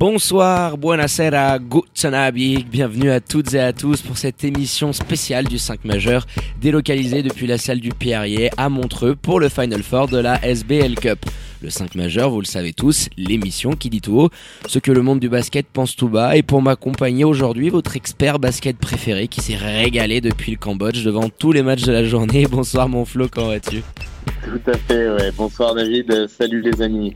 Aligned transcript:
Bonsoir, 0.00 0.78
buonasera, 0.78 1.58
guten 1.58 2.14
Abend, 2.14 2.64
bienvenue 2.70 3.10
à 3.10 3.20
toutes 3.20 3.52
et 3.52 3.60
à 3.60 3.74
tous 3.74 4.00
pour 4.00 4.16
cette 4.16 4.42
émission 4.44 4.94
spéciale 4.94 5.44
du 5.44 5.58
5 5.58 5.84
majeur 5.84 6.26
délocalisée 6.58 7.22
depuis 7.22 7.46
la 7.46 7.58
salle 7.58 7.80
du 7.80 7.90
Pierrier 7.90 8.48
à 8.56 8.70
Montreux 8.70 9.14
pour 9.14 9.40
le 9.40 9.50
Final 9.50 9.82
Four 9.82 10.08
de 10.08 10.16
la 10.16 10.42
SBL 10.42 10.94
Cup. 10.94 11.18
Le 11.60 11.68
5 11.68 11.96
majeur, 11.96 12.30
vous 12.30 12.40
le 12.40 12.46
savez 12.46 12.72
tous, 12.72 13.10
l'émission 13.18 13.72
qui 13.72 13.90
dit 13.90 14.00
tout 14.00 14.18
haut 14.18 14.30
ce 14.66 14.78
que 14.78 14.90
le 14.90 15.02
monde 15.02 15.20
du 15.20 15.28
basket 15.28 15.66
pense 15.70 15.94
tout 15.94 16.08
bas. 16.08 16.34
Et 16.34 16.42
pour 16.42 16.62
m'accompagner 16.62 17.24
aujourd'hui, 17.24 17.68
votre 17.68 17.94
expert 17.94 18.38
basket 18.38 18.78
préféré 18.78 19.28
qui 19.28 19.42
s'est 19.42 19.56
régalé 19.56 20.22
depuis 20.22 20.52
le 20.52 20.56
Cambodge 20.56 21.04
devant 21.04 21.28
tous 21.28 21.52
les 21.52 21.62
matchs 21.62 21.82
de 21.82 21.92
la 21.92 22.04
journée. 22.04 22.46
Bonsoir 22.50 22.88
mon 22.88 23.04
Flo, 23.04 23.28
comment 23.30 23.48
vas-tu? 23.48 23.82
Tout 24.44 24.70
à 24.70 24.78
fait, 24.78 25.10
ouais. 25.10 25.30
Bonsoir 25.36 25.74
David, 25.74 26.26
salut 26.26 26.62
les 26.62 26.80
amis. 26.80 27.14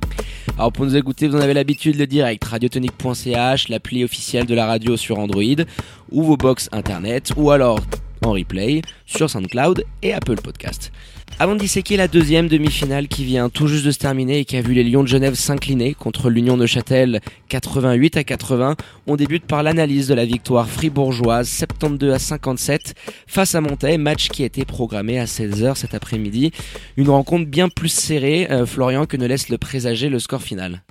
Alors 0.57 0.71
pour 0.71 0.85
nous 0.85 0.97
écouter, 0.97 1.27
vous 1.27 1.37
en 1.37 1.41
avez 1.41 1.53
l'habitude, 1.53 1.99
le 1.99 2.07
direct, 2.07 2.45
radiotonique.ch, 2.45 3.69
l'appli 3.69 4.05
officielle 4.05 4.47
de 4.47 4.55
la 4.55 4.67
radio 4.67 4.97
sur 4.97 5.19
Android, 5.19 5.65
ou 6.13 6.23
vos 6.23 6.37
box 6.37 6.69
internet, 6.71 7.33
ou 7.37 7.51
alors 7.51 7.81
en 8.25 8.33
replay 8.33 8.83
sur 9.05 9.29
SoundCloud 9.29 9.85
et 10.03 10.15
Apple 10.15 10.37
Podcast. 10.37 10.93
Avant 11.41 11.55
de 11.55 11.59
disséquer 11.59 11.97
la 11.97 12.07
deuxième 12.07 12.47
demi-finale 12.47 13.09
qui 13.09 13.25
vient 13.25 13.49
tout 13.49 13.67
juste 13.67 13.85
de 13.85 13.91
se 13.91 13.99
terminer 13.99 14.39
et 14.39 14.45
qui 14.45 14.57
a 14.57 14.61
vu 14.61 14.73
les 14.73 14.85
Lions 14.85 15.03
de 15.03 15.09
Genève 15.09 15.35
s'incliner 15.35 15.93
contre 15.93 16.31
l'Union 16.31 16.57
de 16.57 16.65
Châtel 16.65 17.21
88 17.49 18.19
à 18.19 18.25
80, 18.25 18.77
on 19.09 19.17
débute 19.17 19.45
par 19.45 19.65
l'analyse 19.65 20.07
de 20.07 20.15
la 20.15 20.25
victoire 20.25 20.69
fribourgeoise 20.69 21.49
72 21.49 22.13
à 22.13 22.21
57 22.21 22.95
face 23.27 23.57
à 23.57 23.61
Montaigne, 23.61 24.01
match 24.01 24.29
qui 24.29 24.45
a 24.45 24.47
été 24.47 24.65
programmé 24.65 25.19
à 25.19 25.25
16h 25.25 25.75
cet 25.75 25.93
après-midi. 25.93 26.53
Une 26.97 27.11
rencontre 27.11 27.51
bien 27.51 27.69
plus 27.69 27.89
serrée, 27.89 28.47
euh, 28.53 28.65
Florian, 28.65 29.07
que 29.07 29.17
ne 29.17 29.27
laisse 29.27 29.49
le 29.49 29.59
présager 29.59 30.09
le 30.09 30.21
score 30.21 30.41
final. 30.41 30.85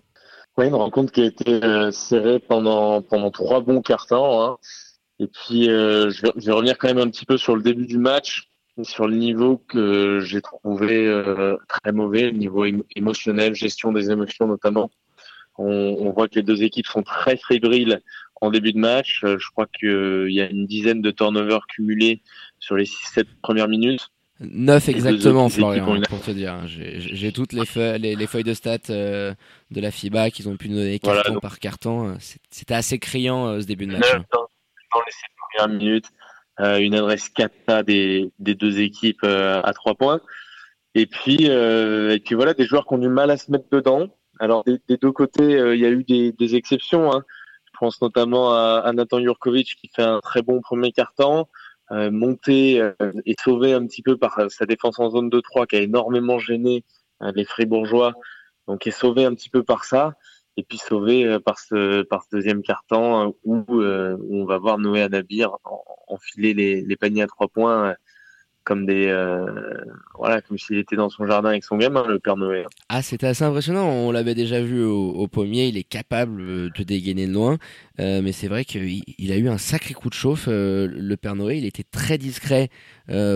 Oui, 0.58 0.68
une 0.68 0.76
rencontre 0.76 1.14
qui 1.14 1.22
a 1.22 1.26
été 1.26 1.64
euh, 1.64 1.90
serrée 1.92 2.40
pendant, 2.40 3.02
pendant 3.02 3.32
trois 3.32 3.62
bons 3.62 3.82
quarts 3.82 4.08
temps. 4.08 4.44
Hein. 4.44 4.58
Et 5.20 5.28
puis, 5.28 5.70
euh, 5.70 6.10
je, 6.10 6.22
vais, 6.22 6.32
je, 6.36 6.46
vais, 6.48 6.52
revenir 6.52 6.78
quand 6.78 6.90
même 6.90 6.98
un 6.98 7.10
petit 7.10 7.26
peu 7.26 7.38
sur 7.38 7.56
le 7.56 7.62
début 7.62 7.86
du 7.86 7.98
match 7.98 8.50
sur 8.82 9.08
le 9.08 9.16
niveau 9.16 9.58
que 9.58 10.20
j'ai 10.22 10.42
trouvé 10.42 11.06
euh, 11.06 11.58
très 11.68 11.92
mauvais, 11.92 12.32
le 12.32 12.38
niveau 12.38 12.66
émotionnel, 12.96 13.54
gestion 13.54 13.92
des 13.92 14.10
émotions 14.10 14.48
notamment. 14.48 14.90
On, 15.60 15.68
on, 16.00 16.12
voit 16.12 16.28
que 16.28 16.36
les 16.36 16.44
deux 16.44 16.64
équipes 16.64 16.88
sont 16.88 17.04
très 17.04 17.38
fébriles 17.38 18.02
en 18.42 18.50
début 18.50 18.74
de 18.74 18.80
match. 18.80 19.24
Euh, 19.24 19.38
je 19.38 19.52
crois 19.52 19.68
qu'il 19.68 19.90
euh, 19.90 20.32
y 20.32 20.42
a 20.42 20.50
une 20.50 20.66
dizaine 20.66 21.02
de 21.02 21.12
turnovers 21.12 21.68
cumulés 21.68 22.24
sur 22.60 22.76
les 22.76 22.86
6-7 22.86 23.26
premières 23.44 23.68
minutes. 23.68 24.10
9 24.40 24.90
exactement, 24.90 25.48
Florian, 25.48 26.02
pour 26.10 26.22
te 26.22 26.32
dire. 26.32 26.62
J'ai 26.66 27.32
toutes 27.32 27.54
les 27.54 27.68
feuilles, 27.68 28.00
les, 28.00 28.16
les, 28.16 28.28
feuilles 28.28 28.44
de 28.44 28.56
stats 28.56 28.90
de 28.90 29.36
la 29.70 29.92
FIBA 29.92 30.32
qu'ils 30.32 30.50
ont 30.50 30.58
pu 30.58 30.70
nous 30.70 30.76
donner 30.78 30.98
carton 30.98 31.22
voilà, 31.26 31.40
par 31.40 31.60
carton. 31.60 32.18
C'était 32.50 32.74
assez 32.74 32.98
criant 32.98 33.62
ce 33.62 33.68
début 33.68 33.86
de 33.86 33.92
match. 33.92 34.12
9 34.12 34.24
dans, 34.34 34.40
dans 34.40 35.02
les 35.06 35.12
7 35.12 35.22
premières 35.38 35.80
minutes. 35.80 36.08
Euh, 36.60 36.78
une 36.78 36.94
adresse 36.94 37.30
4 37.30 37.84
des, 37.84 38.32
des 38.38 38.54
deux 38.54 38.80
équipes 38.80 39.24
euh, 39.24 39.62
à 39.64 39.74
trois 39.74 39.96
points. 39.96 40.22
Et 40.94 41.08
puis, 41.08 41.50
euh, 41.50 42.12
et 42.12 42.20
puis 42.20 42.36
voilà, 42.36 42.54
des 42.54 42.66
joueurs 42.66 42.86
qui 42.86 42.94
ont 42.94 43.00
du 43.00 43.10
mal 43.10 43.32
à 43.32 43.38
se 43.38 43.52
mettre 43.52 43.66
dedans. 43.72 44.16
Alors 44.40 44.64
des, 44.64 44.80
des 44.88 44.98
deux 44.98 45.12
côtés, 45.12 45.52
il 45.74 45.80
y 45.80 45.86
a 45.86 45.90
eu 45.90 46.04
des, 46.04 46.32
des 46.32 46.56
exceptions. 46.56 47.12
Hein. 47.12 47.24
Je 47.66 47.80
pense 47.80 48.02
notamment 48.02 48.54
à, 48.54 48.84
à, 48.86 48.94
Nathan 48.94 49.20
Jurkovic 49.20 49.76
qui 49.76 49.90
fait 49.96 50.04
un 50.04 50.20
très 50.20 50.44
bon 50.44 50.62
premier 50.62 50.92
quart-temps, 50.92 51.50
euh, 51.92 52.12
monté 52.12 52.80
euh, 52.80 52.94
et 53.26 53.36
sauvé 53.44 53.74
un 53.74 53.86
petit 53.88 54.04
peu 54.04 54.18
par 54.18 54.40
sa 54.50 54.66
défense 54.66 55.00
en 55.00 55.10
zone 55.10 55.30
2-3 55.30 55.66
qui 55.68 55.76
a 55.78 55.82
énormément 55.82 56.38
gêné 56.38 56.84
les 57.36 57.46
Fribourgeois, 57.46 58.14
donc 58.68 58.86
est 58.86 58.92
sauvé 58.92 59.24
un 59.24 59.34
petit 59.34 59.50
peu 59.50 59.64
par 59.64 59.86
ça 59.86 60.14
et 60.58 60.64
puis 60.64 60.78
sauvé 60.78 61.26
euh, 61.26 61.40
par 61.40 61.60
ce 61.60 62.04
par 62.04 62.24
ce 62.24 62.36
deuxième 62.36 62.62
carton 62.62 63.28
euh, 63.28 63.32
où, 63.44 63.82
euh, 63.82 64.18
où 64.20 64.42
on 64.42 64.46
va 64.46 64.58
voir 64.58 64.78
Noé 64.78 65.02
Anabir 65.02 65.58
enfiler 66.08 66.54
les, 66.54 66.82
les 66.82 66.96
paniers 66.96 67.24
à 67.24 67.28
trois 67.28 67.48
points 67.48 67.96
comme 68.64 68.86
des 68.86 69.08
euh, 69.08 69.46
voilà 70.18 70.42
comme 70.42 70.58
s'il 70.58 70.78
était 70.78 70.96
dans 70.96 71.10
son 71.10 71.28
jardin 71.28 71.50
avec 71.50 71.64
son 71.64 71.78
gamin 71.78 72.06
le 72.08 72.20
père 72.20 72.38
Noé. 72.38 72.66
Ah 72.90 73.02
c'était 73.02 73.28
assez 73.28 73.44
impressionnant. 73.44 73.88
On 73.88 74.12
l'avait 74.12 74.36
déjà 74.36 74.62
vu 74.62 74.84
au, 74.84 75.10
au, 75.10 75.28
pommier. 75.28 75.68
Il 75.68 75.78
est 75.78 75.84
capable 75.84 76.72
de 76.72 76.84
dégainer 76.84 77.28
de 77.28 77.34
loin. 77.34 77.58
Euh, 78.00 78.22
mais 78.22 78.32
c'est 78.32 78.48
vrai 78.48 78.66
qu'il 78.66 79.04
il 79.18 79.32
a 79.32 79.38
eu 79.38 79.50
un 79.50 79.58
sacré 79.58 79.94
coup 79.94 80.10
de 80.10 80.14
chauffe 80.14 80.46
euh, 80.48 80.88
le 80.88 81.18
père 81.18 81.36
Noé. 81.36 81.58
Il 81.58 81.66
était 81.66 81.84
très 81.84 82.18
discret 82.18 82.70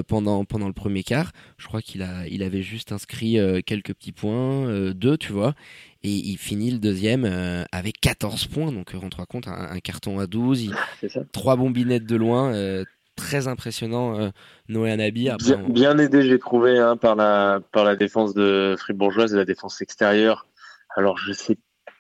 pendant 0.08 0.46
pendant 0.46 0.68
le 0.68 0.74
premier 0.74 1.04
quart. 1.04 1.32
Je 1.58 1.68
crois 1.68 1.82
qu'il 1.82 2.02
a 2.02 2.26
il 2.28 2.42
avait 2.42 2.62
juste 2.62 2.92
inscrit 2.92 3.38
quelques 3.66 3.94
petits 3.94 4.14
points 4.14 4.92
deux 4.94 5.18
tu 5.18 5.34
vois 5.34 5.56
et 6.08 6.30
il 6.30 6.38
finit 6.38 6.72
le 6.72 6.80
deuxième 6.80 7.26
euh, 7.26 7.64
avec 7.72 8.00
14 8.00 8.48
points, 8.48 8.72
donc 8.72 8.92
rends-toi 8.92 9.26
compte, 9.26 9.48
un, 9.48 9.72
un, 9.72 9.80
carton 9.80 10.20
à 10.20 10.28
12, 10.28 10.64
il, 10.64 10.76
trois 11.32 11.56
bombinettes 11.56 12.06
de 12.06 12.16
loin, 12.16 12.54
euh, 12.54 12.86
très 13.16 13.48
impressionnant 13.48 14.18
euh, 14.18 14.30
Noé 14.70 14.92
Anabi. 14.92 15.30
Après, 15.30 15.46
bien, 15.46 15.66
on... 15.68 15.70
bien, 15.70 15.98
aidé, 15.98 16.24
j'ai 16.24 16.40
trouvé, 16.40 16.78
hein, 16.80 16.96
par, 16.96 17.16
la, 17.16 17.60
par 17.72 17.84
la 17.84 17.96
défense 17.96 18.34
de 18.34 18.76
Fribourgeoise 18.78 19.34
et 19.34 19.38
la 19.38 19.46
défense 19.46 19.82
extérieure. 19.82 20.48
Alors 20.96 21.18
je 21.18 21.34
sais 21.34 21.58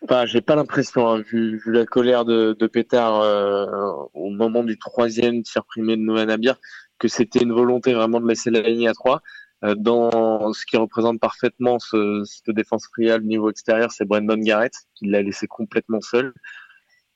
pas, 0.07 0.25
j'ai 0.25 0.41
pas 0.41 0.55
l'impression, 0.55 1.07
hein, 1.07 1.19
vu, 1.19 1.57
vu, 1.57 1.71
la 1.73 1.85
colère 1.85 2.23
de, 2.23 2.55
de 2.57 2.67
Pétard 2.67 4.09
au 4.13 4.29
moment 4.29 4.63
du 4.63 4.79
troisième 4.79 5.43
tir 5.43 5.65
primé 5.65 5.97
de 5.97 6.01
Noé 6.01 6.21
Anabir, 6.21 6.55
que 6.97 7.07
c'était 7.07 7.39
une 7.39 7.51
volonté 7.51 7.93
vraiment 7.93 8.21
de 8.21 8.27
laisser 8.27 8.51
la 8.51 8.61
ligne 8.61 8.87
à 8.87 8.93
3. 8.93 9.21
Euh, 9.63 9.73
dans 9.75 10.53
ce 10.53 10.65
qui 10.65 10.77
représente 10.77 11.19
parfaitement 11.19 11.79
ce, 11.79 12.23
cette 12.25 12.51
défense 12.55 12.85
friale 12.87 13.23
niveau 13.23 13.49
extérieur, 13.49 13.91
c'est 13.91 14.05
Brandon 14.05 14.37
Garrett 14.37 14.73
qui 14.93 15.07
l'a 15.07 15.21
laissé 15.21 15.47
complètement 15.47 16.01
seul. 16.01 16.33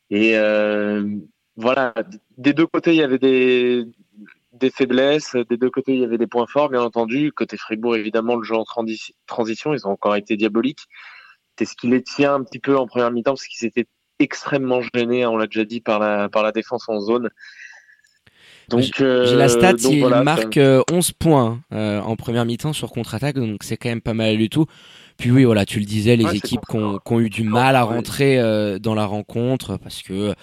Et 0.09 0.37
euh, 0.37 1.07
voilà, 1.55 1.93
des 2.37 2.53
deux 2.53 2.65
côtés, 2.65 2.93
il 2.93 2.97
y 2.97 3.03
avait 3.03 3.19
des, 3.19 3.85
des 4.53 4.71
faiblesses, 4.71 5.35
des 5.35 5.57
deux 5.57 5.69
côtés, 5.69 5.93
il 5.93 6.01
y 6.01 6.03
avait 6.03 6.17
des 6.17 6.27
points 6.27 6.47
forts, 6.47 6.69
bien 6.69 6.81
entendu. 6.81 7.31
Côté 7.31 7.57
Fribourg, 7.57 7.95
évidemment, 7.95 8.35
le 8.35 8.43
jeu 8.43 8.55
en 8.55 8.65
transition, 9.27 9.73
ils 9.73 9.87
ont 9.87 9.91
encore 9.91 10.15
été 10.15 10.35
diaboliques. 10.35 10.87
C'est 11.59 11.65
ce 11.65 11.75
qui 11.75 11.87
les 11.87 12.01
tient 12.01 12.35
un 12.35 12.43
petit 12.43 12.59
peu 12.59 12.75
en 12.75 12.87
première 12.87 13.11
mi-temps, 13.11 13.33
parce 13.33 13.45
qu'ils 13.45 13.67
étaient 13.67 13.87
extrêmement 14.17 14.81
gênés, 14.81 15.25
on 15.27 15.37
l'a 15.37 15.45
déjà 15.45 15.63
dit, 15.63 15.79
par 15.79 15.99
la, 15.99 16.27
par 16.27 16.41
la 16.41 16.51
défense 16.51 16.89
en 16.89 16.99
zone. 16.99 17.29
Donc, 18.71 18.83
j'ai 18.97 19.35
la 19.35 19.49
stat, 19.49 19.73
donc, 19.73 19.91
il 19.91 19.99
voilà, 19.99 20.23
marque 20.23 20.57
euh, 20.57 20.81
11 20.91 21.11
points 21.11 21.61
euh, 21.73 21.99
en 21.99 22.15
première 22.15 22.45
mi-temps 22.45 22.73
sur 22.73 22.91
contre-attaque, 22.91 23.35
donc 23.35 23.63
c'est 23.63 23.77
quand 23.77 23.89
même 23.89 24.01
pas 24.01 24.13
mal 24.13 24.37
du 24.37 24.49
tout. 24.49 24.65
Puis 25.17 25.29
oui, 25.29 25.43
voilà, 25.43 25.65
tu 25.65 25.79
le 25.79 25.85
disais, 25.85 26.15
les 26.15 26.25
ouais, 26.25 26.37
équipes 26.37 26.61
qui 26.69 26.77
ont, 26.77 27.19
eu 27.19 27.29
du 27.29 27.43
mal 27.43 27.75
à 27.75 27.83
rentrer 27.83 28.39
euh, 28.39 28.79
dans 28.79 28.95
la 28.95 29.05
rencontre 29.05 29.77
parce 29.77 30.01
que 30.01 30.33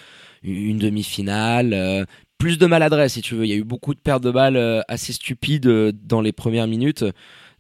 une 0.42 0.78
demi-finale, 0.78 1.72
euh, 1.72 2.04
plus 2.38 2.58
de 2.58 2.66
maladresse 2.66 3.14
si 3.14 3.22
tu 3.22 3.34
veux. 3.34 3.44
Il 3.44 3.48
y 3.48 3.54
a 3.54 3.56
eu 3.56 3.64
beaucoup 3.64 3.94
de 3.94 3.98
pertes 3.98 4.22
de 4.22 4.30
balles 4.30 4.84
assez 4.86 5.12
stupides 5.12 5.92
dans 6.04 6.20
les 6.20 6.32
premières 6.32 6.68
minutes. 6.68 7.04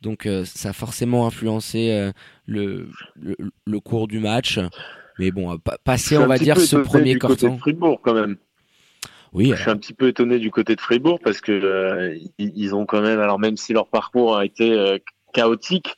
Donc 0.02 0.28
ça 0.44 0.68
a 0.68 0.72
forcément 0.72 1.26
influencé 1.26 2.12
le, 2.46 2.88
le, 3.16 3.36
le, 3.66 3.80
cours 3.80 4.06
du 4.06 4.20
match. 4.20 4.60
Mais 5.18 5.32
bon, 5.32 5.58
passer, 5.82 6.16
on 6.16 6.28
va 6.28 6.38
dire, 6.38 6.60
ce 6.60 6.76
premier. 6.76 7.18
Fribourg 7.58 8.00
quand 8.00 8.14
même. 8.14 8.36
Je 9.34 9.54
suis 9.54 9.70
un 9.70 9.76
petit 9.76 9.94
peu 9.94 10.08
étonné 10.08 10.38
du 10.38 10.50
côté 10.50 10.74
de 10.74 10.80
Fribourg 10.80 11.20
parce 11.22 11.40
que 11.40 11.52
euh, 11.52 12.18
ils 12.38 12.74
ont 12.74 12.86
quand 12.86 13.00
même, 13.00 13.20
alors 13.20 13.38
même 13.38 13.56
si 13.56 13.72
leur 13.72 13.88
parcours 13.88 14.36
a 14.36 14.44
été 14.44 14.72
euh, 14.72 14.98
chaotique, 15.32 15.96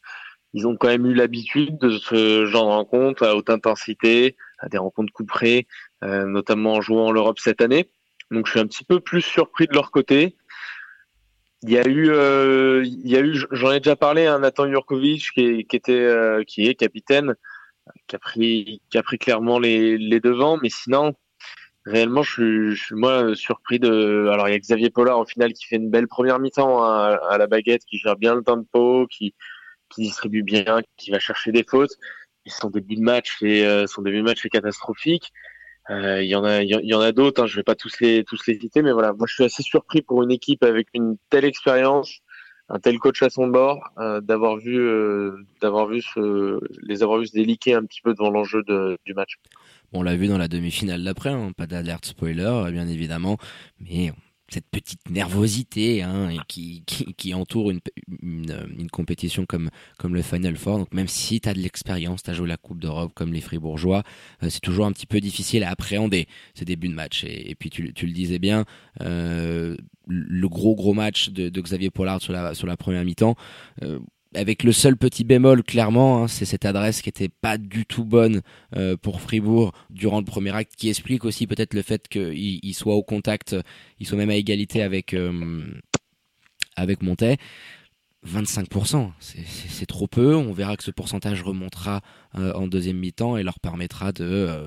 ils 0.53 0.67
ont 0.67 0.77
quand 0.77 0.89
même 0.89 1.07
eu 1.07 1.15
l'habitude 1.15 1.79
de 1.79 1.91
ce 1.99 2.47
genre 2.47 2.67
de 2.67 2.71
rencontres 2.71 3.25
à 3.25 3.37
haute 3.37 3.51
intensité, 3.51 4.37
à 4.59 4.69
des 4.69 4.79
rencontres 4.79 5.13
couperées, 5.13 5.69
euh, 6.03 6.27
notamment 6.27 6.75
en 6.75 6.81
jouant 6.81 7.07
en 7.07 7.13
Europe 7.13 7.39
cette 7.39 7.61
année. 7.61 7.89
Donc 8.31 8.47
je 8.47 8.53
suis 8.53 8.61
un 8.61 8.67
petit 8.67 8.85
peu 8.85 9.01
plus 9.01 9.23
surpris 9.23 9.67
de 9.67 9.75
leur 9.75 9.91
côté. 9.91 10.37
Il 11.63 11.71
y 11.71 11.79
a 11.79 11.87
eu, 11.87 12.11
euh, 12.11 12.85
j'en 13.53 13.71
ai 13.71 13.81
déjà 13.81 13.95
parlé, 13.95 14.27
un 14.27 14.41
Nathan 14.41 14.67
Jurkovic 14.67 15.33
qui, 15.35 15.67
était, 15.71 16.45
qui 16.47 16.67
est 16.67 16.75
capitaine, 16.75 17.35
qui 18.09 18.17
a 18.17 18.19
pris, 18.19 18.81
clairement 19.21 19.59
les 19.59 20.21
devants, 20.21 20.59
mais 20.63 20.71
sinon 20.71 21.15
réellement, 21.87 22.23
je 22.23 22.33
suis, 22.33 22.77
je 22.77 22.85
suis, 22.85 22.95
moi 22.95 23.35
surpris 23.35 23.79
de. 23.79 24.29
Alors, 24.33 24.49
il 24.49 24.53
y 24.53 24.55
a 24.55 24.59
Xavier 24.59 24.91
Pollard 24.91 25.19
au 25.19 25.27
final 25.27 25.53
qui 25.53 25.67
fait 25.67 25.77
une 25.77 25.91
belle 25.91 26.09
première 26.09 26.39
mi-temps 26.39 26.83
à, 26.83 27.19
à, 27.29 27.39
la 27.39 27.47
baguette, 27.47 27.85
qui 27.85 27.99
gère 27.99 28.17
bien 28.17 28.35
le 28.35 28.43
tempo, 28.43 29.07
qui, 29.11 29.35
qui 29.91 30.03
distribue 30.03 30.43
bien, 30.43 30.81
qui 30.97 31.11
va 31.11 31.19
chercher 31.19 31.53
des 31.53 31.65
fautes. 31.65 31.97
Son 32.47 32.71
début 32.71 32.97
de 32.97 33.03
match, 33.03 33.43
et 33.43 33.65
euh, 33.65 33.85
de 33.85 34.23
match 34.23 34.45
est 34.45 34.49
catastrophique. 34.49 35.31
Euh, 35.91 36.23
il 36.23 36.29
y 36.29 36.35
en 36.35 36.45
a, 36.45 36.63
il 36.63 36.71
y 36.71 36.95
en 36.95 37.01
a 37.01 37.13
d'autres. 37.13 37.43
Hein, 37.43 37.47
je 37.47 37.57
vais 37.57 37.63
pas 37.63 37.75
tous 37.75 38.01
les 38.01 38.25
tous 38.25 38.47
les 38.47 38.59
citer, 38.59 38.83
mais 38.83 38.93
voilà, 38.93 39.13
moi 39.13 39.27
je 39.29 39.35
suis 39.35 39.45
assez 39.45 39.63
surpris 39.63 40.03
pour 40.03 40.23
une 40.23 40.31
équipe 40.31 40.65
avec 40.65 40.89
une 40.95 41.17
telle 41.31 41.45
expérience, 41.45 42.21
un 42.71 42.79
tel 42.79 42.99
coach 42.99 43.23
à 43.23 43.31
son 43.31 43.49
bord, 43.49 43.91
euh, 43.99 44.21
d'avoir 44.21 44.57
vu 44.57 44.79
euh, 44.79 45.45
d'avoir 45.61 45.87
vu 45.87 46.01
ce, 46.01 46.61
les 46.83 47.03
avoir 47.03 47.19
vu 47.19 47.27
se 47.27 47.33
déliquer 47.33 47.75
un 47.75 47.85
petit 47.85 48.01
peu 48.01 48.15
devant 48.15 48.31
l'enjeu 48.31 48.63
du 49.05 49.15
match. 49.15 49.39
On 49.93 50.03
l'a 50.03 50.17
vu 50.17 50.29
dans 50.29 50.39
la 50.39 50.49
demi-finale 50.49 51.03
d'après, 51.03 51.31
hein, 51.31 51.51
pas 51.57 51.67
d'alerte 51.67 52.07
spoiler, 52.07 52.71
bien 52.71 52.87
évidemment, 52.87 53.39
mais 53.81 54.13
cette 54.51 54.67
petite 54.69 55.09
nervosité 55.09 56.03
hein, 56.03 56.31
qui, 56.49 57.35
entoure 57.35 57.71
une, 57.71 57.81
compétition 58.91 59.47
comme, 59.47 59.71
le 60.03 60.23
Final 60.23 60.57
Four. 60.57 60.79
Donc 60.79 60.93
même 60.93 61.09
si 61.09 61.41
tu 61.41 61.49
as 61.49 61.55
de 61.55 61.61
l'expérience, 61.61 62.23
tu 62.23 62.31
as 62.31 62.35
joué 62.35 62.49
la 62.49 62.57
Coupe 62.57 62.81
d'Europe 62.81 63.13
comme 63.15 63.33
les 63.33 63.41
Fribourgeois, 63.41 64.03
euh, 64.43 64.51
c'est 64.51 64.61
toujours 64.61 64.87
un 64.87 64.93
petit 64.93 65.07
peu 65.07 65.21
difficile 65.21 65.63
à 65.63 65.71
appréhender 65.71 66.27
ces 66.55 66.65
débuts 66.65 66.89
de 66.89 66.95
match. 66.95 67.25
Et, 67.25 67.55
puis 67.55 67.71
tu, 67.71 67.83
le 67.83 68.13
disais 68.13 68.39
bien, 68.39 68.65
euh, 69.01 69.77
le 70.07 70.49
gros 70.49 70.75
gros 70.75 70.95
match 70.95 71.31
de, 71.31 71.61
Xavier 71.61 71.91
Pollard 71.91 72.21
sur 72.21 72.33
la, 72.33 72.55
sur 72.55 72.67
la 72.67 72.77
première 72.77 73.05
mi-temps. 73.05 73.37
Euh, 73.83 74.01
avec 74.35 74.63
le 74.63 74.73
seul 74.73 74.97
petit 74.97 75.25
bémol, 75.25 75.63
clairement, 75.63 76.23
hein, 76.23 76.29
c'est 76.29 76.45
cette 76.45 76.65
adresse 76.65 77.03
qui 77.03 77.09
était 77.09 77.29
pas 77.29 77.59
du 77.59 77.85
tout 77.87 78.05
bonne 78.05 78.43
euh, 78.77 78.97
pour 78.97 79.21
Fribourg 79.21 79.73
durant 79.91 80.19
le 80.19 80.25
premier 80.25 80.55
acte, 80.55 80.77
qui 80.77 80.89
explique 80.89 81.25
aussi 81.25 81.47
peut-être 81.47 81.75
le 81.75 81.83
fait 81.83 82.09
qu'il 82.09 82.61
il 82.63 82.75
soit 82.75 82.95
au 82.95 83.03
contact, 83.03 83.57
il 83.99 84.07
soit 84.07 84.19
même 84.19 84.31
à 84.31 84.37
égalité 84.37 84.83
avec 84.83 85.15
euh, 85.15 85.63
avec 86.77 87.03
Montet. 87.03 87.39
25%, 88.27 89.13
c'est 89.19 89.87
trop 89.87 90.07
peu. 90.07 90.35
On 90.35 90.53
verra 90.53 90.77
que 90.77 90.85
ce 90.85 90.91
pourcentage 90.91 91.43
remontera 91.43 92.03
euh, 92.37 92.53
en 92.53 92.67
deuxième 92.67 92.99
mi-temps 92.99 93.37
et 93.37 93.43
leur 93.43 93.59
permettra 93.61 94.13
de 94.13 94.25
euh, 94.25 94.67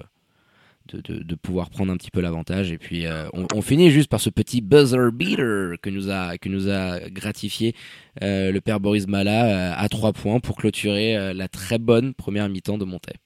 de, 0.92 1.24
de, 1.24 1.36
pouvoir 1.36 1.70
prendre 1.70 1.92
un 1.92 1.98
petit 1.98 2.12
peu 2.12 2.22
l'avantage. 2.22 2.72
Et 2.72 2.78
puis 2.78 3.06
euh, 3.08 3.28
on, 3.34 3.62
finit 3.62 3.90
juste 3.90 4.10
par 4.10 4.20
ce 4.20 4.30
petit 4.30 4.62
buzzer 4.62 5.12
beater 5.12 5.80
que 5.82 5.90
nous 5.90 6.10
a, 6.10 6.38
que 6.38 6.50
nous 6.50 6.70
a 6.70 7.00
gratifié 7.10 7.76
euh, 8.22 8.52
le 8.52 8.62
père 8.62 8.80
Boris 8.80 9.08
Mala 9.08 9.46
euh, 9.46 9.74
à 9.76 9.90
trois 9.90 10.14
points 10.14 10.40
pour 10.40 10.58
clôturer 10.58 11.34
la 11.34 11.48
très 11.48 11.78
bonne 11.78 12.14
première 12.14 12.50
mi-temps 12.50 12.78
de 12.78 12.86
Montaigne. 12.86 13.18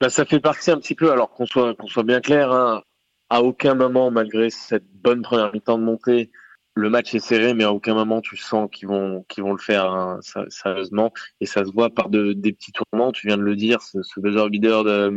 Bah, 0.00 0.08
ça 0.08 0.24
fait 0.24 0.40
partie 0.40 0.70
un 0.70 0.78
petit 0.78 0.94
peu, 0.94 1.12
alors 1.12 1.30
qu'on 1.30 1.46
soit, 1.46 1.74
qu'on 1.74 1.86
soit 1.86 2.04
bien 2.04 2.20
clair, 2.20 2.50
hein, 2.52 2.82
à 3.28 3.42
aucun 3.42 3.74
moment, 3.74 4.10
malgré 4.10 4.48
cette 4.48 4.86
bonne 4.94 5.20
première 5.20 5.52
mi-temps 5.52 5.78
de 5.78 5.84
montée, 5.84 6.30
le 6.74 6.88
match 6.88 7.14
est 7.14 7.20
serré, 7.20 7.52
mais 7.52 7.64
à 7.64 7.72
aucun 7.72 7.94
moment 7.94 8.20
tu 8.20 8.36
sens 8.36 8.68
qu'ils 8.72 8.88
vont 8.88 9.24
qu'ils 9.28 9.42
vont 9.42 9.52
le 9.52 9.58
faire 9.58 9.90
hein, 9.92 10.20
sérieusement. 10.48 11.12
Et 11.40 11.46
ça 11.46 11.64
se 11.64 11.70
voit 11.72 11.90
par 11.90 12.08
de, 12.08 12.32
des 12.32 12.52
petits 12.52 12.72
tourments. 12.72 13.12
Tu 13.12 13.26
viens 13.26 13.36
de 13.36 13.42
le 13.42 13.56
dire, 13.56 13.82
ce, 13.82 14.02
ce 14.02 14.20
buzzer 14.20 14.48
beater 14.48 14.84
de 14.84 15.12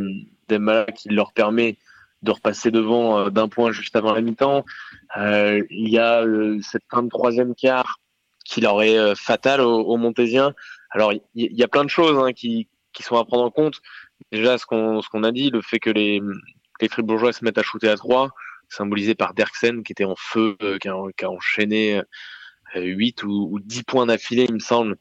qui 0.95 1.09
leur 1.09 1.33
permet 1.33 1.77
de 2.23 2.31
repasser 2.31 2.71
devant 2.71 3.19
euh, 3.19 3.29
d'un 3.29 3.47
point 3.47 3.71
juste 3.71 3.95
avant 3.95 4.13
la 4.13 4.21
mi-temps. 4.21 4.65
Euh, 5.17 5.61
il 5.69 5.89
y 5.89 5.99
a 5.99 6.21
euh, 6.21 6.59
cette 6.61 6.83
fin 6.89 7.03
de 7.03 7.09
troisième 7.09 7.53
quart 7.53 7.99
qui 8.45 8.61
leur 8.61 8.81
est 8.81 9.15
fatale 9.15 9.61
aux, 9.61 9.81
aux 9.81 9.97
Montésiens. 9.97 10.53
Alors 10.89 11.13
il 11.13 11.21
y, 11.33 11.63
a 11.63 11.67
plein 11.67 11.85
de 11.85 11.89
choses 11.89 12.17
hein, 12.17 12.33
qui, 12.33 12.67
sont 12.99 13.15
à 13.15 13.23
prendre 13.23 13.43
en 13.43 13.51
compte. 13.51 13.79
Déjà 14.31 14.57
ce 14.57 14.65
qu'on 14.65 15.23
a 15.23 15.31
dit, 15.31 15.49
le 15.49 15.61
fait 15.61 15.79
que 15.79 15.89
les 15.89 16.21
les 16.81 16.89
Fribourgeois 16.89 17.31
se 17.31 17.45
mettent 17.45 17.57
à 17.57 17.63
shooter 17.63 17.87
à 17.87 17.95
trois 17.95 18.31
symbolisé 18.67 19.15
par 19.15 19.33
Derksen 19.33 19.83
qui 19.83 19.93
était 19.93 20.03
en 20.03 20.15
feu, 20.17 20.57
qui, 20.81 20.87
a, 20.87 21.29
enchaîné 21.29 22.01
euh, 22.75 22.81
8 22.81 23.23
ou, 23.23 23.49
ou 23.51 23.59
10 23.59 23.83
points 23.83 24.05
d'affilée, 24.07 24.45
il 24.49 24.55
me 24.55 24.59
semble, 24.59 24.97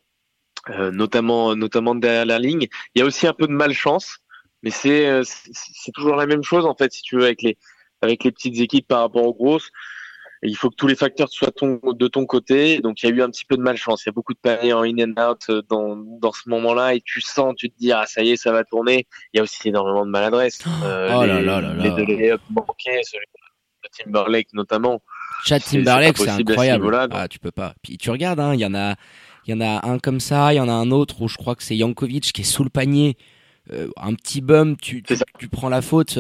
notamment, 0.69 1.57
notamment 1.57 1.95
derrière 1.95 2.27
la 2.27 2.39
ligne. 2.39 2.69
Il 2.95 3.01
y 3.01 3.03
a 3.03 3.05
aussi 3.07 3.27
un 3.27 3.33
peu 3.33 3.47
de 3.47 3.53
malchance, 3.53 4.19
mais 4.63 4.71
c'est 4.71 5.23
c'est 5.25 5.93
toujours 5.93 6.17
la 6.17 6.27
même 6.27 6.43
chose 6.43 6.67
en 6.67 6.75
fait, 6.75 6.93
si 6.93 7.03
tu 7.03 7.17
veux, 7.17 7.25
avec 7.25 7.43
les 7.43 7.57
avec 8.01 8.25
les 8.25 8.33
petites 8.33 8.59
équipes 8.59 8.87
par 8.87 9.01
rapport 9.01 9.25
aux 9.25 9.35
grosses. 9.35 9.71
Et 10.45 10.49
il 10.49 10.57
faut 10.57 10.71
que 10.71 10.75
tous 10.75 10.89
les 10.89 10.97
facteurs 10.97 11.29
soient 11.29 11.53
ton, 11.53 11.79
de 11.85 12.09
ton 12.09 12.27
côté. 12.27 12.81
Donc 12.81 13.01
il 13.01 13.09
y 13.09 13.13
a 13.13 13.15
eu 13.15 13.23
un 13.23 13.31
petit 13.31 13.45
peu 13.45 13.57
de 13.57 13.63
malchance. 13.63 14.05
Il 14.05 14.09
y 14.09 14.11
a 14.11 14.13
beaucoup 14.13 14.35
de 14.35 14.41
paniers 14.41 14.73
en 14.73 14.83
in 14.83 14.99
and 14.99 15.31
out 15.31 15.49
dans, 15.69 15.95
dans 15.97 16.33
ce 16.33 16.49
moment-là 16.49 16.95
et 16.95 17.01
tu 17.01 17.21
sens, 17.21 17.55
tu 17.57 17.71
te 17.71 17.79
dis 17.79 17.93
ah 17.93 18.07
ça 18.07 18.23
y 18.23 18.31
est 18.31 18.37
ça 18.37 18.51
va 18.51 18.65
tourner. 18.65 19.07
Il 19.33 19.37
y 19.37 19.41
a 19.41 19.45
aussi 19.45 19.69
énormément 19.69 20.05
de 20.05 20.11
maladresse. 20.11 20.59
Euh, 20.83 21.15
oh 21.15 21.23
les, 21.23 21.29
là 21.29 21.41
là 21.41 21.61
là 21.61 21.75
là. 21.75 21.83
les 21.83 21.91
deux 21.91 22.05
layups 22.05 22.43
manqués, 22.51 23.03
celui 23.05 23.25
Timberlake 23.91 24.49
notamment. 24.53 25.01
Chad 25.45 25.63
Timberlake, 25.63 26.17
c'est 26.19 26.31
incroyable. 26.31 26.97
Ah, 27.13 27.29
tu 27.29 27.39
peux 27.39 27.51
pas. 27.51 27.75
Puis 27.83 27.99
tu 27.99 28.11
regardes, 28.11 28.41
hein, 28.41 28.55
il 28.55 28.61
y 28.61 28.67
en 28.67 28.75
a, 28.75 28.95
il 29.47 29.51
y 29.51 29.55
en 29.55 29.61
a 29.61 29.87
un 29.87 29.99
comme 29.99 30.21
ça, 30.21 30.53
il 30.53 30.57
y 30.57 30.61
en 30.61 30.69
a 30.69 30.73
un 30.73 30.91
autre 30.91 31.23
où 31.23 31.29
je 31.29 31.37
crois 31.37 31.55
que 31.55 31.63
c'est 31.63 31.77
Jankovic 31.77 32.33
qui 32.33 32.43
est 32.43 32.45
sous 32.45 32.65
le 32.65 32.71
panier. 32.71 33.17
Euh, 33.71 33.89
un 33.97 34.15
petit 34.15 34.41
bum, 34.41 34.77
tu, 34.77 35.03
tu, 35.03 35.15
tu, 35.39 35.49
prends 35.49 35.69
la 35.69 35.83
faute. 35.83 36.19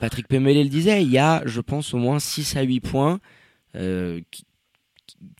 Patrick 0.00 0.28
Pemele 0.28 0.62
le 0.62 0.68
disait, 0.68 1.02
il 1.02 1.10
y 1.10 1.18
a, 1.18 1.42
je 1.44 1.60
pense, 1.60 1.94
au 1.94 1.98
moins 1.98 2.18
6 2.18 2.56
à 2.56 2.62
8 2.62 2.80
points 2.80 3.20
euh, 3.74 4.20
qui, 4.30 4.44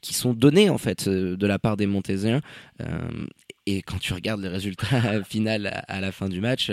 qui, 0.03 0.15
sont 0.15 0.35
donnés 0.35 0.71
en 0.71 0.79
fait 0.79 1.09
euh, 1.09 1.37
de 1.37 1.47
la 1.47 1.59
part 1.59 1.77
des 1.77 1.87
Montésiens. 1.87 2.41
Euh, 2.81 3.27
et 3.67 3.83
quand 3.83 3.99
tu 3.99 4.13
regardes 4.13 4.41
les 4.41 4.49
résultats 4.49 5.23
final 5.25 5.67
à, 5.67 5.79
à, 5.89 6.01
la 6.01 6.13
fin 6.13 6.29
du 6.29 6.41
match, 6.41 6.73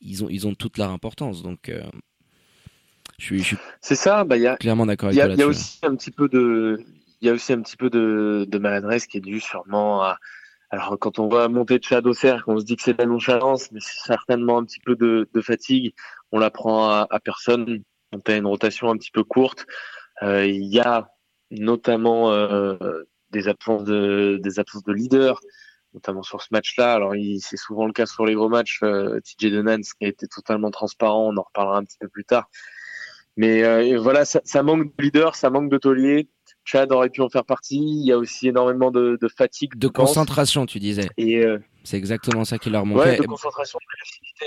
ils 0.00 0.24
ont, 0.24 0.28
ils 0.28 0.46
ont 0.46 0.54
toute 0.54 0.78
leur 0.78 0.90
importance. 0.90 1.42
Donc 1.42 1.72
je 3.18 3.24
suis, 3.24 3.56
c'est 3.80 3.94
ça. 3.94 4.24
Bah, 4.24 4.36
y 4.36 4.46
a, 4.46 4.56
clairement 4.56 4.86
d'accord 4.86 5.08
avec 5.08 5.20
toi. 5.20 5.34
Il 5.34 5.38
y 5.38 5.42
a 5.42 5.46
aussi 5.46 5.78
un 5.82 5.94
petit 5.94 6.10
peu 6.10 6.28
de, 6.28 6.84
il 7.20 7.26
y 7.26 7.30
a 7.30 7.32
aussi 7.32 7.52
un 7.52 7.60
petit 7.62 7.76
peu 7.76 7.90
de, 7.90 8.46
de 8.48 8.58
maladresse 8.58 9.06
qui 9.06 9.18
est 9.18 9.22
due 9.22 9.40
sûrement 9.40 10.02
à. 10.02 10.18
Alors 10.70 10.96
quand 10.98 11.18
on 11.18 11.28
voit 11.28 11.48
monter 11.48 11.78
de 11.78 11.84
Chad 11.84 12.06
Auxerre, 12.06 12.44
qu'on 12.44 12.58
se 12.58 12.64
dit 12.64 12.76
que 12.76 12.82
c'est 12.82 12.92
de 12.92 12.98
la 12.98 13.06
nonchalance, 13.06 13.72
mais 13.72 13.80
c'est 13.80 14.06
certainement 14.06 14.58
un 14.58 14.64
petit 14.64 14.80
peu 14.80 14.94
de, 14.94 15.28
de 15.32 15.40
fatigue. 15.40 15.94
On 16.32 16.38
l'apprend 16.38 16.88
à, 16.88 17.06
à 17.10 17.20
personne. 17.20 17.82
On 18.12 18.18
a 18.18 18.36
une 18.36 18.46
rotation 18.46 18.88
un 18.90 18.96
petit 18.96 19.10
peu 19.10 19.24
courte. 19.24 19.66
Euh, 20.22 20.46
il 20.46 20.66
y 20.66 20.80
a 20.80 21.10
notamment 21.50 22.30
euh, 22.30 22.76
des 23.30 23.48
absences 23.48 23.84
de 23.84 24.38
des 24.42 24.58
absences 24.60 24.84
de 24.84 24.92
leader 24.92 25.40
notamment 25.94 26.22
sur 26.22 26.42
ce 26.42 26.48
match-là. 26.52 26.94
Alors, 26.94 27.14
c'est 27.40 27.56
souvent 27.56 27.86
le 27.86 27.92
cas 27.92 28.06
sur 28.06 28.24
les 28.26 28.34
gros 28.34 28.48
matchs. 28.48 28.80
Euh, 28.82 29.20
TJ 29.20 29.50
Denans 29.50 29.80
qui 29.80 30.04
a 30.04 30.08
été 30.08 30.26
totalement 30.28 30.70
transparent, 30.70 31.28
on 31.28 31.36
en 31.36 31.42
reparlera 31.42 31.78
un 31.78 31.84
petit 31.84 31.98
peu 31.98 32.08
plus 32.08 32.24
tard. 32.24 32.48
Mais 33.36 33.64
euh, 33.64 33.98
voilà, 33.98 34.24
ça, 34.24 34.40
ça, 34.44 34.62
manque 34.62 34.94
de 34.96 35.02
leader, 35.02 35.34
ça 35.34 35.50
manque 35.50 35.70
de 35.70 35.78
taulier. 35.78 36.28
Chad 36.64 36.92
aurait 36.92 37.10
pu 37.10 37.20
en 37.22 37.28
faire 37.28 37.44
partie. 37.44 37.78
Il 37.78 38.06
y 38.06 38.12
a 38.12 38.18
aussi 38.18 38.48
énormément 38.48 38.90
de, 38.90 39.18
de 39.20 39.28
fatigue, 39.28 39.76
de 39.76 39.88
concentration, 39.88 40.66
tu 40.66 40.78
disais. 40.78 41.08
Et 41.16 41.38
euh, 41.44 41.58
c'est 41.84 41.96
exactement 41.96 42.44
ça 42.44 42.58
qui 42.58 42.70
leur 42.70 42.86
manquait. 42.86 43.10
Ouais, 43.10 43.16
de 43.18 43.26
concentration, 43.26 43.78
de 43.78 44.46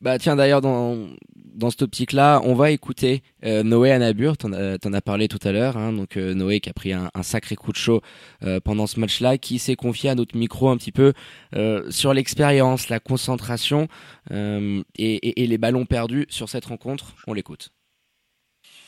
bah 0.00 0.18
tiens 0.18 0.36
d'ailleurs 0.36 0.60
dans 0.60 1.08
dans 1.34 1.70
cette 1.70 1.82
optique 1.82 2.12
là 2.12 2.40
on 2.44 2.54
va 2.54 2.70
écouter 2.70 3.22
euh, 3.44 3.62
Noé 3.62 3.92
Anabur 3.92 4.36
t'en 4.36 4.52
as, 4.52 4.76
as 4.82 5.00
parlé 5.00 5.28
tout 5.28 5.38
à 5.42 5.52
l'heure 5.52 5.76
hein, 5.76 5.92
donc 5.92 6.16
euh, 6.16 6.34
Noé 6.34 6.60
qui 6.60 6.68
a 6.68 6.72
pris 6.72 6.92
un, 6.92 7.10
un 7.14 7.22
sacré 7.22 7.56
coup 7.56 7.72
de 7.72 7.76
chaud 7.76 8.02
euh, 8.42 8.60
pendant 8.60 8.86
ce 8.86 9.00
match 9.00 9.20
là 9.20 9.38
qui 9.38 9.58
s'est 9.58 9.76
confié 9.76 10.10
à 10.10 10.14
notre 10.14 10.36
micro 10.36 10.68
un 10.68 10.76
petit 10.76 10.92
peu 10.92 11.12
euh, 11.54 11.90
sur 11.90 12.12
l'expérience 12.12 12.88
la 12.88 13.00
concentration 13.00 13.88
euh, 14.32 14.82
et, 14.96 15.14
et, 15.14 15.42
et, 15.42 15.46
les 15.46 15.58
ballons 15.58 15.86
perdus 15.86 16.26
sur 16.28 16.48
cette 16.48 16.66
rencontre 16.66 17.14
on 17.26 17.32
l'écoute 17.32 17.70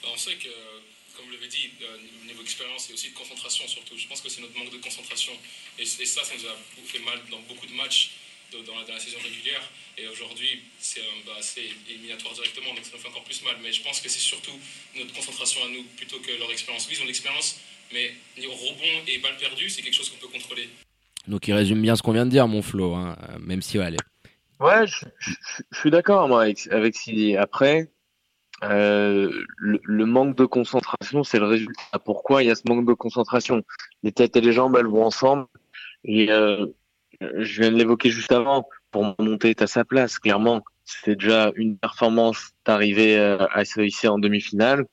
bah, 0.03 0.09
on 0.15 0.17
sait 0.17 0.33
que 0.33 0.68
et, 5.79 5.83
et 5.83 6.07
ça 6.07 6.25
ça 6.25 6.35
nous 6.37 6.47
a 6.47 6.57
fait 6.85 7.01
mal 7.01 7.19
dans 7.31 7.41
beaucoup 7.41 7.67
de 7.67 7.75
matchs 7.75 8.13
dans 8.53 8.75
la, 8.79 8.85
dans 8.85 8.95
la 8.95 9.01
saison 9.01 9.19
régulière. 9.23 9.63
Et 9.97 10.07
aujourd'hui, 10.09 10.63
c'est 10.79 11.03
bah, 11.27 11.33
éliminatoire 11.89 12.35
directement, 12.35 12.75
donc 12.75 12.85
ça 12.85 12.93
nous 12.95 12.99
fait 12.99 13.09
encore 13.09 13.25
plus 13.25 13.43
mal. 13.45 13.57
Mais 13.63 13.73
je 13.73 13.83
pense 13.83 14.01
que 14.01 14.09
c'est 14.09 14.21
surtout 14.21 14.59
notre 14.97 15.13
concentration 15.13 15.61
à 15.65 15.69
nous 15.69 15.83
plutôt 15.97 16.19
que 16.21 16.33
leur 16.39 16.51
expérience. 16.51 16.87
Oui, 16.89 16.97
ils 16.97 17.03
ont 17.03 17.07
l'expérience, 17.07 17.61
mais 17.93 18.13
niveau 18.39 18.55
rebond 18.55 19.05
et 19.07 19.19
balles 19.19 19.37
perdues, 19.37 19.71
c'est 19.71 19.83
quelque 19.83 19.95
chose 19.95 20.11
qu'on 20.11 20.19
peut 20.19 20.33
contrôler. 20.33 20.69
Donc 21.27 21.47
il 21.49 21.53
résume 21.53 21.83
bien 21.83 21.97
ce 21.97 22.03
qu'on 22.03 22.13
vient 22.13 22.27
de 22.27 22.31
dire, 22.31 22.49
mon 22.49 22.63
Flo, 22.63 22.95
hein, 22.95 23.17
même 23.41 23.61
si 23.61 23.79
ouais, 23.79 23.95
Ouais, 24.61 24.87
je, 24.87 25.05
je, 25.19 25.31
je 25.71 25.79
suis 25.79 25.91
d'accord 25.91 26.27
moi 26.27 26.43
avec, 26.43 26.67
avec 26.71 26.97
Sidi. 26.97 27.37
Après, 27.37 27.89
euh, 28.65 29.31
le, 29.57 29.81
le, 29.83 30.07
manque 30.07 30.37
de 30.37 30.45
concentration, 30.45 31.25
c'est 31.25 31.39
le 31.39 31.47
résultat. 31.47 31.99
Pourquoi 32.05 32.43
il 32.43 32.47
y 32.47 32.51
a 32.51 32.55
ce 32.55 32.63
manque 32.69 32.87
de 32.87 32.93
concentration? 32.95 33.63
Les 34.03 34.13
têtes 34.13 34.37
et 34.37 34.41
les 34.41 34.53
jambes, 34.53 34.77
elles 34.79 34.87
vont 34.87 35.05
ensemble. 35.05 35.47
Et 36.05 36.31
euh, 36.31 36.67
je 37.21 37.61
viens 37.61 37.71
de 37.71 37.77
l'évoquer 37.77 38.11
juste 38.11 38.33
avant, 38.33 38.69
pour 38.91 39.15
monter 39.19 39.55
à 39.59 39.67
sa 39.67 39.85
place, 39.85 40.19
clairement, 40.19 40.63
c'est 40.85 41.17
déjà 41.17 41.53
une 41.57 41.77
performance 41.77 42.53
d'arriver 42.65 43.19
à 43.19 43.65
se 43.65 43.81
hisser 43.81 44.09
en 44.09 44.19
demi-finale. 44.19 44.87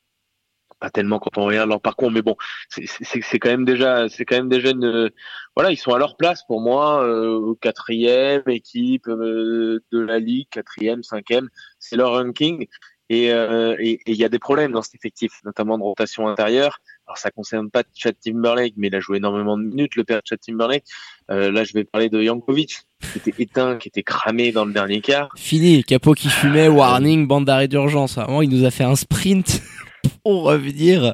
Pas 0.79 0.89
tellement 0.89 1.19
quand 1.19 1.37
on 1.37 1.45
regarde 1.45 1.69
leur 1.69 1.81
parcours, 1.81 2.11
mais 2.11 2.21
bon, 2.21 2.35
c'est 2.69 3.39
quand 3.39 3.49
même 3.49 3.63
déjà, 3.63 4.09
c'est 4.09 4.25
quand 4.25 4.35
même 4.35 4.49
déjà 4.49 4.71
une, 4.71 5.09
voilà, 5.55 5.71
ils 5.71 5.77
sont 5.77 5.93
à 5.93 5.97
leur 5.97 6.17
place 6.17 6.43
pour 6.45 6.59
moi, 6.59 7.01
euh, 7.01 7.55
quatrième 7.61 8.43
équipe 8.47 9.07
euh, 9.07 9.81
de 9.91 9.99
la 9.99 10.19
ligue, 10.19 10.49
quatrième, 10.49 11.01
cinquième, 11.01 11.49
c'est 11.79 11.95
leur 11.95 12.11
ranking. 12.11 12.67
Et 13.09 13.25
il 13.25 13.31
euh, 13.31 13.75
et, 13.79 13.99
et 14.05 14.13
y 14.13 14.23
a 14.23 14.29
des 14.29 14.39
problèmes 14.39 14.71
dans 14.71 14.81
cet 14.81 14.95
effectif, 14.95 15.41
notamment 15.43 15.77
de 15.77 15.83
rotation 15.83 16.27
intérieure. 16.27 16.79
Alors 17.07 17.17
ça 17.17 17.29
concerne 17.29 17.69
pas 17.69 17.83
Chad 17.93 18.15
Timberlake, 18.19 18.73
mais 18.77 18.87
il 18.87 18.95
a 18.95 18.99
joué 18.99 19.17
énormément 19.17 19.57
de 19.57 19.63
minutes, 19.63 19.95
le 19.95 20.03
père 20.03 20.17
de 20.17 20.23
Chad 20.25 20.39
Timberlake. 20.39 20.85
Euh, 21.29 21.51
là, 21.51 21.63
je 21.63 21.73
vais 21.73 21.83
parler 21.83 22.09
de 22.09 22.21
Jankovic, 22.23 22.79
qui 23.01 23.17
était 23.17 23.43
éteint, 23.43 23.77
qui 23.77 23.89
était 23.89 24.01
cramé 24.01 24.51
dans 24.51 24.65
le 24.65 24.73
dernier 24.73 25.01
quart. 25.01 25.29
Fini, 25.37 25.83
capot 25.83 26.13
qui 26.13 26.29
fumait, 26.29 26.67
warning, 26.67 27.27
bande 27.27 27.45
d'arrêt 27.45 27.67
d'urgence. 27.67 28.15
Vraiment, 28.15 28.41
il 28.41 28.49
nous 28.49 28.65
a 28.65 28.71
fait 28.71 28.83
un 28.83 28.95
sprint 28.95 29.61
pour 30.23 30.43
revenir 30.43 31.13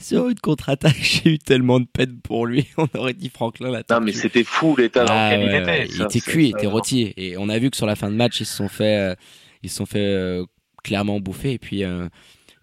sur 0.00 0.28
une 0.28 0.38
contre-attaque. 0.38 1.00
J'ai 1.00 1.30
eu 1.30 1.38
tellement 1.38 1.80
de 1.80 1.86
peine 1.86 2.18
pour 2.22 2.44
lui. 2.44 2.68
On 2.76 2.88
aurait 2.94 3.14
dit 3.14 3.30
Franklin 3.30 3.70
là. 3.70 3.82
Non, 3.88 4.00
mais 4.00 4.12
c'était 4.12 4.44
fou 4.44 4.76
l'état 4.76 5.04
dans 5.04 5.14
ah, 5.14 5.34
lequel 5.34 5.48
ouais, 5.48 5.56
il 5.56 5.62
était. 5.62 5.94
Il 5.94 6.02
était 6.02 6.20
cuit, 6.20 6.48
il 6.48 6.50
était 6.50 6.66
rôti. 6.66 7.14
Et 7.16 7.38
on 7.38 7.48
a 7.48 7.58
vu 7.58 7.70
que 7.70 7.76
sur 7.76 7.86
la 7.86 7.96
fin 7.96 8.10
de 8.10 8.16
match, 8.16 8.40
ils 8.40 8.46
se 8.46 8.54
sont 8.54 8.68
fait, 8.68 8.98
euh, 8.98 9.14
ils 9.62 9.70
se 9.70 9.76
sont 9.76 9.86
fait 9.86 10.04
euh, 10.04 10.44
clairement 10.82 11.20
bouffer. 11.20 11.52
Et 11.52 11.58
puis, 11.58 11.84
euh, 11.84 12.08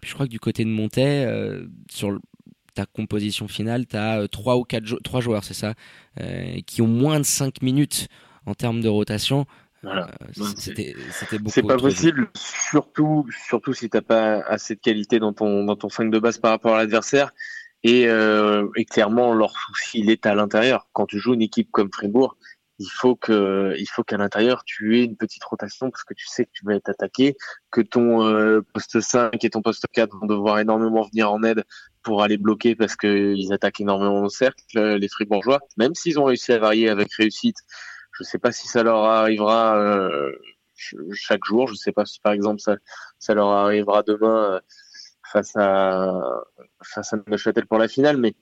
Puis 0.00 0.10
je 0.10 0.14
crois 0.14 0.26
que 0.26 0.30
du 0.30 0.40
côté 0.40 0.64
de 0.64 0.70
Montais, 0.70 1.26
sur 1.90 2.18
ta 2.74 2.86
composition 2.86 3.48
finale, 3.48 3.86
tu 3.86 3.96
as 3.96 4.26
3 4.28 4.56
ou 4.56 4.64
4 4.64 5.02
3 5.02 5.20
joueurs, 5.20 5.44
c'est 5.44 5.54
ça, 5.54 5.74
qui 6.66 6.82
ont 6.82 6.88
moins 6.88 7.18
de 7.18 7.24
5 7.24 7.62
minutes 7.62 8.08
en 8.46 8.54
termes 8.54 8.80
de 8.80 8.88
rotation. 8.88 9.46
Voilà. 9.82 10.10
C'était 10.56 10.94
beaucoup. 11.38 11.50
C'est 11.50 11.62
pas 11.62 11.76
possible, 11.76 12.30
surtout, 12.36 13.26
surtout 13.46 13.72
si 13.72 13.88
t'as 13.88 14.02
pas 14.02 14.40
assez 14.42 14.74
de 14.74 14.80
qualité 14.80 15.18
dans 15.18 15.32
ton 15.32 15.64
dans 15.64 15.76
ton 15.76 15.88
5 15.88 16.10
de 16.10 16.18
base 16.18 16.38
par 16.38 16.50
rapport 16.50 16.74
à 16.74 16.78
l'adversaire. 16.78 17.32
Et, 17.82 18.06
euh, 18.08 18.68
et, 18.76 18.84
clairement, 18.84 19.32
leur 19.32 19.56
souci, 19.56 20.00
il 20.00 20.10
est 20.10 20.26
à 20.26 20.34
l'intérieur. 20.34 20.88
Quand 20.92 21.06
tu 21.06 21.18
joues 21.18 21.32
une 21.32 21.40
équipe 21.42 21.70
comme 21.70 21.90
Fribourg, 21.90 22.36
il 22.80 22.88
faut 22.88 23.14
que, 23.14 23.74
il 23.78 23.86
faut 23.86 24.02
qu'à 24.02 24.16
l'intérieur, 24.16 24.64
tu 24.64 24.98
aies 24.98 25.04
une 25.04 25.16
petite 25.16 25.44
rotation 25.44 25.90
parce 25.90 26.02
que 26.02 26.14
tu 26.14 26.26
sais 26.26 26.46
que 26.46 26.50
tu 26.50 26.64
vas 26.64 26.74
être 26.74 26.88
attaqué, 26.88 27.36
que 27.70 27.82
ton 27.82 28.26
euh, 28.26 28.62
poste 28.72 29.00
5 29.00 29.44
et 29.44 29.50
ton 29.50 29.60
poste 29.60 29.84
4 29.92 30.16
vont 30.18 30.26
devoir 30.26 30.58
énormément 30.58 31.02
venir 31.02 31.30
en 31.30 31.42
aide 31.42 31.62
pour 32.02 32.22
aller 32.22 32.38
bloquer 32.38 32.74
parce 32.74 32.96
qu'ils 32.96 33.52
attaquent 33.52 33.82
énormément 33.82 34.22
au 34.22 34.30
cercle, 34.30 34.62
les 34.74 35.08
Fribourgeois. 35.08 35.60
Même 35.76 35.94
s'ils 35.94 36.18
ont 36.18 36.24
réussi 36.24 36.52
à 36.52 36.58
varier 36.58 36.88
avec 36.88 37.12
réussite, 37.12 37.58
je 38.12 38.24
sais 38.24 38.38
pas 38.38 38.50
si 38.50 38.66
ça 38.66 38.82
leur 38.82 39.04
arrivera 39.04 39.78
euh, 39.78 40.32
chaque 41.12 41.44
jour. 41.44 41.68
Je 41.68 41.74
sais 41.74 41.92
pas 41.92 42.06
si 42.06 42.18
par 42.20 42.32
exemple 42.32 42.60
ça, 42.62 42.76
ça 43.18 43.34
leur 43.34 43.48
arrivera 43.48 44.02
demain 44.02 44.54
euh, 44.54 44.60
face 45.30 45.52
à 45.54 46.18
face 46.82 47.12
à 47.12 47.18
Neuchâtel 47.26 47.66
pour 47.66 47.78
la 47.78 47.88
finale, 47.88 48.16
mais 48.16 48.34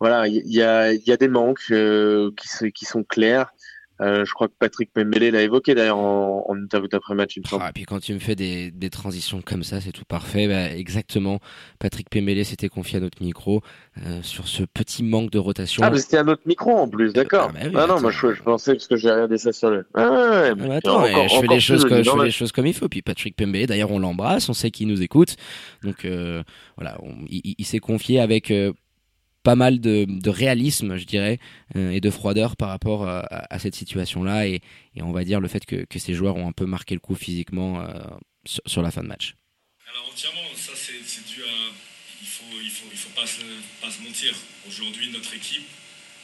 voilà, 0.00 0.28
il 0.28 0.46
y 0.46 0.62
a, 0.62 0.92
y 0.92 1.10
a 1.10 1.16
des 1.16 1.28
manques 1.28 1.72
euh, 1.72 2.30
qui, 2.36 2.72
qui 2.72 2.84
sont 2.84 3.02
clairs. 3.02 3.52
Euh, 4.00 4.24
je 4.24 4.32
crois 4.32 4.48
que 4.48 4.54
Patrick 4.58 4.92
Pembele 4.92 5.30
l'a 5.30 5.42
évoqué 5.42 5.74
d'ailleurs 5.74 5.98
en, 5.98 6.44
en 6.48 6.56
interview 6.56 6.88
d'après-match, 6.88 7.36
il 7.36 7.42
me 7.42 7.48
semble. 7.48 7.64
Ah, 7.66 7.70
et 7.70 7.72
puis 7.72 7.84
quand 7.84 8.00
tu 8.00 8.14
me 8.14 8.18
fais 8.18 8.36
des, 8.36 8.70
des 8.70 8.90
transitions 8.90 9.42
comme 9.42 9.64
ça, 9.64 9.80
c'est 9.80 9.92
tout 9.92 10.04
parfait. 10.04 10.46
Bah, 10.46 10.70
exactement. 10.70 11.40
Patrick 11.78 12.08
Pembele 12.08 12.44
s'était 12.44 12.68
confié 12.68 12.98
à 12.98 13.00
notre 13.00 13.22
micro 13.22 13.62
euh, 14.06 14.22
sur 14.22 14.46
ce 14.46 14.62
petit 14.62 15.02
manque 15.02 15.30
de 15.30 15.38
rotation. 15.38 15.82
Ah, 15.84 15.90
mais 15.90 15.98
c'était 15.98 16.18
à 16.18 16.24
notre 16.24 16.46
micro 16.46 16.70
en 16.70 16.88
plus, 16.88 17.12
d'accord. 17.12 17.50
Ah, 17.60 17.68
bah 17.68 17.84
ah 17.84 17.86
non, 17.86 18.00
moi 18.00 18.10
je, 18.10 18.34
je, 18.34 18.42
pensais 18.42 18.74
parce 18.74 18.86
que 18.86 18.96
j'ai 18.96 19.10
regardé 19.10 19.38
ça 19.38 19.52
sur 19.52 19.70
le. 19.70 19.86
Ah, 19.94 20.10
ouais, 20.10 20.54
mais 20.54 20.76
attends, 20.76 21.04
encore, 21.04 21.28
je 21.28 21.40
fais 21.40 21.46
les 21.46 21.60
choses, 21.60 21.84
comme, 21.84 22.02
je 22.04 22.10
fais 22.10 22.24
les 22.24 22.30
choses 22.30 22.52
comme 22.52 22.66
il 22.66 22.74
faut. 22.74 22.88
Puis 22.88 23.02
Patrick 23.02 23.36
Pembele, 23.36 23.66
d'ailleurs, 23.66 23.90
on 23.90 23.98
l'embrasse, 23.98 24.48
on 24.48 24.54
sait 24.54 24.70
qu'il 24.70 24.88
nous 24.88 25.02
écoute. 25.02 25.36
Donc 25.82 26.04
euh, 26.04 26.42
voilà, 26.76 26.98
il, 27.28 27.54
il 27.58 27.64
s'est 27.64 27.80
confié 27.80 28.20
avec 28.20 28.50
euh, 28.50 28.72
pas 29.42 29.54
mal 29.54 29.80
de, 29.80 30.28
réalisme, 30.28 30.96
je 30.96 31.04
dirais, 31.04 31.38
euh, 31.76 31.90
et 31.90 32.00
de 32.00 32.10
froideur 32.10 32.56
par 32.56 32.68
rapport 32.68 33.06
à, 33.08 33.20
à 33.20 33.58
cette 33.58 33.74
situation-là, 33.74 34.46
et, 34.46 34.60
on 35.00 35.12
va 35.12 35.24
dire 35.24 35.40
le 35.40 35.48
fait 35.48 35.64
que, 35.64 35.86
ces 35.98 36.14
joueurs 36.14 36.36
ont 36.36 36.48
un 36.48 36.52
peu 36.52 36.66
marqué 36.66 36.94
le 36.94 37.00
coup 37.00 37.14
physiquement 37.14 37.80
euh, 37.80 38.02
sur, 38.44 38.82
la 38.82 38.90
fin 38.90 39.02
de 39.02 39.08
match. 39.08 39.34
Alors 39.90 40.10
entièrement, 40.10 40.42
ça 40.54 40.72
c'est 40.74 41.26
dû 41.26 41.42
à... 41.42 41.72
Il 42.20 42.26
faut, 42.26 42.60
il 42.60 42.70
faut, 42.70 42.88
il 42.90 42.98
faut 42.98 43.14
pas, 43.14 43.26
se, 43.26 44.02
mentir. 44.02 44.34
Aujourd'hui, 44.66 45.08
notre 45.12 45.32
équipe, 45.34 45.68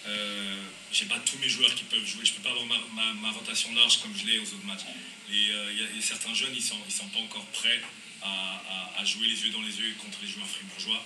euh, 0.08 0.56
j'ai 0.90 1.06
pas 1.06 1.20
tous 1.24 1.38
mes 1.38 1.48
joueurs 1.48 1.72
qui 1.74 1.84
peuvent 1.84 2.04
jouer. 2.04 2.24
Je 2.24 2.34
peux 2.34 2.42
pas 2.42 2.50
avoir 2.50 2.66
ma, 2.66 3.30
rotation 3.30 3.72
large 3.74 4.02
comme 4.02 4.12
je 4.16 4.26
l'ai 4.26 4.38
aux 4.38 4.42
autres 4.42 4.66
matchs. 4.66 4.82
Et 5.30 5.50
euh, 5.52 6.00
certains 6.00 6.34
jeunes, 6.34 6.52
ils 6.54 6.62
sont, 6.62 6.76
ils 6.88 6.92
sont 6.92 7.06
pas 7.06 7.20
encore 7.20 7.46
prêts 7.46 7.80
à, 8.22 8.26
à, 8.26 9.00
à 9.00 9.04
jouer 9.04 9.28
les 9.28 9.40
yeux 9.44 9.52
dans 9.52 9.62
les 9.62 9.78
yeux 9.78 9.94
contre 10.02 10.18
les 10.20 10.28
joueurs 10.28 10.48
fribourgeois. 10.48 11.00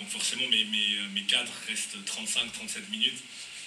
Donc 0.00 0.08
forcément, 0.08 0.48
mes, 0.50 0.64
mes, 0.64 0.96
mes 1.14 1.22
cadres 1.22 1.52
restent 1.68 1.96
35-37 2.04 2.90
minutes. 2.90 3.22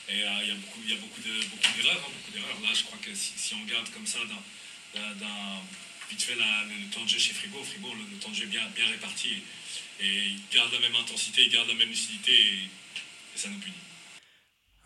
Et 0.09 0.23
euh, 0.23 0.43
il 0.43 0.49
y 0.49 0.51
a 0.51 0.55
beaucoup, 0.55 0.79
il 0.83 0.91
y 0.91 0.97
a 0.97 0.99
beaucoup 0.99 1.21
d'erreurs. 1.21 2.01
Beaucoup 2.01 2.35
hein, 2.35 2.51
beaucoup 2.51 2.65
Là, 2.65 2.73
je 2.73 2.83
crois 2.83 2.99
que 3.01 3.13
si, 3.13 3.33
si 3.37 3.53
on 3.53 3.63
garde 3.69 3.87
comme 3.93 4.05
ça 4.05 4.19
d'un 4.27 5.61
vite 6.09 6.21
fait 6.21 6.35
la, 6.35 6.65
le 6.67 6.93
temps 6.93 7.03
de 7.03 7.09
jeu 7.09 7.19
chez 7.19 7.33
Fribourg, 7.33 7.65
Fribourg, 7.65 7.95
le, 7.95 8.03
le 8.11 8.19
temps 8.19 8.29
de 8.29 8.35
jeu 8.35 8.43
est 8.43 8.47
bien, 8.51 8.61
bien 8.75 8.85
réparti. 8.87 9.29
Et, 9.29 10.05
et 10.05 10.35
il 10.35 10.41
garde 10.53 10.73
la 10.73 10.79
même 10.79 10.95
intensité, 10.99 11.43
il 11.45 11.51
garde 11.51 11.67
la 11.67 11.75
même 11.75 11.89
lucidité 11.89 12.31
et, 12.31 12.65
et 12.65 13.37
ça 13.37 13.49
nous 13.49 13.59
punit. 13.59 13.73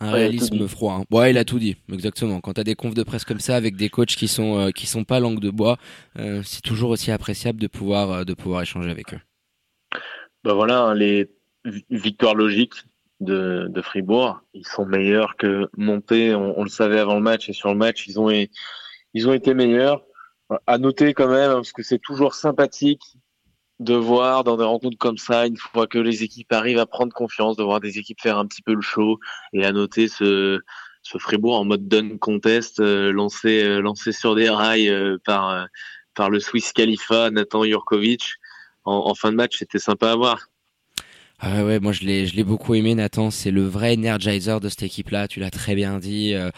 Un 0.00 0.12
réalisme 0.12 0.68
froid. 0.68 1.00
Hein. 1.00 1.04
Ouais, 1.10 1.32
il 1.32 1.38
a 1.38 1.44
tout 1.44 1.58
dit, 1.58 1.76
exactement. 1.92 2.40
Quand 2.40 2.54
tu 2.54 2.60
as 2.60 2.64
des 2.64 2.76
confs 2.76 2.94
de 2.94 3.02
presse 3.02 3.24
comme 3.24 3.40
ça 3.40 3.56
avec 3.56 3.74
des 3.74 3.88
coachs 3.88 4.14
qui 4.14 4.28
sont 4.28 4.58
euh, 4.58 4.70
qui 4.70 4.86
sont 4.86 5.02
pas 5.02 5.18
langue 5.18 5.40
de 5.40 5.50
bois, 5.50 5.76
euh, 6.18 6.40
c'est 6.44 6.62
toujours 6.62 6.90
aussi 6.90 7.10
appréciable 7.10 7.60
de 7.60 7.66
pouvoir 7.66 8.10
euh, 8.12 8.24
de 8.24 8.32
pouvoir 8.32 8.62
échanger 8.62 8.90
avec 8.90 9.12
eux. 9.12 9.20
Bah 10.44 10.54
voilà, 10.54 10.82
hein, 10.82 10.94
les 10.94 11.28
victoire 11.90 12.34
logique 12.34 12.74
de, 13.20 13.66
de, 13.68 13.82
Fribourg. 13.82 14.40
Ils 14.54 14.66
sont 14.66 14.86
meilleurs 14.86 15.36
que 15.36 15.68
Monté, 15.76 16.34
on, 16.34 16.58
on, 16.58 16.62
le 16.62 16.70
savait 16.70 17.00
avant 17.00 17.14
le 17.14 17.20
match 17.20 17.48
et 17.48 17.52
sur 17.52 17.68
le 17.70 17.76
match, 17.76 18.06
ils 18.06 18.20
ont, 18.20 18.30
ils 18.30 19.28
ont 19.28 19.32
été 19.32 19.54
meilleurs. 19.54 20.04
À 20.66 20.78
noter 20.78 21.12
quand 21.12 21.28
même, 21.28 21.52
parce 21.52 21.72
que 21.72 21.82
c'est 21.82 21.98
toujours 21.98 22.34
sympathique 22.34 23.02
de 23.80 23.94
voir 23.94 24.44
dans 24.44 24.56
des 24.56 24.64
rencontres 24.64 24.98
comme 24.98 25.18
ça, 25.18 25.46
une 25.46 25.56
fois 25.56 25.86
que 25.86 25.98
les 25.98 26.22
équipes 26.22 26.52
arrivent 26.52 26.78
à 26.78 26.86
prendre 26.86 27.12
confiance, 27.12 27.56
de 27.56 27.62
voir 27.62 27.80
des 27.80 27.98
équipes 27.98 28.20
faire 28.20 28.38
un 28.38 28.46
petit 28.46 28.62
peu 28.62 28.74
le 28.74 28.80
show 28.80 29.18
et 29.52 29.64
à 29.64 29.72
noter 29.72 30.08
ce, 30.08 30.60
ce 31.02 31.18
Fribourg 31.18 31.60
en 31.60 31.64
mode 31.64 31.86
done 31.86 32.18
contest 32.18 32.80
euh, 32.80 33.12
lancé, 33.12 33.62
euh, 33.62 33.80
lancé 33.80 34.12
sur 34.12 34.34
des 34.34 34.50
rails 34.50 34.88
euh, 34.88 35.18
par, 35.24 35.50
euh, 35.50 35.64
par 36.14 36.30
le 36.30 36.40
Swiss 36.40 36.72
Khalifa, 36.72 37.30
Nathan 37.30 37.64
Jurkovic. 37.64 38.34
En, 38.84 39.10
en 39.10 39.14
fin 39.14 39.30
de 39.30 39.36
match, 39.36 39.58
c'était 39.58 39.78
sympa 39.78 40.10
à 40.12 40.16
voir. 40.16 40.48
Ah 41.40 41.64
ouais, 41.64 41.78
moi 41.78 41.92
je 41.92 42.02
l'ai, 42.02 42.26
je 42.26 42.34
l'ai 42.34 42.44
beaucoup 42.44 42.74
aimé, 42.74 42.94
Nathan. 42.94 43.30
C'est 43.30 43.50
le 43.50 43.64
vrai 43.64 43.94
energizer 43.96 44.60
de 44.60 44.68
cette 44.68 44.82
équipe-là. 44.82 45.28
Tu 45.28 45.40
l'as 45.40 45.50
très 45.50 45.74
bien 45.74 45.98
dit. 45.98 46.34
Euh, 46.34 46.50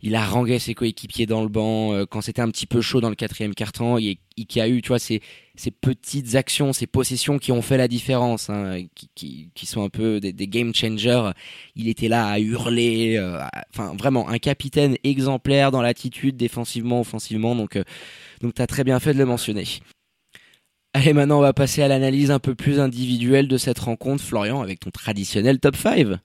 il 0.00 0.14
a 0.14 0.24
rangé 0.24 0.60
ses 0.60 0.74
coéquipiers 0.74 1.26
dans 1.26 1.42
le 1.42 1.48
banc 1.48 1.92
euh, 1.92 2.04
quand 2.06 2.20
c'était 2.20 2.42
un 2.42 2.50
petit 2.50 2.66
peu 2.66 2.80
chaud 2.80 3.00
dans 3.00 3.08
le 3.08 3.16
quatrième 3.16 3.54
quart-temps. 3.54 3.98
Il, 3.98 4.18
il, 4.36 4.60
a 4.60 4.68
eu, 4.68 4.80
tu 4.80 4.88
vois, 4.88 5.00
ces, 5.00 5.20
ces 5.56 5.72
petites 5.72 6.36
actions, 6.36 6.72
ces 6.72 6.86
possessions 6.86 7.38
qui 7.38 7.50
ont 7.50 7.62
fait 7.62 7.76
la 7.76 7.88
différence, 7.88 8.48
hein, 8.48 8.84
qui, 8.94 9.10
qui, 9.16 9.50
qui, 9.54 9.66
sont 9.66 9.82
un 9.82 9.88
peu 9.88 10.20
des, 10.20 10.32
des, 10.32 10.46
game 10.46 10.72
changers. 10.72 11.30
Il 11.74 11.88
était 11.88 12.08
là 12.08 12.28
à 12.28 12.38
hurler. 12.38 13.16
Euh, 13.16 13.40
enfin, 13.74 13.94
vraiment 13.96 14.28
un 14.28 14.38
capitaine 14.38 14.96
exemplaire 15.02 15.72
dans 15.72 15.82
l'attitude 15.82 16.36
défensivement, 16.36 17.00
offensivement. 17.00 17.56
Donc, 17.56 17.74
euh, 17.74 17.82
donc 18.40 18.54
t'as 18.54 18.68
très 18.68 18.84
bien 18.84 19.00
fait 19.00 19.14
de 19.14 19.18
le 19.18 19.26
mentionner. 19.26 19.64
Allez, 20.98 21.12
maintenant, 21.12 21.38
on 21.38 21.42
va 21.42 21.52
passer 21.52 21.80
à 21.80 21.86
l'analyse 21.86 22.32
un 22.32 22.40
peu 22.40 22.56
plus 22.56 22.80
individuelle 22.80 23.46
de 23.46 23.56
cette 23.56 23.78
rencontre, 23.78 24.20
Florian, 24.20 24.62
avec 24.62 24.80
ton 24.80 24.90
traditionnel 24.90 25.60
top 25.60 25.76
5. 25.76 26.18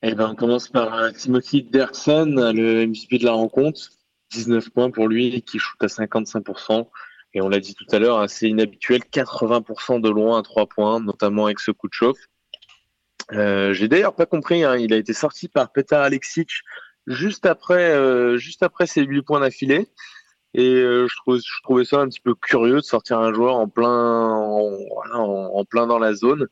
Eh 0.00 0.14
ben, 0.14 0.30
on 0.30 0.34
commence 0.34 0.68
par 0.68 0.94
euh, 0.94 1.10
Timothy 1.10 1.62
Derksen, 1.62 2.34
le 2.52 2.86
MVP 2.86 3.18
de 3.18 3.26
la 3.26 3.32
rencontre. 3.32 3.90
19 4.32 4.70
points 4.70 4.90
pour 4.90 5.08
lui, 5.08 5.42
qui 5.42 5.58
shoot 5.58 5.76
à 5.82 5.88
55%. 5.88 6.88
Et 7.34 7.42
on 7.42 7.50
l'a 7.50 7.60
dit 7.60 7.74
tout 7.74 7.84
à 7.90 7.98
l'heure, 7.98 8.18
assez 8.18 8.48
inhabituel, 8.48 9.02
80% 9.12 10.00
de 10.00 10.08
loin 10.08 10.38
à 10.38 10.42
3 10.42 10.64
points, 10.68 11.00
notamment 11.00 11.44
avec 11.44 11.60
ce 11.60 11.70
coup 11.70 11.88
de 11.88 11.92
chauffe. 11.92 12.30
Euh, 13.32 13.74
J'ai 13.74 13.88
d'ailleurs 13.88 14.14
pas 14.14 14.24
compris, 14.24 14.64
hein, 14.64 14.78
il 14.78 14.94
a 14.94 14.96
été 14.96 15.12
sorti 15.12 15.48
par 15.48 15.70
Petar 15.70 16.00
Alexic 16.00 16.48
juste 17.06 17.44
après, 17.44 17.90
euh, 17.90 18.38
juste 18.38 18.62
après 18.62 18.86
ses 18.86 19.02
8 19.02 19.20
points 19.20 19.40
d'affilée. 19.40 19.86
Et 20.58 20.74
euh, 20.74 21.06
je, 21.06 21.14
trouvais, 21.18 21.38
je 21.38 21.62
trouvais 21.62 21.84
ça 21.84 22.00
un 22.00 22.08
petit 22.08 22.18
peu 22.18 22.34
curieux 22.34 22.76
de 22.76 22.80
sortir 22.80 23.20
un 23.20 23.32
joueur 23.32 23.54
en 23.54 23.68
plein, 23.68 23.88
en, 23.88 24.70
voilà, 24.92 25.20
en, 25.20 25.54
en 25.54 25.64
plein 25.64 25.86
dans 25.86 26.00
la 26.00 26.14
zone. 26.14 26.48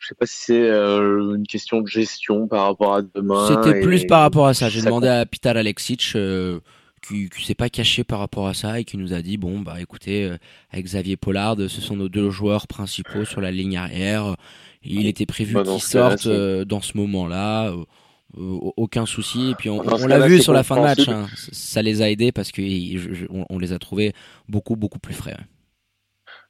Je 0.00 0.08
sais 0.08 0.16
pas 0.16 0.26
si 0.26 0.36
c'est 0.36 0.68
euh, 0.68 1.36
une 1.36 1.46
question 1.46 1.80
de 1.80 1.86
gestion 1.86 2.48
par 2.48 2.64
rapport 2.64 2.96
à 2.96 3.02
demain. 3.02 3.46
C'était 3.46 3.80
plus 3.80 4.06
par 4.06 4.22
rapport 4.22 4.48
à 4.48 4.54
ça. 4.54 4.68
J'ai 4.68 4.82
demandé 4.82 5.06
à 5.06 5.24
Pital 5.24 5.56
Alexic 5.56 6.14
euh, 6.16 6.58
qui, 7.00 7.30
qui 7.30 7.44
s'est 7.44 7.54
pas 7.54 7.68
caché 7.68 8.02
par 8.02 8.18
rapport 8.18 8.48
à 8.48 8.54
ça 8.54 8.80
et 8.80 8.84
qui 8.84 8.96
nous 8.96 9.14
a 9.14 9.22
dit 9.22 9.36
bon 9.36 9.60
bah 9.60 9.80
écoutez 9.80 10.24
euh, 10.24 10.36
avec 10.72 10.86
Xavier 10.86 11.16
Pollard 11.16 11.56
ce 11.56 11.80
sont 11.80 11.94
nos 11.94 12.08
deux 12.08 12.30
joueurs 12.30 12.66
principaux 12.66 13.24
sur 13.24 13.40
la 13.40 13.52
ligne 13.52 13.76
arrière. 13.76 14.34
Il 14.82 15.06
était 15.06 15.26
prévu 15.26 15.54
bah, 15.54 15.62
qu'ils 15.62 15.80
sortent 15.80 16.28
dans 16.28 16.80
ce 16.80 16.96
moment-là. 16.98 17.72
Euh, 18.38 18.58
aucun 18.76 19.06
souci. 19.06 19.50
Et 19.50 19.54
puis 19.54 19.70
on, 19.70 19.80
on 19.80 20.06
l'a 20.06 20.26
vu 20.26 20.40
sur 20.40 20.52
la 20.52 20.62
fin 20.62 20.76
de 20.76 20.80
match, 20.80 21.08
hein. 21.08 21.26
ça 21.52 21.82
les 21.82 22.02
a 22.02 22.10
aidés 22.10 22.32
parce 22.32 22.50
qu'on 22.52 23.46
on 23.48 23.58
les 23.58 23.72
a 23.72 23.78
trouvés 23.78 24.12
beaucoup 24.48 24.76
beaucoup 24.76 24.98
plus 24.98 25.14
frais. 25.14 25.36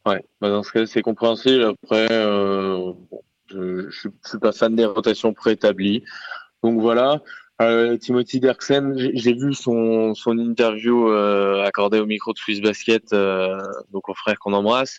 Ouais, 0.07 0.23
bah 0.41 0.51
dans 0.51 0.63
ce 0.63 0.73
cas 0.73 0.87
c'est 0.87 1.03
compréhensible. 1.03 1.63
Après, 1.65 2.09
euh, 2.11 2.93
je, 3.47 3.91
je, 3.91 4.09
suis 4.25 4.39
pas 4.41 4.53
fan 4.53 4.75
des 4.75 4.85
rotations 4.85 5.33
préétablies. 5.33 6.05
Donc 6.63 6.81
voilà. 6.81 7.21
Euh, 7.63 7.97
Timothy 7.97 8.41
Derksen, 8.41 8.97
j'ai 9.15 9.33
vu 9.33 9.55
son, 9.55 10.15
son 10.15 10.39
interview 10.39 11.09
euh, 11.09 11.63
accordée 11.63 12.01
au 12.01 12.07
micro 12.07 12.33
de 12.33 12.39
Swiss 12.39 12.61
Basket, 12.61 13.13
euh, 13.13 13.61
donc 13.93 14.09
au 14.09 14.15
frère 14.15 14.39
qu'on 14.41 14.53
embrasse, 14.55 14.99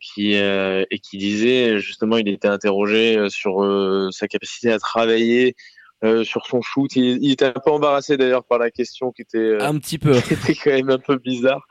qui 0.00 0.34
et 0.34 0.98
qui 1.02 1.18
disait 1.18 1.80
justement, 1.80 2.16
il 2.16 2.28
était 2.28 2.46
interrogé 2.46 3.28
sur 3.28 3.66
sa 4.12 4.28
capacité 4.28 4.70
à 4.70 4.78
travailler 4.78 5.56
euh, 6.04 6.22
sur 6.22 6.46
son 6.46 6.60
shoot. 6.60 6.94
Il, 6.96 7.22
il, 7.22 7.32
était 7.32 7.46
un 7.46 7.52
peu 7.52 7.70
embarrassé 7.70 8.18
d'ailleurs 8.18 8.44
par 8.44 8.58
la 8.58 8.70
question 8.70 9.10
qui 9.10 9.22
était 9.22 9.38
euh, 9.38 9.62
un 9.62 9.78
petit 9.78 9.98
peu, 9.98 10.12
qui 10.20 10.34
était 10.34 10.54
quand 10.54 10.70
même 10.70 10.90
un 10.90 10.98
peu 10.98 11.16
bizarre. 11.16 11.66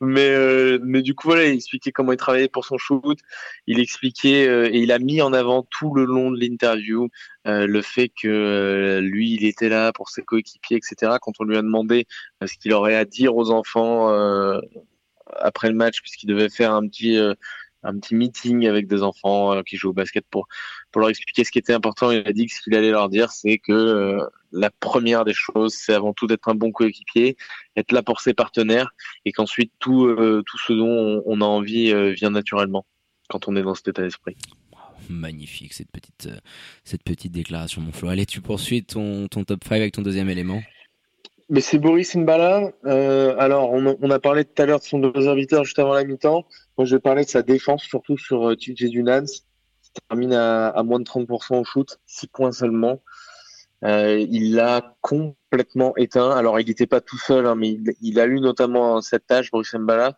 Mais 0.00 0.30
euh, 0.30 0.78
mais 0.82 1.02
du 1.02 1.14
coup 1.14 1.28
voilà, 1.28 1.44
il 1.44 1.54
expliquait 1.54 1.92
comment 1.92 2.12
il 2.12 2.16
travaillait 2.16 2.48
pour 2.48 2.64
son 2.64 2.78
shoot. 2.78 3.18
Il 3.66 3.80
expliquait 3.80 4.44
et 4.72 4.78
il 4.78 4.90
a 4.90 4.98
mis 4.98 5.20
en 5.20 5.32
avant 5.32 5.66
tout 5.68 5.94
le 5.94 6.04
long 6.04 6.30
de 6.30 6.38
l'interview 6.38 7.08
le 7.44 7.82
fait 7.82 8.08
que 8.08 9.00
lui 9.02 9.34
il 9.34 9.44
était 9.44 9.68
là 9.68 9.92
pour 9.92 10.08
ses 10.08 10.22
coéquipiers 10.22 10.78
etc. 10.78 11.12
Quand 11.20 11.32
on 11.40 11.44
lui 11.44 11.56
a 11.58 11.62
demandé 11.62 12.06
ce 12.44 12.54
qu'il 12.56 12.72
aurait 12.72 12.96
à 12.96 13.04
dire 13.04 13.36
aux 13.36 13.50
enfants 13.50 14.08
après 15.36 15.68
le 15.68 15.74
match 15.74 16.00
puisqu'il 16.00 16.26
devait 16.26 16.48
faire 16.48 16.72
un 16.72 16.86
petit 16.86 17.18
un 17.84 17.98
petit 17.98 18.14
meeting 18.14 18.66
avec 18.66 18.86
des 18.86 19.02
enfants 19.02 19.62
qui 19.62 19.76
jouent 19.76 19.90
au 19.90 19.94
basket 19.94 20.24
pour 20.30 20.48
pour 20.90 21.00
leur 21.00 21.10
expliquer 21.10 21.44
ce 21.44 21.50
qui 21.50 21.58
était 21.58 21.72
important. 21.72 22.10
Il 22.10 22.26
a 22.26 22.32
dit 22.32 22.46
que 22.46 22.54
ce 22.54 22.60
qu'il 22.62 22.74
allait 22.74 22.90
leur 22.90 23.08
dire, 23.08 23.30
c'est 23.30 23.58
que 23.58 24.18
la 24.52 24.70
première 24.70 25.24
des 25.24 25.34
choses, 25.34 25.74
c'est 25.74 25.94
avant 25.94 26.12
tout 26.12 26.26
d'être 26.26 26.48
un 26.48 26.54
bon 26.54 26.70
coéquipier, 26.70 27.36
être 27.76 27.92
là 27.92 28.02
pour 28.02 28.20
ses 28.20 28.34
partenaires, 28.34 28.94
et 29.24 29.32
qu'ensuite 29.32 29.72
tout 29.78 30.14
tout 30.46 30.58
ce 30.58 30.72
dont 30.72 31.22
on, 31.26 31.40
a 31.40 31.44
envie 31.44 31.92
vient 32.14 32.30
naturellement 32.30 32.86
quand 33.28 33.48
on 33.48 33.56
est 33.56 33.62
dans 33.62 33.74
cet 33.74 33.88
état 33.88 34.02
d'esprit 34.02 34.36
magnifique 35.10 35.72
cette 35.74 35.90
petite, 35.90 36.28
cette 36.84 37.02
petite 37.02 37.32
déclaration, 37.32 37.82
mon 37.82 37.92
Flo. 37.92 38.08
Allez, 38.08 38.26
tu 38.26 38.40
poursuis 38.40 38.84
ton, 38.84 39.28
ton 39.28 39.44
top 39.44 39.64
5 39.64 39.76
avec 39.76 39.92
ton 39.92 40.02
deuxième 40.02 40.30
élément. 40.30 40.62
Mais 41.50 41.60
c'est 41.60 41.78
Boris 41.78 42.14
Mbala. 42.14 42.72
Euh, 42.86 43.36
alors, 43.38 43.70
on, 43.72 44.10
a 44.10 44.18
parlé 44.18 44.44
tout 44.44 44.62
à 44.62 44.66
l'heure 44.66 44.78
de 44.78 44.84
son 44.84 44.98
deux 44.98 45.22
serviteurs 45.22 45.64
juste 45.64 45.78
avant 45.78 45.92
la 45.92 46.04
mi-temps. 46.04 46.46
Moi, 46.76 46.84
je 46.84 46.96
vais 46.96 47.00
parler 47.00 47.24
de 47.24 47.30
sa 47.30 47.42
défense, 47.42 47.84
surtout 47.84 48.18
sur 48.18 48.50
euh, 48.50 48.56
TJ 48.56 48.90
Dunans. 48.90 49.26
Il 49.26 50.00
termine 50.08 50.32
à, 50.32 50.82
moins 50.84 50.98
de 50.98 51.04
30% 51.04 51.60
au 51.60 51.64
shoot, 51.64 52.00
6 52.06 52.26
points 52.28 52.52
seulement. 52.52 53.00
Euh, 53.84 54.18
il 54.18 54.54
l'a 54.54 54.96
complètement 55.00 55.94
éteint. 55.96 56.30
Alors, 56.30 56.58
il 56.58 56.66
n'était 56.66 56.86
pas 56.86 57.00
tout 57.00 57.18
seul, 57.18 57.46
hein, 57.46 57.54
mais 57.54 57.78
il, 58.00 58.18
a 58.18 58.26
eu 58.26 58.40
notamment 58.40 59.00
cette 59.02 59.26
tâche, 59.26 59.50
Boris 59.50 59.72
Mbala, 59.74 60.16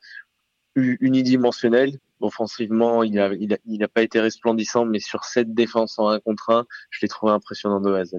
unidimensionnelle. 0.77 1.99
Offensivement, 2.21 3.03
il 3.03 3.13
n'a 3.15 3.29
il 3.35 3.83
a, 3.83 3.89
pas 3.89 4.03
été 4.03 4.21
resplendissant, 4.21 4.87
mais 4.87 5.01
sur 5.01 5.25
cette 5.25 5.53
défense 5.53 5.99
en 5.99 6.09
1 6.09 6.21
contre 6.21 6.51
1, 6.51 6.67
je 6.91 7.01
l'ai 7.03 7.09
trouvé 7.09 7.33
impressionnant 7.33 7.81
de 7.81 7.93
A 7.93 7.99
à 7.99 8.05
Z 8.07 8.17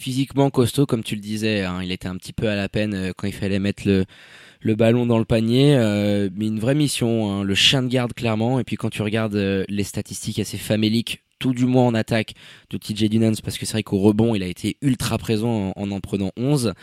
physiquement 0.00 0.50
costaud, 0.50 0.86
comme 0.86 1.04
tu 1.04 1.14
le 1.14 1.20
disais. 1.20 1.62
Hein. 1.62 1.82
il 1.82 1.92
était 1.92 2.08
un 2.08 2.16
petit 2.16 2.32
peu 2.32 2.48
à 2.48 2.56
la 2.56 2.68
peine 2.68 2.94
euh, 2.94 3.12
quand 3.16 3.26
il 3.26 3.34
fallait 3.34 3.58
mettre 3.58 3.86
le, 3.86 4.06
le 4.60 4.74
ballon 4.74 5.06
dans 5.06 5.18
le 5.18 5.24
panier, 5.24 5.76
euh, 5.76 6.28
mais 6.34 6.46
une 6.46 6.58
vraie 6.58 6.74
mission, 6.74 7.30
hein. 7.30 7.44
le 7.44 7.54
chien 7.54 7.82
de 7.82 7.88
garde 7.88 8.12
clairement. 8.12 8.60
Et 8.60 8.64
puis 8.64 8.76
quand 8.76 8.90
tu 8.90 9.02
regardes 9.02 9.36
euh, 9.36 9.64
les 9.68 9.84
statistiques 9.84 10.38
assez 10.38 10.58
faméliques, 10.58 11.24
tout 11.38 11.54
du 11.54 11.64
moins 11.64 11.86
en 11.86 11.94
attaque 11.94 12.34
de 12.68 12.76
TJ 12.76 13.08
Dunans, 13.08 13.32
parce 13.42 13.56
que 13.56 13.64
c'est 13.64 13.72
vrai 13.72 13.82
qu'au 13.82 13.98
rebond, 13.98 14.34
il 14.34 14.42
a 14.42 14.46
été 14.46 14.76
ultra 14.82 15.16
présent 15.16 15.72
en 15.74 15.90
en, 15.90 16.00
prenant 16.00 16.32
11. 16.36 16.74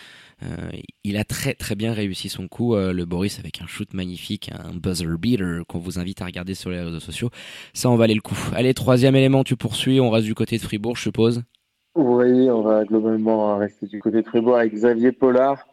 il 1.03 1.17
a 1.17 1.23
très 1.23 1.53
très 1.53 1.75
bien 1.75 1.93
réussi 1.93 2.27
son 2.27 2.47
coup, 2.47 2.75
le 2.75 3.05
Boris, 3.05 3.37
avec 3.37 3.61
un 3.61 3.67
shoot 3.67 3.93
magnifique, 3.93 4.49
un 4.57 4.73
buzzer 4.73 5.15
beater 5.19 5.61
qu'on 5.67 5.77
vous 5.77 5.99
invite 5.99 6.23
à 6.23 6.25
regarder 6.25 6.55
sur 6.55 6.71
les 6.71 6.81
réseaux 6.81 6.99
sociaux. 6.99 7.29
Ça 7.73 7.87
en 7.91 7.97
valait 7.97 8.15
le 8.15 8.21
coup. 8.21 8.35
Allez, 8.55 8.73
troisième 8.73 9.15
élément, 9.15 9.43
tu 9.43 9.55
poursuis, 9.55 9.99
on 9.99 10.09
reste 10.09 10.25
du 10.25 10.33
côté 10.33 10.57
de 10.57 10.63
Fribourg, 10.63 10.95
je 10.95 11.03
suppose. 11.03 11.43
Oui, 11.97 12.47
on 12.51 12.61
va 12.61 12.83
globalement 12.85 13.57
rester 13.57 13.87
du 13.87 13.99
côté 13.99 14.21
de 14.21 14.27
Fribourg 14.27 14.57
avec 14.57 14.71
Xavier 14.71 15.11
Pollard, 15.11 15.67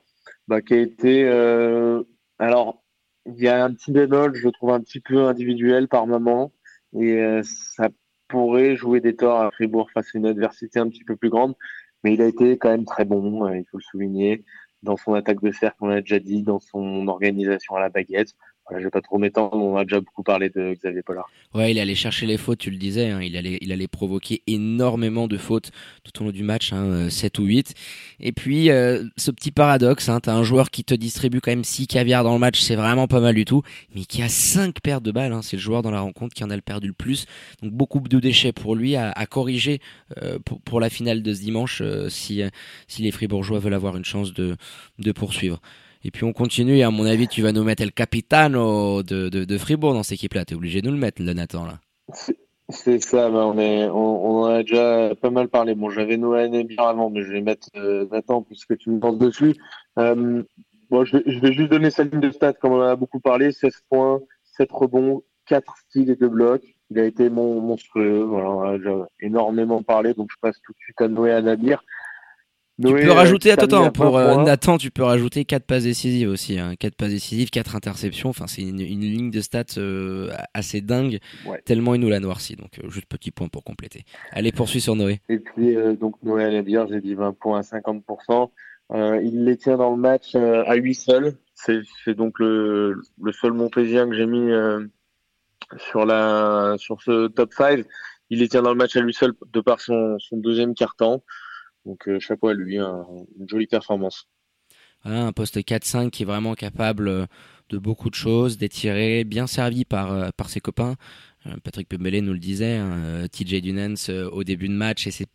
bah, 0.48 0.62
qui 0.62 0.74
a 0.74 0.78
été. 0.78 1.24
Euh, 1.24 2.02
alors, 2.38 2.82
il 3.26 3.42
y 3.42 3.48
a 3.48 3.64
un 3.64 3.72
petit 3.72 3.92
bémol, 3.92 4.34
je 4.34 4.48
trouve 4.48 4.70
un 4.70 4.80
petit 4.80 5.00
peu 5.00 5.24
individuel 5.24 5.88
par 5.88 6.06
moment, 6.06 6.52
et 6.94 7.22
euh, 7.22 7.42
ça 7.44 7.88
pourrait 8.28 8.76
jouer 8.76 9.00
des 9.00 9.16
torts 9.16 9.40
à 9.40 9.50
Fribourg 9.50 9.90
face 9.92 10.14
à 10.14 10.18
une 10.18 10.26
adversité 10.26 10.78
un 10.80 10.88
petit 10.88 11.04
peu 11.04 11.16
plus 11.16 11.30
grande, 11.30 11.54
mais 12.02 12.14
il 12.14 12.22
a 12.22 12.26
été 12.26 12.58
quand 12.58 12.70
même 12.70 12.84
très 12.84 13.04
bon, 13.04 13.46
euh, 13.46 13.56
il 13.56 13.64
faut 13.70 13.78
le 13.78 13.82
souligner, 13.82 14.44
dans 14.82 14.96
son 14.96 15.14
attaque 15.14 15.40
de 15.42 15.50
cercle, 15.52 15.78
on 15.80 15.86
l'a 15.86 16.00
déjà 16.00 16.18
dit, 16.18 16.42
dans 16.42 16.60
son 16.60 17.08
organisation 17.08 17.76
à 17.76 17.80
la 17.80 17.88
baguette. 17.88 18.34
Voilà, 18.66 18.80
je 18.80 18.86
vais 18.86 18.90
pas 18.90 19.02
trop 19.02 19.18
m'étendre, 19.18 19.56
on 19.56 19.76
a 19.76 19.84
déjà 19.84 20.00
beaucoup 20.00 20.22
parlé 20.22 20.48
de 20.48 20.72
Xavier 20.72 21.02
Pollard. 21.02 21.28
Ouais, 21.52 21.72
il 21.72 21.78
allait 21.78 21.94
chercher 21.94 22.24
les 22.24 22.38
fautes, 22.38 22.60
tu 22.60 22.70
le 22.70 22.78
disais, 22.78 23.10
hein, 23.10 23.20
il, 23.20 23.36
allait, 23.36 23.58
il 23.60 23.72
allait 23.72 23.88
provoquer 23.88 24.42
énormément 24.46 25.28
de 25.28 25.36
fautes 25.36 25.70
tout 26.02 26.22
au 26.22 26.24
long 26.24 26.30
du 26.30 26.42
match, 26.42 26.72
hein, 26.72 27.10
7 27.10 27.38
euh, 27.38 27.42
ou 27.42 27.46
8. 27.46 27.74
Et 28.20 28.32
puis, 28.32 28.70
euh, 28.70 29.04
ce 29.18 29.30
petit 29.30 29.50
paradoxe, 29.50 30.08
hein, 30.08 30.20
tu 30.20 30.30
as 30.30 30.34
un 30.34 30.42
joueur 30.44 30.70
qui 30.70 30.82
te 30.82 30.94
distribue 30.94 31.42
quand 31.42 31.50
même 31.50 31.62
6 31.62 31.86
caviars 31.88 32.24
dans 32.24 32.32
le 32.32 32.38
match, 32.38 32.58
c'est 32.58 32.74
vraiment 32.74 33.06
pas 33.06 33.20
mal 33.20 33.34
du 33.34 33.44
tout, 33.44 33.62
mais 33.94 34.06
qui 34.06 34.22
a 34.22 34.30
5 34.30 34.80
pertes 34.80 35.02
de 35.02 35.12
balles, 35.12 35.34
hein, 35.34 35.42
c'est 35.42 35.56
le 35.56 35.62
joueur 35.62 35.82
dans 35.82 35.90
la 35.90 36.00
rencontre 36.00 36.34
qui 36.34 36.42
en 36.42 36.48
a 36.48 36.56
le 36.56 36.62
perdu 36.62 36.86
le 36.86 36.94
plus. 36.94 37.26
Donc 37.60 37.72
beaucoup 37.72 38.00
de 38.00 38.18
déchets 38.18 38.52
pour 38.52 38.76
lui 38.76 38.96
à, 38.96 39.10
à 39.10 39.26
corriger 39.26 39.80
euh, 40.22 40.38
pour, 40.42 40.62
pour, 40.62 40.80
la 40.80 40.88
finale 40.88 41.22
de 41.22 41.34
ce 41.34 41.40
dimanche 41.40 41.82
si, 42.08 42.42
si 42.88 43.02
les 43.02 43.10
Fribourgeois 43.10 43.58
veulent 43.58 43.74
avoir 43.74 43.96
une 43.96 44.04
chance 44.04 44.32
de, 44.32 44.56
de 44.98 45.12
poursuivre. 45.12 45.60
Et 46.04 46.10
puis 46.10 46.24
on 46.24 46.34
continue, 46.34 46.76
et 46.76 46.82
à 46.82 46.90
mon 46.90 47.06
avis, 47.06 47.28
tu 47.28 47.40
vas 47.40 47.52
nous 47.52 47.64
mettre 47.64 47.82
le 47.82 47.90
capitano 47.90 49.02
de, 49.02 49.30
de, 49.30 49.58
Fribourg 49.58 49.94
dans 49.94 50.02
cette 50.02 50.18
équipe-là. 50.18 50.44
Tu 50.44 50.52
es 50.52 50.56
obligé 50.56 50.82
de 50.82 50.88
nous 50.88 50.94
le 50.94 51.00
mettre, 51.00 51.22
le 51.22 51.32
Nathan. 51.32 51.64
Là. 51.64 51.80
C'est 52.68 53.02
ça, 53.02 53.30
on, 53.30 54.42
en 54.42 54.44
a 54.44 54.62
déjà 54.62 55.14
pas 55.20 55.30
mal 55.30 55.48
parlé. 55.48 55.74
Bon, 55.74 55.88
j'avais 55.88 56.18
Noël 56.18 56.50
bien 56.64 56.84
avant, 56.84 57.08
mais 57.08 57.22
je 57.22 57.32
vais 57.32 57.40
mettre 57.40 57.68
euh, 57.76 58.06
Nathan 58.12 58.42
puisque 58.42 58.76
tu 58.76 58.90
me 58.90 59.00
penses 59.00 59.18
dessus. 59.18 59.54
Euh, 59.98 60.42
bon, 60.90 61.04
je 61.06 61.16
vais, 61.16 61.52
juste 61.52 61.70
donner 61.70 61.90
sa 61.90 62.04
ligne 62.04 62.20
de 62.20 62.30
stats, 62.30 62.52
comme 62.52 62.72
on 62.72 62.80
en 62.80 62.88
a 62.88 62.96
beaucoup 62.96 63.20
parlé 63.20 63.52
16 63.52 63.72
points, 63.88 64.20
7 64.58 64.70
rebonds, 64.72 65.22
4 65.46 65.74
styles 65.88 66.10
et 66.10 66.16
2 66.16 66.28
blocs. 66.28 66.64
Il 66.90 66.98
a 66.98 67.04
été 67.04 67.30
mon 67.30 67.60
monstrueux. 67.62 68.22
Voilà, 68.24 68.78
j'ai 68.78 69.26
énormément 69.26 69.82
parlé, 69.82 70.12
donc 70.12 70.28
je 70.30 70.36
passe 70.40 70.60
tout 70.64 70.72
de 70.72 70.78
suite 70.78 71.00
à 71.00 71.08
Noé 71.08 71.32
à 71.32 71.40
Nadir 71.40 71.82
tu 72.82 72.92
peux 72.92 73.12
rajouter, 73.12 73.52
attends, 73.52 73.90
pour 73.92 74.18
euh, 74.18 74.42
Nathan, 74.42 74.78
tu 74.78 74.90
peux 74.90 75.04
rajouter 75.04 75.44
4 75.44 75.64
passes 75.64 75.84
décisives 75.84 76.28
aussi. 76.28 76.58
Hein. 76.58 76.74
4 76.76 76.96
passes 76.96 77.10
décisives, 77.10 77.50
4 77.50 77.76
interceptions. 77.76 78.30
Enfin, 78.30 78.46
c'est 78.48 78.62
une, 78.62 78.78
ligne 78.78 79.30
de 79.30 79.40
stats 79.40 79.78
euh, 79.78 80.30
assez 80.54 80.80
dingue, 80.80 81.20
tellement 81.64 81.94
il 81.94 82.00
nous 82.00 82.08
l'a 82.08 82.18
noirci. 82.18 82.56
Donc, 82.56 82.80
euh, 82.82 82.88
juste 82.90 83.06
petit 83.06 83.30
point 83.30 83.48
pour 83.48 83.62
compléter. 83.62 84.04
Allez, 84.32 84.50
poursuis 84.50 84.80
sur 84.80 84.96
Noé. 84.96 85.20
Et 85.28 85.38
puis, 85.38 85.76
donc, 86.00 86.16
Noé 86.22 86.44
allait 86.44 86.62
dire, 86.62 86.86
j'ai 86.88 87.00
dit 87.00 87.14
20 87.14 87.36
points 87.38 87.60
à 87.60 87.62
50%. 87.62 88.50
il 89.22 89.44
les 89.44 89.56
tient 89.56 89.76
dans 89.76 89.90
le 89.90 90.00
match 90.00 90.34
à 90.34 90.74
lui 90.74 90.94
seul. 90.94 91.34
C'est 91.54 92.14
donc 92.14 92.40
le, 92.40 93.00
le 93.22 93.32
seul 93.32 93.52
Montpésien 93.52 94.08
que 94.08 94.16
j'ai 94.16 94.26
mis 94.26 94.50
sur, 95.76 96.04
la, 96.04 96.74
sur 96.78 97.00
ce 97.02 97.28
top 97.28 97.52
5. 97.52 97.84
Il 98.30 98.40
les 98.40 98.48
tient 98.48 98.62
dans 98.62 98.70
le 98.70 98.76
match 98.76 98.96
à 98.96 99.00
lui 99.00 99.14
seul 99.14 99.32
de 99.52 99.60
par 99.60 99.80
son, 99.80 100.16
son 100.18 100.38
deuxième 100.38 100.74
quart-temps. 100.74 101.22
Donc 101.84 102.08
euh, 102.08 102.18
chapeau 102.18 102.48
à 102.48 102.54
lui, 102.54 102.78
une 102.78 103.48
jolie 103.48 103.66
performance. 103.66 104.28
un 105.04 105.32
poste 105.32 105.58
4-5 105.58 106.10
qui 106.10 106.22
est 106.22 106.26
vraiment 106.26 106.54
capable 106.54 107.08
euh, 107.08 107.26
de 107.68 107.78
beaucoup 107.78 108.10
de 108.10 108.14
choses, 108.14 108.56
d'étirer, 108.58 109.24
bien 109.24 109.46
servi 109.46 109.84
par, 109.84 110.12
euh, 110.12 110.30
par 110.36 110.48
ses 110.48 110.60
copains. 110.60 110.96
Patrick 111.62 111.90
Pembele 111.90 112.20
nous 112.24 112.32
le 112.32 112.38
disait, 112.38 112.76
hein, 112.76 113.26
TJ 113.30 113.60
Dunans 113.60 114.28
au 114.32 114.44
début 114.44 114.68
de 114.68 114.72
match 114.72 115.06
et 115.06 115.10
c'est 115.10 115.28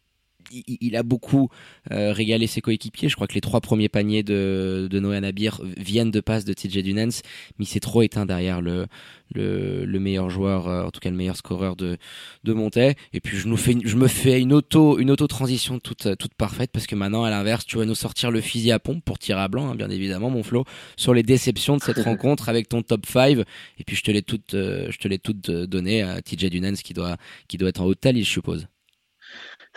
il, 0.51 0.95
a 0.95 1.03
beaucoup 1.03 1.49
euh, 1.91 2.11
régalé 2.11 2.47
ses 2.47 2.61
coéquipiers. 2.61 3.09
Je 3.09 3.15
crois 3.15 3.27
que 3.27 3.33
les 3.33 3.41
trois 3.41 3.61
premiers 3.61 3.89
paniers 3.89 4.23
de, 4.23 4.87
de 4.89 4.99
Noé 4.99 5.19
Nabir 5.19 5.61
viennent 5.77 6.11
de 6.11 6.19
passe 6.19 6.45
de 6.45 6.53
TJ 6.53 6.83
Dunans, 6.83 7.21
mais 7.57 7.65
il 7.65 7.67
s'est 7.67 7.79
trop 7.79 8.01
éteint 8.01 8.25
derrière 8.25 8.61
le, 8.61 8.87
le, 9.33 9.85
le 9.85 9.99
meilleur 9.99 10.29
joueur, 10.29 10.67
euh, 10.67 10.83
en 10.83 10.91
tout 10.91 10.99
cas 10.99 11.09
le 11.09 11.15
meilleur 11.15 11.35
scoreur 11.35 11.75
de, 11.75 11.97
de 12.43 12.53
Montais. 12.53 12.95
Et 13.13 13.19
puis 13.19 13.37
je, 13.37 13.47
nous 13.47 13.57
fais, 13.57 13.75
je 13.83 13.95
me 13.95 14.07
fais 14.07 14.39
une 14.39 14.53
auto, 14.53 14.99
une 14.99 15.11
auto 15.11 15.27
transition 15.27 15.79
toute, 15.79 16.17
toute 16.17 16.33
parfaite 16.33 16.71
parce 16.71 16.87
que 16.87 16.95
maintenant, 16.95 17.23
à 17.23 17.29
l'inverse, 17.29 17.65
tu 17.65 17.77
vas 17.77 17.85
nous 17.85 17.95
sortir 17.95 18.31
le 18.31 18.41
fusil 18.41 18.71
à 18.71 18.79
pompe 18.79 19.03
pour 19.03 19.19
tirer 19.19 19.41
à 19.41 19.47
blanc, 19.47 19.69
hein, 19.69 19.75
bien 19.75 19.89
évidemment, 19.89 20.29
mon 20.29 20.43
Flo, 20.43 20.65
sur 20.97 21.13
les 21.13 21.23
déceptions 21.23 21.77
de 21.77 21.81
cette 21.81 21.99
rencontre 22.03 22.49
avec 22.49 22.69
ton 22.69 22.81
top 22.81 23.05
5. 23.05 23.39
Et 23.77 23.83
puis 23.85 23.95
je 23.95 24.03
te 24.03 24.11
l'ai 24.11 24.21
toute, 24.21 24.53
euh, 24.53 24.87
je 24.89 24.97
te 24.97 25.07
l'ai 25.07 25.19
toute 25.19 25.51
donné 25.51 26.01
à 26.01 26.21
TJ 26.21 26.49
Dunans 26.49 26.73
qui 26.73 26.93
doit, 26.93 27.17
qui 27.47 27.57
doit 27.57 27.69
être 27.69 27.81
en 27.81 27.85
haut 27.85 27.93
de 27.93 27.99
ta 27.99 28.11
liste, 28.11 28.27
je 28.27 28.33
suppose. 28.33 28.67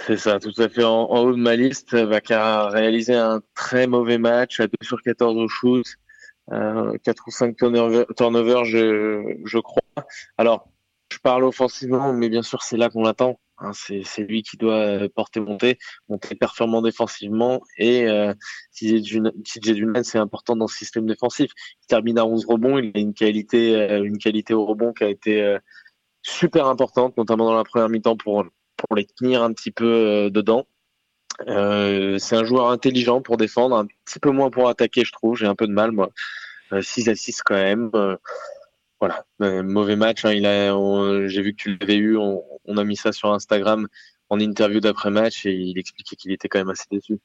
C'est 0.06 0.16
ça, 0.16 0.40
tout 0.40 0.52
à 0.58 0.68
fait 0.68 0.84
en, 0.84 1.04
haut 1.04 1.32
de 1.32 1.36
ma 1.36 1.56
liste. 1.56 1.96
qui 2.22 2.32
a 2.32 2.68
réalisé 2.68 3.14
un 3.14 3.40
très 3.54 3.86
mauvais 3.86 4.18
match 4.18 4.60
à 4.60 4.66
2 4.66 4.72
sur 4.82 5.00
14 5.02 5.36
au 5.36 5.48
shoot, 5.48 5.86
euh, 6.52 6.96
4 7.04 7.22
ou 7.26 7.30
5 7.30 7.56
turnovers, 7.56 8.64
je, 8.64 9.36
je 9.44 9.58
crois. 9.58 9.82
Alors, 10.38 10.68
je 11.12 11.18
parle 11.18 11.44
offensivement, 11.44 12.12
mais 12.12 12.28
bien 12.28 12.42
sûr, 12.42 12.62
c'est 12.62 12.76
là 12.76 12.90
qu'on 12.90 13.02
l'attend. 13.02 13.38
Hein, 13.58 13.70
c'est 13.74 14.22
lui 14.22 14.42
qui 14.42 14.56
doit 14.56 15.08
porter 15.14 15.38
monter, 15.38 15.78
monter 16.08 16.34
performant 16.34 16.82
défensivement 16.82 17.60
et 17.78 18.08
euh, 18.08 18.34
TJ 18.74 19.02
Dunan, 19.62 20.02
c'est 20.02 20.18
important 20.18 20.56
dans 20.56 20.66
ce 20.66 20.76
système 20.76 21.06
défensif. 21.06 21.52
Il 21.82 21.86
termine 21.86 22.18
à 22.18 22.26
11 22.26 22.44
rebonds, 22.46 22.78
il 22.78 22.90
a 22.94 22.98
une 22.98 23.14
qualité, 23.14 23.76
euh, 23.76 24.02
une 24.02 24.18
qualité 24.18 24.52
au 24.52 24.66
rebond 24.66 24.92
qui 24.92 25.04
a 25.04 25.08
été 25.08 25.42
euh, 25.42 25.58
super 26.22 26.66
importante, 26.66 27.16
notamment 27.16 27.44
dans 27.44 27.54
la 27.54 27.64
première 27.64 27.88
mi-temps 27.88 28.16
pour 28.16 28.44
pour 28.86 28.96
les 28.96 29.06
tenir 29.06 29.42
un 29.42 29.52
petit 29.52 29.70
peu 29.70 29.84
euh, 29.84 30.30
dedans. 30.30 30.66
Euh, 31.48 32.18
c'est 32.18 32.36
un 32.36 32.44
joueur 32.44 32.70
intelligent 32.70 33.22
pour 33.22 33.36
défendre, 33.36 33.76
un 33.76 33.86
petit 33.86 34.18
peu 34.18 34.30
moins 34.30 34.50
pour 34.50 34.68
attaquer, 34.68 35.04
je 35.04 35.12
trouve. 35.12 35.36
J'ai 35.36 35.46
un 35.46 35.54
peu 35.54 35.66
de 35.66 35.72
mal, 35.72 35.92
moi. 35.92 36.10
6 36.80 37.08
euh, 37.08 37.12
à 37.12 37.14
6 37.14 37.42
quand 37.42 37.54
même. 37.54 37.90
voilà, 39.00 39.24
mauvais 39.38 39.96
match. 39.96 40.24
Hein. 40.24 40.32
il 40.32 40.46
a, 40.46 40.74
j'ai 41.28 41.42
vu 41.42 41.52
que 41.52 41.62
tu 41.62 41.76
l'avais 41.76 41.96
eu. 41.96 42.16
On, 42.16 42.76
a 42.76 42.84
mis 42.84 42.96
ça 42.96 43.12
sur 43.12 43.32
Instagram 43.32 43.88
en 44.28 44.40
interview 44.40 44.80
d'après 44.80 45.10
match 45.10 45.46
et 45.46 45.52
il 45.52 45.78
expliquait 45.78 46.16
qu'il 46.16 46.32
était 46.32 46.48
quand 46.48 46.58
même 46.58 46.70
assez 46.70 46.86
déçu. 46.90 47.18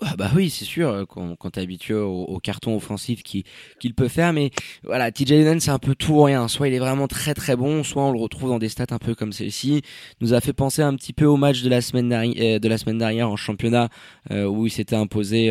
Ah 0.00 0.14
bah 0.16 0.30
oui, 0.36 0.48
c'est 0.48 0.64
sûr, 0.64 0.90
euh, 0.90 1.04
quand, 1.04 1.34
quand 1.34 1.50
t'es 1.50 1.60
habitué 1.60 1.94
au, 1.94 2.38
carton 2.38 2.76
offensif 2.76 3.24
qu'il 3.24 3.94
peut 3.96 4.06
faire, 4.06 4.32
mais 4.32 4.52
voilà, 4.84 5.10
TJ 5.10 5.30
Lennon 5.30 5.58
c'est 5.58 5.72
un 5.72 5.80
peu 5.80 5.96
tout 5.96 6.12
ou 6.12 6.22
rien. 6.22 6.46
Soit 6.46 6.68
il 6.68 6.74
est 6.74 6.78
vraiment 6.78 7.08
très 7.08 7.34
très 7.34 7.56
bon, 7.56 7.82
soit 7.82 8.04
on 8.04 8.12
le 8.12 8.18
retrouve 8.20 8.50
dans 8.50 8.60
des 8.60 8.68
stats 8.68 8.86
un 8.90 8.98
peu 8.98 9.16
comme 9.16 9.32
celle-ci. 9.32 9.82
Nous 10.20 10.34
a 10.34 10.40
fait 10.40 10.52
penser 10.52 10.82
un 10.82 10.94
petit 10.94 11.12
peu 11.12 11.24
au 11.24 11.36
match 11.36 11.62
de 11.62 11.68
la 11.68 11.80
semaine 11.80 12.12
euh, 12.12 12.60
de 12.60 12.68
la 12.68 12.78
semaine 12.78 12.98
dernière 12.98 13.28
en 13.28 13.34
championnat 13.34 13.88
euh, 14.30 14.44
où 14.44 14.66
il 14.66 14.70
s'était 14.70 14.94
imposé, 14.94 15.50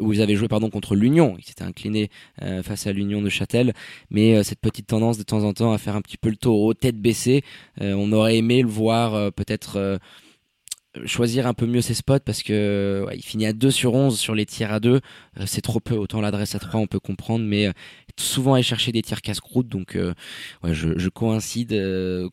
où 0.00 0.12
ils 0.12 0.20
avaient 0.20 0.34
joué 0.34 0.48
pardon 0.48 0.68
contre 0.68 0.96
l'Union. 0.96 1.36
Il 1.38 1.44
s'était 1.44 1.64
incliné 1.64 2.10
face 2.64 2.88
à 2.88 2.92
l'Union 2.92 3.22
de 3.22 3.28
Châtel, 3.28 3.72
mais 4.10 4.42
cette 4.42 4.60
petite 4.60 4.88
tendance 4.88 5.16
de 5.16 5.22
temps 5.22 5.44
en 5.44 5.52
temps 5.52 5.72
à 5.72 5.78
faire 5.78 5.94
un 5.94 6.02
petit 6.02 6.16
peu 6.16 6.28
le 6.28 6.36
taureau, 6.36 6.74
tête 6.74 6.96
baissée. 7.00 7.44
on 7.80 8.10
aurait 8.12 8.36
aimé 8.36 8.62
le 8.62 8.68
voir 8.68 9.32
peut-être 9.32 10.00
choisir 11.06 11.46
un 11.46 11.54
peu 11.54 11.66
mieux 11.66 11.80
ses 11.80 11.94
spots 11.94 12.20
parce 12.24 12.42
que 12.42 13.06
il 13.14 13.22
finit 13.22 13.46
à 13.46 13.52
2 13.52 13.70
sur 13.70 13.94
11 13.94 14.18
sur 14.18 14.34
les 14.34 14.46
tirs 14.46 14.72
à 14.72 14.80
2 14.80 14.94
euh, 14.94 15.00
c'est 15.46 15.60
trop 15.60 15.80
peu. 15.80 15.94
Autant 15.94 16.20
l'adresse 16.20 16.54
à 16.54 16.58
3 16.58 16.80
on 16.80 16.86
peut 16.86 17.00
comprendre 17.00 17.44
mais 17.44 17.66
euh, 17.66 17.72
souvent 18.18 18.54
aller 18.54 18.62
chercher 18.62 18.92
des 18.92 19.02
tirs 19.02 19.20
casse-croûte. 19.20 19.68
Donc 19.68 19.96
euh, 19.96 20.14
je, 20.64 21.08
coïncide 21.08 21.74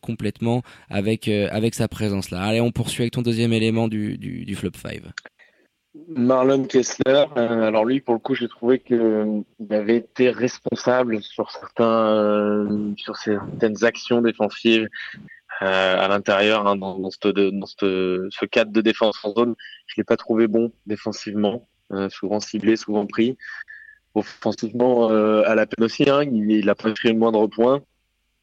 complètement 0.00 0.62
avec 0.88 1.28
avec 1.28 1.74
sa 1.74 1.88
présence 1.88 2.30
là. 2.30 2.42
Allez 2.42 2.60
on 2.60 2.70
poursuit 2.70 3.02
avec 3.02 3.12
ton 3.12 3.22
deuxième 3.22 3.52
élément 3.52 3.88
du, 3.88 4.18
du, 4.18 4.54
flop 4.56 4.70
5 4.74 5.02
Marlon 6.08 6.64
Kessler 6.64 7.24
alors 7.36 7.84
lui 7.84 8.00
pour 8.00 8.14
le 8.14 8.20
coup 8.20 8.34
j'ai 8.34 8.48
trouvé 8.48 8.78
que 8.78 9.42
il 9.60 9.74
avait 9.74 9.98
été 9.98 10.30
responsable 10.30 11.22
sur 11.22 11.50
certains 11.50 12.94
sur 12.96 13.16
certaines 13.16 13.84
actions 13.84 14.22
défensives 14.22 14.88
euh, 15.60 15.98
à 15.98 16.08
l'intérieur 16.08 16.66
hein, 16.66 16.76
dans, 16.76 16.98
dans, 16.98 17.10
ce 17.10 18.44
cadre 18.46 18.72
de 18.72 18.80
défense 18.80 19.18
en 19.22 19.32
zone. 19.32 19.54
Je 19.86 19.94
l'ai 19.96 20.04
pas 20.04 20.16
trouvé 20.16 20.48
bon 20.48 20.72
défensivement, 20.86 21.68
euh, 21.92 22.08
souvent 22.08 22.40
ciblé, 22.40 22.76
souvent 22.76 23.06
pris. 23.06 23.36
Offensivement, 24.14 25.10
euh, 25.10 25.42
à 25.46 25.54
la 25.54 25.66
peine 25.66 25.84
aussi, 25.84 26.08
hein, 26.08 26.22
il, 26.24 26.68
a 26.68 26.74
pas 26.74 26.90
pris 26.92 27.08
le 27.08 27.18
moindre 27.18 27.46
point. 27.46 27.82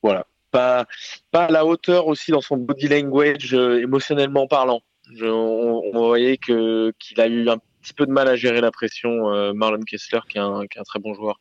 Voilà, 0.02 0.26
pas 0.52 0.86
pas 1.32 1.46
à 1.46 1.52
la 1.52 1.66
hauteur 1.66 2.08
aussi 2.08 2.32
dans 2.32 2.42
son 2.42 2.58
body 2.58 2.88
language 2.88 3.54
émotionnellement 3.54 4.48
parlant. 4.48 4.82
Je, 5.14 5.26
on, 5.26 5.92
voyait 5.92 6.38
que 6.38 6.94
qu'il 7.00 7.20
a 7.20 7.28
eu 7.28 7.50
un 7.50 7.58
petit 7.82 7.94
peu 7.94 8.06
de 8.06 8.12
mal 8.12 8.28
à 8.28 8.36
gérer 8.36 8.62
la 8.62 8.72
pression. 8.72 9.54
Marlon 9.54 9.82
Kessler, 9.82 10.20
qui 10.30 10.38
est 10.38 10.42
un, 10.42 10.66
qui 10.68 10.78
est 10.78 10.82
un 10.82 10.86
très 10.86 11.00
bon 11.00 11.14
joueur. 11.14 11.40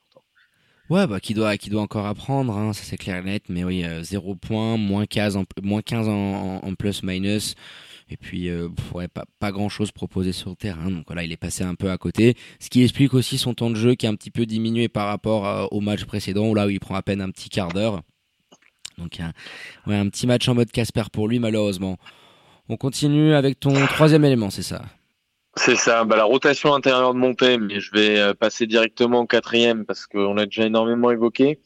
Ouais, 0.91 1.07
bah, 1.07 1.21
qui 1.21 1.35
doit, 1.35 1.59
qui 1.59 1.69
doit 1.69 1.83
encore 1.83 2.07
apprendre, 2.07 2.57
hein, 2.57 2.73
ça 2.73 2.83
c'est 2.83 2.97
clair 2.97 3.17
et 3.17 3.23
net, 3.23 3.45
mais 3.51 3.63
oui, 3.63 3.85
euh, 3.85 4.03
0 4.03 4.35
points, 4.37 4.79
moins 4.79 5.05
15 5.05 5.37
en, 5.37 5.45
moins 5.63 5.83
15 5.83 6.09
en, 6.09 6.75
plus-minus, 6.79 7.57
et 8.09 8.17
puis 8.17 8.49
euh, 8.49 8.69
ouais, 8.95 9.07
pas, 9.07 9.27
pas 9.39 9.53
grand 9.53 9.69
chose 9.69 9.93
proposé 9.93 10.33
sur 10.33 10.49
le 10.49 10.57
terrain, 10.57 10.91
donc 10.91 11.05
voilà, 11.07 11.25
il 11.25 11.33
est 11.33 11.37
passé 11.37 11.63
un 11.63 11.75
peu 11.75 11.91
à 11.91 11.99
côté, 11.99 12.37
ce 12.59 12.71
qui 12.71 12.83
explique 12.83 13.13
aussi 13.13 13.37
son 13.37 13.53
temps 13.53 13.69
de 13.69 13.75
jeu 13.75 13.97
qui 13.97 14.07
est 14.07 14.09
un 14.09 14.15
petit 14.15 14.31
peu 14.31 14.47
diminué 14.47 14.89
par 14.89 15.09
rapport 15.09 15.71
au 15.75 15.81
match 15.83 16.05
précédent, 16.07 16.55
là 16.55 16.67
où 16.67 16.71
il 16.71 16.81
prend 16.81 16.95
à 16.95 17.03
peine 17.03 17.21
un 17.21 17.31
petit 17.31 17.51
quart 17.51 17.73
d'heure. 17.73 18.03
Donc 18.97 19.21
ouais, 19.87 19.95
un 19.95 20.09
petit 20.09 20.27
match 20.27 20.49
en 20.49 20.55
mode 20.55 20.71
Casper 20.73 21.05
pour 21.13 21.29
lui, 21.29 21.39
malheureusement. 21.39 21.99
On 22.71 22.77
continue 22.77 23.35
avec 23.35 23.61
ton 23.61 23.73
troisième 23.89 24.25
élément, 24.25 24.51
c'est 24.51 24.63
ça? 24.63 24.83
C'est 25.59 25.77
ça, 25.77 26.05
bah, 26.05 26.17
la 26.17 26.25
rotation 26.25 26.75
intérieure 26.75 27.15
de 27.15 27.19
montée, 27.19 27.59
mais 27.59 27.81
je 27.81 27.93
vais 27.93 28.19
euh, 28.19 28.35
passer 28.35 28.67
directement 28.67 29.21
au 29.21 29.27
quatrième 29.27 29.85
parce 29.85 30.07
qu'on 30.07 30.35
l'a 30.35 30.47
déjà 30.47 30.65
énormément 30.65 31.11
évoqué. 31.11 31.61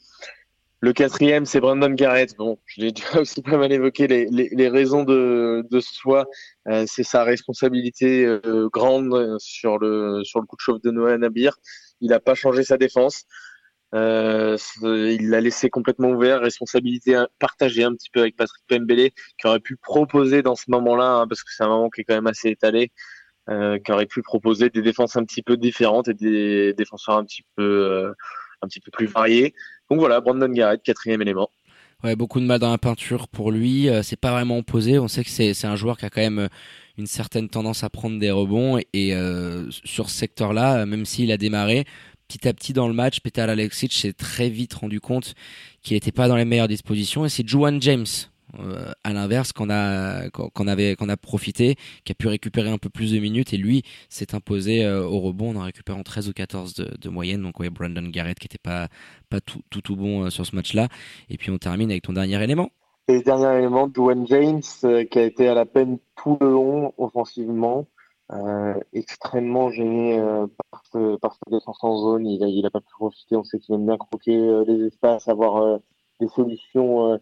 Le 0.81 0.92
quatrième, 0.92 1.46
c'est 1.46 1.61
Brandon 1.61 1.90
Garrett. 1.90 2.35
Bon, 2.37 2.59
je 2.66 2.81
l'ai 2.81 2.92
déjà 2.92 3.20
aussi 3.20 3.42
pas 3.42 3.57
mal 3.57 3.72
évoqué. 3.72 4.07
Les, 4.09 4.68
raisons 4.68 5.05
de, 5.05 5.64
de 5.70 5.81
euh, 6.68 6.85
c'est 6.88 7.02
sa 7.05 7.22
responsabilité 7.22 8.24
euh, 8.24 8.68
grande 8.72 9.37
sur 9.38 9.78
le 9.78 10.22
sur 10.24 10.40
le 10.40 10.46
coup 10.46 10.57
de 10.57 10.61
chauffe 10.61 10.83
de 10.83 10.90
Noah 10.90 11.18
Nabir. 11.18 11.57
Il 12.00 12.11
n'a 12.11 12.20
pas 12.20 12.35
changé 12.35 12.64
sa 12.64 12.78
défense. 12.78 13.24
Il 13.92 15.28
l'a 15.28 15.40
laissé 15.40 15.70
complètement 15.70 16.09
ouvert, 16.09 16.40
responsabilité 16.40 17.22
partagée 17.38 17.85
un 17.85 17.94
petit 17.94 18.11
peu 18.11 18.20
avec 18.20 18.37
Patrick 18.37 18.64
Pembele, 18.66 19.11
qui 19.38 19.46
aurait 19.46 19.61
pu 19.61 19.76
proposer 19.76 20.42
dans 20.42 20.57
ce 20.57 20.64
moment-là, 20.68 21.18
hein, 21.18 21.28
parce 21.28 21.42
que 21.42 21.52
c'est 21.55 21.62
un 21.62 21.68
moment 21.68 21.90
qui 21.90 22.00
est 22.00 22.05
quand 22.05 22.14
même 22.14 22.26
assez 22.26 22.48
étalé, 22.48 22.90
qui 23.48 23.92
aurait 23.92 24.07
pu 24.07 24.22
proposer 24.22 24.70
des 24.70 24.83
défenses 24.83 25.16
un 25.16 25.24
petit 25.24 25.42
peu 25.42 25.57
différentes 25.57 26.09
et 26.09 26.14
des 26.14 26.74
défenseurs 26.74 27.16
un 27.16 27.24
petit 27.24 27.42
peu 27.57 27.62
euh, 27.62 28.12
un 28.62 28.68
petit 28.68 28.81
peu 28.81 28.90
plus 28.90 29.07
variés. 29.07 29.55
Donc 29.90 29.98
voilà, 29.98 30.20
Brandon 30.20 30.48
Garrett, 30.48 30.83
quatrième 30.83 31.22
élément. 31.22 31.50
Ouais, 32.05 32.16
beaucoup 32.16 32.40
de 32.40 32.46
mal 32.46 32.59
dans 32.59 32.70
la 32.70 32.78
peinture 32.78 33.28
pour 33.28 33.52
lui. 33.52 33.88
Euh, 33.88 34.02
c'est 34.02 34.16
pas 34.16 34.33
vraiment 34.33 34.59
opposé. 34.59 34.98
On 34.98 35.09
sait 35.09 35.24
que 35.24 35.31
c'est 35.31 35.64
un 35.64 35.76
joueur 35.76 35.98
qui 35.98 36.05
a 36.05 36.11
quand 36.11 36.20
même 36.20 36.48
une 36.98 37.07
certaine 37.07 37.48
tendance 37.48 37.85
à 37.85 37.90
prendre 37.90 38.18
des 38.18 38.31
rebonds 38.31 38.78
et 38.92 39.14
sur 39.70 40.11
ce 40.11 40.16
secteur-là, 40.16 40.85
même 40.85 41.07
s'il 41.07 41.33
a 41.33 41.38
démarré 41.38 41.87
petit 42.33 42.48
à 42.48 42.52
petit 42.55 42.72
dans 42.72 42.88
le 42.88 42.94
match, 42.94 43.20
Petal 43.20 43.50
Alexic 43.50 43.92
s'est 43.92 44.12
très 44.12 44.48
vite 44.48 44.74
rendu 44.74 45.00
compte 45.00 45.35
qu'il 45.83 45.94
n'était 45.94 46.12
pas 46.12 46.28
dans 46.28 46.37
les 46.37 46.44
meilleures 46.44 46.68
dispositions 46.68 47.24
et 47.26 47.28
c'est 47.28 47.46
Juan 47.46 47.81
James 47.83 48.07
euh, 48.60 48.92
à 49.02 49.14
l'inverse 49.14 49.52
qu'on 49.52 49.70
a 49.70 50.28
qu'on 50.30 50.66
avait 50.66 50.94
qu'on 50.94 51.08
a 51.08 51.16
profité, 51.16 51.76
qui 52.04 52.12
a 52.12 52.14
pu 52.14 52.28
récupérer 52.28 52.68
un 52.68 52.76
peu 52.76 52.90
plus 52.90 53.12
de 53.12 53.18
minutes 53.18 53.54
et 53.54 53.56
lui 53.56 53.82
s'est 54.10 54.34
imposé 54.34 54.84
euh, 54.84 55.06
au 55.06 55.20
rebond 55.20 55.56
en 55.56 55.62
récupérant 55.62 56.02
13 56.02 56.28
ou 56.28 56.32
14 56.34 56.74
de, 56.74 57.08
moyenne. 57.08 57.42
Donc 57.42 57.60
ouais, 57.60 57.70
Brandon 57.70 58.02
Garrett 58.02 58.38
qui 58.38 58.46
était 58.46 58.58
pas 58.58 58.88
pas 59.30 59.40
tout 59.40 59.62
tout, 59.70 59.96
bon 59.96 60.24
euh, 60.24 60.30
sur 60.30 60.44
ce 60.44 60.54
match-là. 60.54 60.88
Et 61.30 61.38
puis 61.38 61.50
on 61.50 61.56
termine 61.56 61.90
avec 61.90 62.02
ton 62.02 62.12
dernier 62.12 62.42
élément. 62.42 62.68
Et 63.08 63.22
dernier 63.22 63.58
élément, 63.58 63.88
Dwayne 63.88 64.26
James, 64.26 64.60
qui 65.10 65.18
a 65.18 65.22
été 65.22 65.48
à 65.48 65.54
la 65.54 65.64
peine 65.64 65.98
tout 66.14 66.36
le 66.40 66.50
long 66.50 66.92
offensivement, 66.98 67.88
extrêmement 68.92 69.70
gêné 69.70 70.22
par, 70.70 70.82
ce, 70.92 71.16
par 71.16 71.34
cette 71.34 71.52
défense 71.52 71.82
en 71.82 71.96
zone. 71.96 72.26
Il 72.26 72.44
a, 72.44 72.46
il 72.46 72.64
a 72.64 72.70
pas 72.70 72.80
pu 72.80 72.92
profiter. 72.96 73.34
On 73.34 73.42
sait 73.42 73.58
qu'il 73.58 73.74
aime 73.74 73.86
bien 73.86 73.96
croquer 73.96 74.36
les 74.68 74.86
espaces, 74.86 75.26
avoir 75.26 75.80
des 76.20 76.28
solutions 76.28 77.18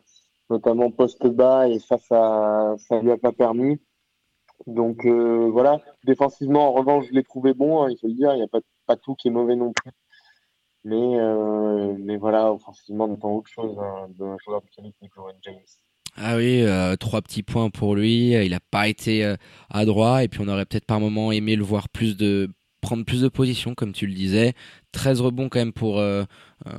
notamment 0.50 0.90
poste 0.90 1.26
bas, 1.26 1.68
et 1.68 1.78
ça, 1.78 1.96
ça, 1.98 2.74
ça 2.78 3.00
lui 3.00 3.10
a 3.10 3.16
pas 3.16 3.32
permis. 3.32 3.80
Donc 4.66 5.06
euh, 5.06 5.48
voilà, 5.50 5.80
défensivement, 6.04 6.68
en 6.68 6.72
revanche, 6.72 7.06
je 7.08 7.14
l'ai 7.14 7.22
trouvé 7.22 7.54
bon, 7.54 7.82
hein, 7.82 7.90
il 7.90 7.98
faut 7.98 8.08
le 8.08 8.14
dire, 8.14 8.32
il 8.34 8.36
n'y 8.36 8.42
a 8.42 8.48
pas, 8.86 8.96
tout 8.96 9.14
qui 9.14 9.28
est 9.28 9.30
mauvais 9.30 9.56
non 9.56 9.72
plus. 9.72 9.92
Mais, 10.84 11.18
euh, 11.18 11.94
mais 11.98 12.16
voilà, 12.16 12.52
offensivement, 12.52 13.04
on 13.04 13.12
entend 13.12 13.32
autre 13.32 13.50
chose 13.50 13.78
hein, 13.78 14.08
joueur 14.44 14.60
britannique, 14.60 14.96
Nicolas 15.00 15.34
James. 15.42 15.60
Ah 16.16 16.36
oui, 16.36 16.62
euh, 16.62 16.96
trois 16.96 17.22
petits 17.22 17.42
points 17.42 17.70
pour 17.70 17.94
lui. 17.94 18.32
Il 18.32 18.50
n'a 18.50 18.60
pas 18.70 18.88
été 18.88 19.24
euh, 19.24 19.36
à 19.70 19.84
droit 19.84 20.22
et 20.22 20.28
puis 20.28 20.40
on 20.42 20.48
aurait 20.48 20.66
peut-être 20.66 20.86
par 20.86 21.00
moment 21.00 21.32
aimé 21.32 21.56
le 21.56 21.64
voir 21.64 21.88
plus 21.88 22.16
de 22.16 22.50
prendre 22.80 23.04
plus 23.04 23.22
de 23.22 23.28
position, 23.28 23.74
comme 23.74 23.92
tu 23.92 24.06
le 24.06 24.14
disais. 24.14 24.54
13 24.92 25.20
rebonds 25.20 25.48
quand 25.48 25.60
même 25.60 25.72
pour 25.72 25.98
euh, 25.98 26.24
euh, 26.66 26.72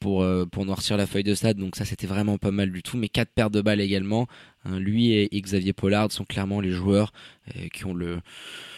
pour 0.00 0.22
euh, 0.22 0.46
pour 0.46 0.64
noircir 0.64 0.96
la 0.96 1.06
feuille 1.06 1.24
de 1.24 1.34
stade, 1.34 1.58
donc 1.58 1.76
ça 1.76 1.84
c'était 1.84 2.06
vraiment 2.06 2.38
pas 2.38 2.50
mal 2.50 2.70
du 2.70 2.82
tout. 2.82 2.96
Mais 2.96 3.08
quatre 3.08 3.30
paires 3.32 3.50
de 3.50 3.60
balles 3.60 3.80
également. 3.80 4.26
Hein, 4.64 4.78
lui 4.78 5.12
et, 5.12 5.28
Xavier 5.40 5.72
Pollard 5.72 6.10
sont 6.12 6.24
clairement 6.24 6.60
les 6.60 6.70
joueurs 6.70 7.12
qui 7.72 7.84
ont 7.86 7.94
le, 7.94 8.20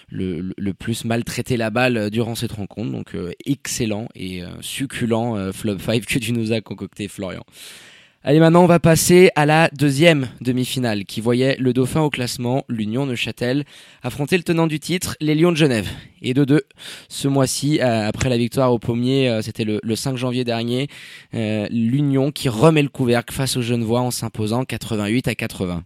le 0.09 0.53
le 0.57 0.75
plus 0.75 1.05
maltraité 1.05 1.57
la 1.57 1.71
balle 1.71 2.11
durant 2.11 2.35
cette 2.35 2.53
rencontre. 2.53 2.91
Donc 2.91 3.17
excellent 3.45 4.09
et 4.15 4.43
succulent 4.61 5.53
flop 5.53 5.79
5 5.79 6.05
que 6.05 6.19
tu 6.19 6.33
nous 6.33 6.53
as 6.53 6.61
concocté, 6.61 7.09
Florian. 7.09 7.45
Allez, 8.23 8.39
maintenant, 8.39 8.65
on 8.65 8.67
va 8.67 8.81
passer 8.81 9.31
à 9.35 9.47
la 9.47 9.71
deuxième 9.73 10.29
demi-finale 10.43 11.07
qui 11.07 11.23
voyait 11.23 11.57
le 11.57 11.73
dauphin 11.73 12.03
au 12.03 12.11
classement, 12.11 12.67
l'Union 12.69 13.07
Neuchâtel, 13.07 13.65
affronter 14.03 14.37
le 14.37 14.43
tenant 14.43 14.67
du 14.67 14.79
titre, 14.79 15.17
les 15.23 15.35
Lions 15.35 15.53
de 15.53 15.57
Genève. 15.57 15.89
Et 16.21 16.35
de 16.35 16.45
deux, 16.45 16.61
ce 17.09 17.29
mois-ci, 17.29 17.81
euh, 17.81 18.07
après 18.07 18.29
la 18.29 18.37
victoire 18.37 18.75
au 18.75 18.79
Pommier, 18.79 19.31
euh, 19.31 19.41
c'était 19.41 19.65
le, 19.65 19.81
5 19.97 20.19
janvier 20.19 20.45
dernier, 20.45 20.89
euh, 21.33 21.67
l'Union 21.71 22.31
qui 22.31 22.51
remet 22.51 22.83
le 22.83 22.91
couvercle 22.91 23.35
face 23.35 23.57
aux 23.57 23.63
Genevois 23.63 24.01
en 24.01 24.11
s'imposant 24.11 24.67
88 24.67 25.29
à 25.29 25.35
80. 25.35 25.83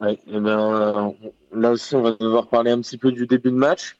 Ouais, 0.00 0.18
et 0.26 0.38
ben, 0.38 1.14
là 1.54 1.70
aussi, 1.70 1.94
on 1.94 2.02
va 2.02 2.10
devoir 2.12 2.48
parler 2.48 2.72
un 2.72 2.82
petit 2.82 2.98
peu 2.98 3.10
du 3.10 3.26
début 3.26 3.50
de 3.50 3.56
match. 3.56 3.96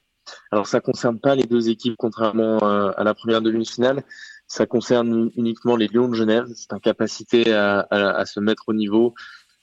Alors, 0.51 0.67
ça 0.67 0.81
concerne 0.81 1.17
pas 1.17 1.33
les 1.33 1.45
deux 1.45 1.69
équipes, 1.69 1.95
contrairement 1.97 2.59
à 2.59 3.03
la 3.03 3.15
première 3.15 3.41
demi-finale. 3.41 4.03
Ça 4.47 4.65
concerne 4.65 5.29
uniquement 5.35 5.75
les 5.75 5.87
Lions 5.87 6.07
de 6.07 6.15
Genève. 6.15 6.47
C'est 6.55 6.73
incapacité 6.73 7.53
à, 7.53 7.79
à, 7.91 8.11
à, 8.11 8.25
se 8.25 8.39
mettre 8.39 8.63
au 8.67 8.73
niveau 8.73 9.13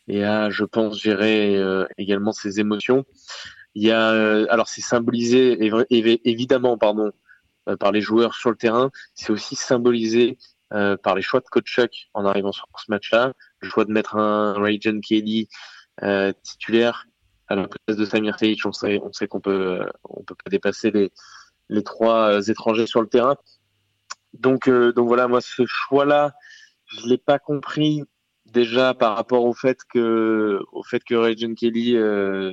et 0.09 0.25
à, 0.25 0.51
je 0.51 0.65
pense, 0.65 1.01
gérer 1.01 1.57
euh, 1.57 1.87
également 1.97 2.33
ses 2.33 2.61
émotions. 2.61 3.05
Il 3.75 3.83
y 3.83 3.91
a, 3.91 4.13
euh, 4.13 4.47
alors 4.51 4.69
c'est 4.69 4.83
symbolisé 4.83 5.59
évidemment, 5.91 6.77
pardon, 6.79 7.11
euh, 7.69 7.77
par 7.77 7.93
les 7.93 8.03
joueurs 8.03 8.35
sur 8.35 8.51
le 8.51 8.57
terrain. 8.57 8.91
C'est 9.15 9.31
aussi 9.33 9.57
symbolisé 9.57 10.39
par 11.05 11.15
les 11.15 11.23
choix 11.23 11.39
de 11.39 11.45
coach 11.45 11.67
Chuck 11.67 12.09
en 12.15 12.25
arrivant 12.25 12.51
sur 12.51 12.67
ce 12.77 12.91
match-là. 12.91 13.33
Le 13.61 13.69
choix 13.69 13.85
de 13.85 13.93
mettre 13.93 14.17
un 14.17 14.55
Ray 14.55 14.79
John 14.81 15.01
Kelly 15.01 15.49
titulaire 16.43 17.07
à 17.47 17.55
la 17.55 17.69
place 17.69 17.97
de 17.97 18.05
Samir 18.05 18.37
Teich. 18.37 18.67
On 18.67 18.73
sait, 18.73 18.99
on 19.01 19.13
sait 19.13 19.29
qu'on 19.29 19.41
peut, 19.41 19.87
on 20.03 20.25
peut 20.25 20.35
pas 20.35 20.51
dépasser 20.51 20.91
les, 20.91 21.13
les 21.69 21.85
trois 21.85 22.49
étrangers 22.49 22.89
sur 22.89 23.01
le 23.03 23.07
terrain. 23.07 23.37
Donc, 24.39 24.69
euh, 24.69 24.93
donc 24.93 25.09
voilà, 25.09 25.29
moi, 25.29 25.41
ce 25.41 25.65
choix-là, 25.67 26.35
je 26.87 27.07
l'ai 27.09 27.19
pas 27.19 27.39
compris 27.39 28.03
déjà 28.47 28.95
par 28.95 29.17
rapport 29.17 29.45
au 29.45 29.55
fait 29.55 29.79
que, 29.93 30.61
au 30.73 30.83
fait 30.83 31.03
que 31.03 31.15
Ray 31.15 31.37
Kelly 31.37 31.97
euh, 31.97 32.53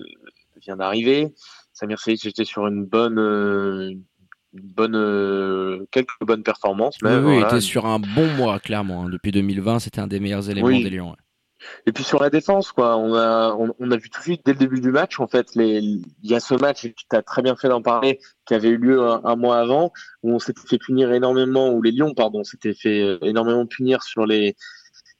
vient 0.61 0.77
d'arriver. 0.77 1.33
Samir 1.73 1.99
Seyid 1.99 2.25
était 2.25 2.45
sur 2.45 2.67
une 2.67 2.85
bonne, 2.85 3.17
une 3.17 4.03
bonne, 4.53 5.85
quelques 5.91 6.11
bonnes 6.21 6.43
performances. 6.43 6.97
Oui, 7.01 7.37
il 7.37 7.43
était 7.43 7.61
sur 7.61 7.85
un 7.85 7.99
bon 7.99 8.27
mois, 8.35 8.59
clairement. 8.59 9.03
Hein. 9.03 9.09
Depuis 9.09 9.31
2020, 9.31 9.79
c'était 9.79 9.99
un 9.99 10.07
des 10.07 10.19
meilleurs 10.19 10.49
éléments 10.49 10.69
des 10.69 10.89
Lions. 10.89 11.15
Et 11.85 11.91
puis 11.91 12.03
sur 12.03 12.21
la 12.21 12.29
défense, 12.29 12.71
quoi, 12.71 12.97
on 12.97 13.13
a, 13.15 13.55
on, 13.55 13.91
a 13.91 13.97
vu 13.97 14.09
tout 14.09 14.19
de 14.19 14.23
suite 14.23 14.41
dès 14.45 14.53
le 14.53 14.59
début 14.59 14.81
du 14.81 14.91
match, 14.91 15.19
en 15.19 15.27
fait, 15.27 15.47
il 15.55 16.03
y 16.23 16.35
a 16.35 16.39
ce 16.39 16.53
match, 16.55 16.81
tu 16.81 17.15
as 17.15 17.21
très 17.21 17.41
bien 17.41 17.55
fait 17.55 17.69
d'en 17.69 17.81
parler, 17.81 18.19
qui 18.45 18.53
avait 18.53 18.69
eu 18.69 18.77
lieu 18.77 19.01
un, 19.01 19.35
mois 19.35 19.59
avant, 19.59 19.91
où 20.23 20.33
on 20.33 20.39
s'était 20.39 20.67
fait 20.67 20.77
punir 20.77 21.11
énormément, 21.11 21.71
où 21.71 21.81
les 21.81 21.91
Lions, 21.91 22.13
pardon, 22.13 22.43
s'étaient 22.43 22.73
fait 22.73 23.01
euh, 23.01 23.17
énormément 23.21 23.65
punir 23.65 24.03
sur 24.03 24.25
les, 24.25 24.55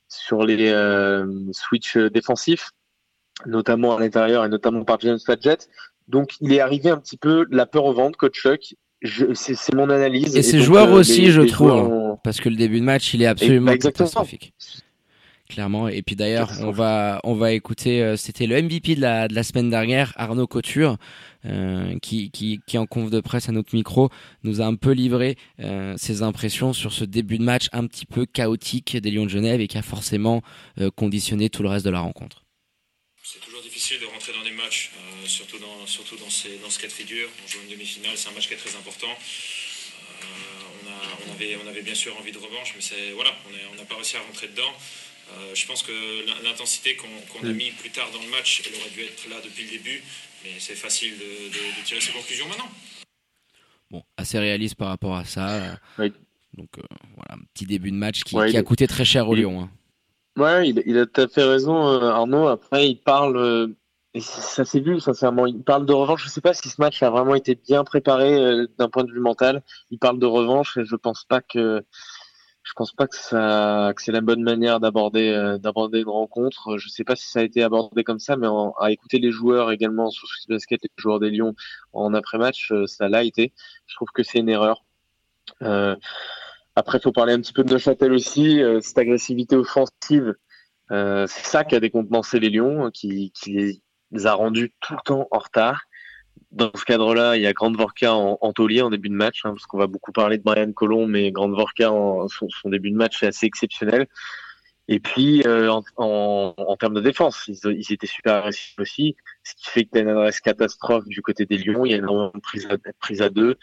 sur 0.08 0.44
les 0.44 0.70
euh, 0.70 1.26
switches 1.52 1.98
défensifs, 1.98 2.72
notamment 3.46 3.96
à 3.96 4.00
l'intérieur 4.00 4.46
et 4.46 4.50
notamment 4.50 4.84
par 4.84 5.00
James 5.00 5.20
Fadjet. 5.26 5.58
Donc 6.08 6.34
il 6.42 6.54
est 6.54 6.60
arrivé 6.60 6.90
un 6.90 6.98
petit 6.98 7.18
peu 7.18 7.46
la 7.50 7.66
peur 7.66 7.86
au 7.86 7.94
ventre, 7.94 8.18
coach 8.18 8.36
Chuck. 8.36 8.76
C'est 9.34 9.74
mon 9.74 9.90
analyse. 9.90 10.36
Et, 10.36 10.44
ses 10.44 10.60
joueurs 10.60 10.90
euh, 10.90 11.00
aussi, 11.00 11.32
je 11.32 11.42
trouve, 11.42 11.72
hein, 11.72 12.20
parce 12.24 12.40
que 12.40 12.50
le 12.50 12.56
début 12.56 12.80
de 12.80 12.86
match, 12.86 13.16
il 13.16 13.24
est 13.24 13.28
absolument 13.28 13.76
catastrophique 13.76 14.54
clairement. 15.52 15.88
Et 15.88 16.02
puis 16.02 16.16
d'ailleurs, 16.16 16.52
on 16.62 16.72
va 16.72 17.20
on 17.24 17.36
va 17.36 17.52
écouter. 17.52 18.02
Euh, 18.02 18.16
c'était 18.16 18.48
le 18.48 18.60
MVP 18.62 18.96
de 18.96 19.02
la 19.02 19.28
de 19.28 19.36
la 19.36 19.44
semaine 19.44 19.70
dernière, 19.70 20.14
Arnaud 20.16 20.48
Couture, 20.48 20.98
euh, 21.46 22.00
qui 22.00 22.32
qui 22.32 22.62
qui 22.66 22.78
en 22.78 22.88
conf 22.88 23.12
de 23.12 23.20
presse 23.20 23.50
à 23.50 23.52
notre 23.52 23.76
micro 23.76 24.10
nous 24.44 24.62
a 24.62 24.66
un 24.66 24.76
peu 24.76 24.92
livré 24.92 25.38
euh, 25.60 25.94
ses 25.98 26.24
impressions 26.24 26.74
sur 26.74 26.94
ce 26.94 27.04
début 27.04 27.38
de 27.38 27.44
match 27.44 27.68
un 27.74 27.86
petit 27.86 28.06
peu 28.06 28.26
chaotique 28.26 28.98
des 28.98 29.12
Lions 29.12 29.26
de 29.26 29.30
Genève 29.30 29.62
et 29.62 29.68
qui 29.68 29.78
a 29.78 29.82
forcément 29.82 30.42
conditionné 30.96 31.50
tout 31.50 31.64
le 31.64 31.70
reste 31.70 31.86
de 31.86 31.92
la 31.92 32.00
rencontre. 32.00 32.46
C'est 33.24 33.42
toujours 33.42 33.62
difficile 33.62 34.00
de 34.00 34.06
rentrer 34.06 34.34
dans 34.34 34.44
des 34.44 34.56
matchs, 34.56 34.92
surtout 35.26 35.60
dans 35.60 35.86
surtout 35.86 36.16
dans 36.18 36.30
ces 36.30 36.58
dans 36.64 36.70
ce 36.70 36.80
cas 36.80 36.88
de 36.88 36.94
figure. 36.94 37.28
On 37.44 37.48
joue 37.48 37.60
une 37.64 37.72
demi-finale, 37.76 38.14
c'est 38.16 38.30
un 38.30 38.34
match 38.34 38.48
qui 38.48 38.54
est 38.54 38.58
très 38.58 38.76
important. 38.76 39.14
On, 40.22 40.90
a, 40.90 41.28
on, 41.28 41.32
avait, 41.34 41.58
on 41.64 41.68
avait 41.68 41.82
bien 41.82 41.96
sûr 41.96 42.16
envie 42.18 42.32
de 42.32 42.38
revanche, 42.38 42.74
mais 42.76 42.82
c'est 42.82 43.12
voilà, 43.12 43.32
on 43.72 43.76
n'a 43.76 43.86
pas 43.86 43.96
réussi 43.96 44.18
à 44.18 44.22
rentrer 44.22 44.48
dedans. 44.48 44.74
Euh, 45.38 45.56
je 45.56 45.66
pense 45.66 45.84
que 45.84 45.92
l'intensité 46.44 46.98
qu'on 46.98 47.48
a 47.48 47.52
mis 47.52 47.72
plus 47.72 47.90
tard 47.90 48.10
dans 48.12 48.22
le 48.22 48.30
match, 48.30 48.64
elle 48.66 48.80
aurait 48.80 48.90
dû 48.90 49.02
être 49.02 49.30
là 49.30 49.38
depuis 49.44 49.64
le 49.64 49.72
début, 49.72 50.04
mais 50.44 50.52
c'est 50.60 50.76
facile 50.76 51.14
de, 51.18 51.84
tirer 51.86 52.02
ses 52.02 52.12
conclusions 52.12 52.48
maintenant. 52.48 52.70
Bon, 53.90 54.04
assez 54.18 54.40
réaliste 54.40 54.76
par 54.76 54.90
rapport 54.90 55.16
à 55.16 55.26
ça. 55.26 55.78
Donc 55.98 56.78
euh, 56.78 56.82
voilà, 57.16 57.42
un 57.42 57.46
petit 57.54 57.66
début 57.66 57.92
de 57.92 57.96
match 57.96 58.24
qui, 58.24 58.38
a 58.38 58.64
coûté 58.64 58.88
très 58.88 59.06
cher 59.06 59.30
au 59.30 59.36
Lyon. 59.36 59.62
Hein. 59.62 59.70
Ouais, 60.38 60.70
il, 60.70 60.98
a 60.98 61.06
tout 61.06 61.22
à 61.22 61.28
fait 61.28 61.44
raison, 61.44 61.88
euh, 61.88 62.10
Arnaud. 62.10 62.48
Après, 62.48 62.90
il 62.90 62.96
parle, 62.96 63.74
et 64.14 64.20
ça 64.20 64.66
s'est 64.66 64.80
vu 64.80 65.00
sincèrement, 65.00 65.46
il 65.46 65.62
parle 65.62 65.86
de 65.86 65.94
revanche. 65.94 66.22
Je 66.24 66.28
ne 66.28 66.32
sais 66.32 66.42
pas 66.42 66.54
si 66.54 66.68
ce 66.68 66.82
match 66.82 67.02
a 67.04 67.10
vraiment 67.10 67.36
été 67.36 67.56
bien 67.56 67.84
préparé 67.86 68.66
d'un 68.78 68.90
point 68.90 69.06
de 69.06 69.12
vue 69.12 69.20
mental. 69.20 69.62
Il 69.92 70.00
parle 70.00 70.20
de 70.20 70.26
revanche 70.26 70.78
et 70.78 70.84
je 70.84 70.96
pense 70.96 71.24
pas 71.24 71.42
que 71.42 71.86
je 72.72 72.76
pense 72.78 72.94
pas 72.94 73.06
que 73.06 73.18
ça 73.18 73.92
que 73.94 74.02
c'est 74.02 74.14
la 74.14 74.22
bonne 74.22 74.44
manière 74.44 74.80
d'aborder 74.80 75.28
euh, 75.28 75.58
d'aborder 75.58 76.00
une 76.00 76.08
rencontre. 76.08 76.78
Je 76.78 76.88
sais 76.88 77.04
pas 77.04 77.18
si 77.18 77.28
ça 77.30 77.40
a 77.40 77.44
été 77.44 77.64
abordé 77.64 78.06
comme 78.06 78.20
ça, 78.20 78.38
mais 78.38 78.48
à 78.80 78.92
écouter 78.92 79.20
les 79.20 79.30
joueurs 79.30 79.72
également 79.74 80.10
sur 80.10 80.26
Swiss 80.26 80.48
Basket, 80.48 80.82
les 80.82 80.90
joueurs 80.96 81.20
des 81.20 81.32
Lions 81.32 81.54
en 81.92 82.14
après-match, 82.14 82.72
euh, 82.72 82.88
ça 82.88 83.10
l'a 83.10 83.26
été. 83.26 83.52
Je 83.88 83.96
trouve 83.96 84.08
que 84.14 84.24
c'est 84.24 84.40
une 84.40 84.48
erreur. 84.48 84.86
Euh, 85.64 85.98
après, 86.78 87.02
faut 87.02 87.12
parler 87.12 87.34
un 87.34 87.42
petit 87.42 87.52
peu 87.52 87.66
de 87.66 87.74
Neuchâtel 87.74 88.14
aussi. 88.14 88.62
Euh, 88.64 88.80
cette 88.80 88.98
agressivité 88.98 89.58
offensive, 89.58 90.36
c'est 90.90 91.28
ça 91.28 91.66
qui 91.66 91.76
a 91.76 91.82
décompensé 91.82 92.40
les 92.40 92.50
Lions, 92.50 92.90
qui, 92.90 93.32
qui 93.32 93.82
les 94.12 94.26
a 94.26 94.34
rendus 94.34 94.74
tout 94.80 94.94
le 94.94 95.02
temps 95.04 95.28
en 95.32 95.40
retard 95.40 95.84
dans 96.52 96.72
ce 96.76 96.84
cadre-là, 96.84 97.38
il 97.38 97.44
y 97.44 97.48
a 97.48 97.54
Grande 97.54 97.78
Vorka 97.78 98.14
en, 98.14 98.38
en 98.42 98.54
taulier 98.54 98.82
en 98.82 98.90
début 98.90 99.10
de 99.10 99.16
match, 99.16 99.42
hein, 99.46 99.52
parce 99.52 99.66
qu'on 99.66 99.78
va 99.78 99.88
beaucoup 99.88 100.12
parler 100.12 100.38
de 100.38 100.44
Brian 100.44 100.72
Colomb, 100.74 101.08
mais 101.08 101.32
Grande 101.32 101.56
Vorka, 101.56 101.92
en, 101.92 102.28
son, 102.28 102.48
début 102.66 102.92
de 102.92 102.98
match 102.98 103.24
est 103.24 103.28
assez 103.28 103.46
exceptionnel. 103.46 104.08
Et 104.88 105.00
puis, 105.00 105.44
euh, 105.46 105.72
en, 105.72 105.84
en, 105.96 106.54
en, 106.58 106.76
termes 106.76 106.96
de 106.96 107.02
défense, 107.02 107.46
ils, 107.48 107.58
ils, 107.66 107.94
étaient 107.94 108.08
super 108.08 108.36
agressifs 108.36 108.78
aussi, 108.80 109.16
ce 109.44 109.54
qui 109.56 109.70
fait 109.70 109.86
que 109.86 109.92
tu 109.94 110.00
as 110.00 110.02
une 110.02 110.10
adresse 110.10 110.42
catastrophe 110.42 111.06
du 111.06 111.22
côté 111.22 111.46
des 111.46 111.58
Lions. 111.58 111.86
Il 111.86 111.92
y 111.92 111.96
a 111.96 111.98
une 111.98 112.42
prise 112.42 112.68
à, 112.70 112.76
prise 113.00 113.22
à 113.22 113.30
deux, 113.30 113.58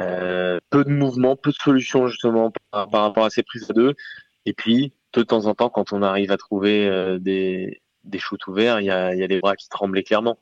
euh, 0.00 0.60
peu 0.70 0.84
de 0.84 0.90
mouvements, 0.90 1.34
peu 1.34 1.50
de 1.50 1.56
solutions 1.56 2.06
justement 2.06 2.52
par, 2.70 2.88
rapport 2.92 3.24
à 3.24 3.30
ces 3.30 3.42
prises 3.42 3.68
à 3.70 3.72
deux. 3.72 3.94
Et 4.46 4.52
puis, 4.52 4.92
de 5.14 5.22
temps 5.22 5.46
en 5.46 5.54
temps, 5.54 5.70
quand 5.70 5.92
on 5.92 6.02
arrive 6.02 6.30
à 6.30 6.36
trouver 6.36 6.86
euh, 6.86 7.18
des, 7.18 7.82
des 8.04 8.18
shoots 8.20 8.46
ouverts, 8.46 8.80
il 8.80 8.86
y 8.86 8.90
a, 8.90 9.14
y 9.16 9.24
a 9.24 9.26
les 9.26 9.40
bras 9.40 9.56
qui 9.56 9.68
tremblaient 9.68 10.04
clairement 10.04 10.38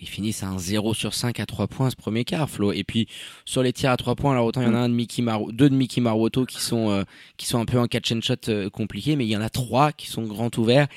ils 0.00 0.08
finissent 0.08 0.42
à 0.42 0.48
un 0.48 0.58
0 0.58 0.94
sur 0.94 1.14
5 1.14 1.40
à 1.40 1.46
3 1.46 1.66
points 1.66 1.90
ce 1.90 1.96
premier 1.96 2.24
quart, 2.24 2.48
Flo. 2.48 2.72
Et 2.72 2.84
puis 2.84 3.08
sur 3.44 3.62
les 3.62 3.72
tirs 3.72 3.90
à 3.90 3.96
3 3.96 4.14
points, 4.14 4.32
alors 4.32 4.46
autant 4.46 4.60
il 4.60 4.68
y 4.68 4.70
en 4.70 4.74
a 4.74 4.78
un 4.78 4.88
de 4.88 4.94
Mickey 4.94 5.22
Mar 5.22 5.46
deux 5.52 5.70
de 5.70 5.74
Mickey 5.74 6.00
Maruoto 6.00 6.44
qui 6.44 6.60
sont 6.60 6.90
euh, 6.90 7.04
qui 7.36 7.46
sont 7.46 7.58
un 7.58 7.64
peu 7.64 7.78
en 7.78 7.86
catch 7.86 8.12
and 8.12 8.20
shot 8.22 8.34
euh, 8.48 8.70
compliqué, 8.70 9.16
mais 9.16 9.24
il 9.24 9.30
y 9.30 9.36
en 9.36 9.40
a 9.40 9.50
trois 9.50 9.92
qui 9.92 10.08
sont 10.08 10.22
grand 10.22 10.56
ouverts. 10.58 10.88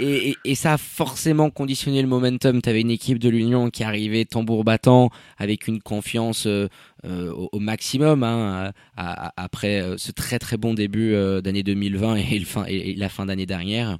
Et, 0.00 0.30
et, 0.30 0.36
et, 0.44 0.54
ça 0.54 0.74
a 0.74 0.78
forcément 0.78 1.50
conditionné 1.50 2.00
le 2.02 2.06
momentum. 2.06 2.62
Tu 2.62 2.68
avais 2.68 2.82
une 2.82 2.90
équipe 2.90 3.18
de 3.18 3.28
l'Union 3.28 3.68
qui 3.68 3.82
arrivait 3.82 4.24
tambour 4.24 4.62
battant 4.62 5.10
avec 5.38 5.66
une 5.66 5.82
confiance 5.82 6.46
euh, 6.46 6.68
au, 7.04 7.58
maximum 7.58 8.22
hein, 8.22 8.72
après 8.96 9.82
ce 9.96 10.12
très 10.12 10.38
très 10.38 10.56
bon 10.56 10.74
début 10.74 11.14
d'année 11.42 11.64
2020 11.64 12.14
et, 12.14 12.38
le 12.38 12.44
fin, 12.44 12.64
et 12.66 12.94
la 12.94 13.08
fin 13.08 13.26
d'année 13.26 13.46
dernière. 13.46 13.98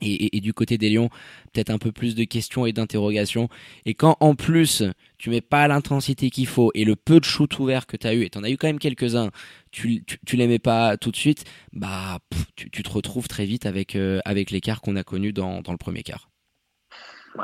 Et, 0.00 0.40
du 0.40 0.52
côté 0.52 0.76
des 0.76 0.90
Lions, 0.90 1.08
peut-être 1.52 1.70
un 1.70 1.78
peu 1.78 1.92
plus 1.92 2.14
de 2.14 2.24
questions 2.24 2.66
et 2.66 2.72
d'interrogations. 2.72 3.48
Et 3.86 3.94
quand 3.94 4.16
en 4.20 4.34
plus 4.34 4.82
tu 5.18 5.30
mets 5.30 5.40
pas 5.40 5.66
l'intensité 5.68 6.30
qu'il 6.30 6.48
faut 6.48 6.72
et 6.74 6.84
le 6.84 6.96
peu 6.96 7.20
de 7.20 7.24
shoot 7.24 7.58
ouvert 7.58 7.86
que 7.86 7.96
tu 7.96 8.06
as 8.06 8.14
eu, 8.14 8.22
et 8.22 8.30
tu 8.30 8.36
en 8.36 8.44
as 8.44 8.50
eu 8.50 8.56
quand 8.56 8.66
même 8.66 8.80
quelques-uns, 8.80 9.30
tu, 9.70 10.04
tu, 10.04 10.36
les 10.36 10.46
mets 10.46 10.58
pas 10.58 10.96
tout 10.96 11.10
de 11.10 11.16
suite, 11.16 11.44
bah 11.72 12.18
tu, 12.56 12.70
te 12.70 12.90
retrouves 12.90 13.28
très 13.28 13.46
vite 13.46 13.66
avec, 13.66 13.94
euh, 13.96 14.20
avec 14.24 14.50
l'écart 14.50 14.80
qu'on 14.80 14.96
a 14.96 15.04
connu 15.04 15.32
dans, 15.32 15.62
dans 15.62 15.72
le 15.72 15.78
premier 15.78 16.02
quart. 16.02 16.28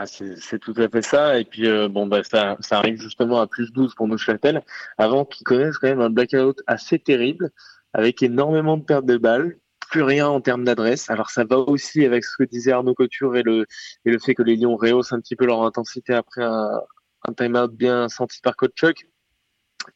C'est 0.04 0.58
tout 0.60 0.74
à 0.76 0.88
fait 0.88 1.02
ça. 1.02 1.38
Et 1.38 1.44
puis 1.44 1.66
euh, 1.66 1.88
bon 1.88 2.06
bah 2.06 2.22
ça, 2.22 2.56
arrive 2.70 3.00
justement 3.00 3.40
à 3.40 3.46
plus 3.46 3.72
12 3.72 3.94
pour 3.94 4.08
Neuchâtel, 4.08 4.62
avant 4.98 5.24
qu'ils 5.24 5.44
connaissent 5.44 5.78
quand 5.78 5.88
même 5.88 6.00
un 6.00 6.10
blackout 6.10 6.60
assez 6.66 6.98
terrible, 6.98 7.50
avec 7.92 8.22
énormément 8.22 8.76
de 8.76 8.84
pertes 8.84 9.06
de 9.06 9.16
balles 9.16 9.58
plus 9.90 10.02
rien 10.02 10.28
en 10.28 10.40
termes 10.40 10.64
d'adresse. 10.64 11.10
Alors 11.10 11.30
ça 11.30 11.44
va 11.44 11.58
aussi 11.58 12.04
avec 12.04 12.24
ce 12.24 12.36
que 12.38 12.44
disait 12.44 12.72
Arnaud 12.72 12.94
Couture 12.94 13.36
et 13.36 13.42
le, 13.42 13.66
et 14.04 14.10
le 14.10 14.18
fait 14.18 14.34
que 14.34 14.42
les 14.42 14.56
Lions 14.56 14.76
rehaussent 14.76 15.12
un 15.12 15.20
petit 15.20 15.36
peu 15.36 15.46
leur 15.46 15.62
intensité 15.62 16.14
après 16.14 16.42
un, 16.44 16.80
un 17.28 17.32
time-out 17.32 17.72
bien 17.72 18.08
senti 18.08 18.40
par 18.40 18.56
coach 18.56 18.72
Chuck. 18.76 19.06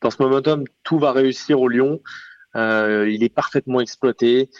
Dans 0.00 0.10
ce 0.10 0.22
momentum, 0.22 0.64
tout 0.82 0.98
va 0.98 1.12
réussir 1.12 1.60
au 1.60 1.68
Lyon. 1.68 2.00
Euh, 2.56 3.08
il 3.08 3.22
est 3.22 3.34
parfaitement 3.34 3.80
exploité. 3.80 4.50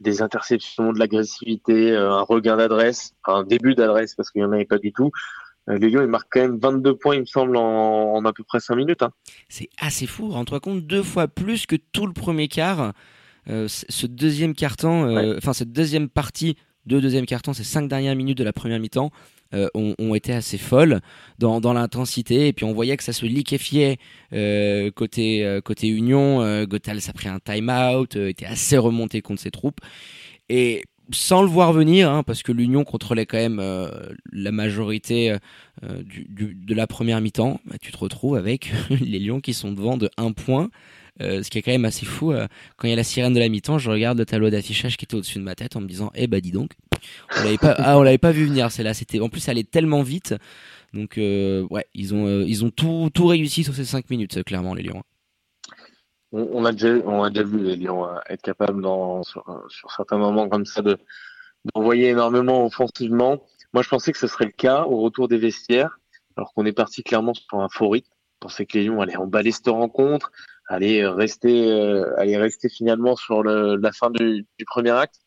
Des 0.00 0.22
interceptions, 0.22 0.92
de 0.92 0.98
l'agressivité, 0.98 1.90
euh, 1.90 2.12
un 2.12 2.22
regain 2.22 2.56
d'adresse, 2.56 3.14
un 3.24 3.42
début 3.42 3.74
d'adresse 3.74 4.14
parce 4.14 4.30
qu'il 4.30 4.42
n'y 4.42 4.46
en 4.46 4.52
avait 4.52 4.64
pas 4.64 4.78
du 4.78 4.92
tout. 4.92 5.10
Euh, 5.68 5.76
les 5.76 5.90
Lions, 5.90 6.02
ils 6.02 6.08
marquent 6.08 6.28
quand 6.30 6.40
même 6.40 6.58
22 6.58 6.96
points, 6.96 7.16
il 7.16 7.22
me 7.22 7.26
semble, 7.26 7.56
en, 7.56 8.24
à 8.24 8.32
peu 8.32 8.44
près 8.44 8.60
5 8.60 8.76
minutes. 8.76 9.02
Hein. 9.02 9.10
C'est 9.48 9.68
assez 9.80 10.06
fou. 10.06 10.28
Rends-toi 10.28 10.60
compte, 10.60 10.86
deux 10.86 11.02
fois 11.02 11.26
plus 11.26 11.66
que 11.66 11.74
tout 11.76 12.06
le 12.06 12.12
premier 12.12 12.46
quart. 12.46 12.92
Euh, 13.48 13.66
ce 13.68 14.06
deuxième 14.06 14.54
carton, 14.54 15.06
euh, 15.06 15.36
enfin 15.38 15.52
cette 15.52 15.72
deuxième 15.72 16.08
partie 16.08 16.56
de 16.86 17.00
deuxième 17.00 17.26
carton, 17.26 17.52
ces 17.52 17.64
cinq 17.64 17.88
dernières 17.88 18.16
minutes 18.16 18.38
de 18.38 18.44
la 18.44 18.52
première 18.52 18.80
mi-temps, 18.80 19.10
euh, 19.54 19.68
ont, 19.74 20.14
été 20.14 20.34
assez 20.34 20.58
folles 20.58 21.00
dans, 21.38 21.60
dans 21.60 21.72
l'intensité. 21.72 22.48
Et 22.48 22.52
puis 22.52 22.66
on 22.66 22.72
voyait 22.74 22.96
que 22.98 23.04
ça 23.04 23.14
se 23.14 23.24
liquéfiait 23.24 23.96
euh, 24.34 24.90
côté 24.90 25.58
côté 25.64 25.88
Union 25.88 26.64
Gothal 26.64 26.98
a 27.06 27.12
pris 27.12 27.28
un 27.28 27.38
time 27.38 27.70
out 27.70 28.16
était 28.16 28.44
assez 28.44 28.76
remonté 28.76 29.22
contre 29.22 29.40
ses 29.40 29.50
troupes. 29.50 29.80
Et 30.50 30.84
sans 31.10 31.40
le 31.40 31.48
voir 31.48 31.72
venir 31.72 32.10
hein, 32.10 32.22
parce 32.22 32.42
que 32.42 32.52
l'Union 32.52 32.84
contrôlait 32.84 33.24
quand 33.24 33.38
même 33.38 33.62
la 34.32 34.52
majorité 34.52 35.34
du, 35.82 36.26
du, 36.28 36.54
de 36.54 36.74
la 36.74 36.86
première 36.86 37.22
mi-temps 37.22 37.60
bah, 37.64 37.76
tu 37.80 37.90
te 37.90 37.96
retrouves 37.96 38.36
avec 38.36 38.70
les 38.90 39.18
Lions 39.18 39.40
qui 39.40 39.54
sont 39.54 39.72
devant 39.72 39.96
de 39.96 40.10
un 40.18 40.32
point 40.32 40.68
euh, 41.20 41.42
ce 41.42 41.50
qui 41.50 41.58
est 41.58 41.62
quand 41.62 41.72
même 41.72 41.84
assez 41.84 42.06
fou. 42.06 42.32
Euh, 42.32 42.46
quand 42.76 42.86
il 42.86 42.90
y 42.90 42.92
a 42.92 42.96
la 42.96 43.04
sirène 43.04 43.34
de 43.34 43.38
la 43.38 43.48
mi-temps, 43.48 43.78
je 43.78 43.90
regarde 43.90 44.18
le 44.18 44.26
tableau 44.26 44.50
d'affichage 44.50 44.96
qui 44.96 45.04
était 45.04 45.14
au-dessus 45.14 45.38
de 45.38 45.44
ma 45.44 45.54
tête 45.54 45.76
en 45.76 45.80
me 45.80 45.86
disant, 45.86 46.10
eh 46.14 46.26
bah 46.26 46.40
dis 46.40 46.52
donc, 46.52 46.72
on 47.36 47.44
l'avait 47.44 47.58
pas, 47.58 47.74
ah, 47.78 47.98
on 47.98 48.02
l'avait 48.02 48.18
pas 48.18 48.32
vu 48.32 48.46
venir. 48.46 48.70
C'est 48.70 48.82
là, 48.82 48.94
c'était, 48.94 49.20
en 49.20 49.28
plus, 49.28 49.40
ça 49.40 49.52
allait 49.52 49.64
tellement 49.64 50.02
vite. 50.02 50.34
Donc 50.94 51.18
euh, 51.18 51.66
ouais, 51.70 51.86
ils 51.94 52.14
ont, 52.14 52.42
ils 52.42 52.64
ont 52.64 52.70
tout, 52.70 53.10
tout 53.12 53.26
réussi 53.26 53.64
sur 53.64 53.74
ces 53.74 53.84
5 53.84 54.08
minutes, 54.10 54.42
clairement 54.44 54.74
les 54.74 54.82
Lions. 54.82 55.02
On, 56.32 56.64
a 56.64 56.72
déjà, 56.72 56.94
on 57.06 57.22
a 57.22 57.30
déjà 57.30 57.44
vu 57.44 57.58
les 57.62 57.76
Lions 57.76 58.06
être 58.28 58.42
capables 58.42 58.82
dans, 58.82 59.22
sur, 59.22 59.44
sur 59.68 59.90
certains 59.90 60.18
moments 60.18 60.48
comme 60.48 60.66
ça 60.66 60.82
de 60.82 60.98
d'envoyer 61.74 62.08
énormément 62.08 62.64
offensivement. 62.64 63.42
Moi, 63.72 63.82
je 63.82 63.88
pensais 63.88 64.12
que 64.12 64.18
ce 64.18 64.26
serait 64.26 64.46
le 64.46 64.52
cas 64.52 64.84
au 64.84 65.00
retour 65.00 65.28
des 65.28 65.38
vestiaires, 65.38 65.98
alors 66.36 66.52
qu'on 66.54 66.64
est 66.66 66.72
parti 66.72 67.02
clairement 67.02 67.34
sur 67.34 67.60
un 67.60 67.68
faux 67.68 67.88
rythme. 67.88 68.10
Je 68.10 68.46
pensais 68.46 68.66
que 68.66 68.78
les 68.78 68.84
Lions 68.84 69.00
allaient 69.00 69.16
emballer 69.16 69.50
cette 69.50 69.68
rencontre, 69.68 70.30
aller 70.68 71.06
rester, 71.06 71.72
euh, 71.72 72.14
aller 72.18 72.36
rester 72.36 72.68
finalement 72.68 73.16
sur 73.16 73.42
le, 73.42 73.76
la 73.76 73.90
fin 73.90 74.10
du, 74.10 74.46
du, 74.58 74.64
premier 74.66 74.90
acte. 74.90 75.20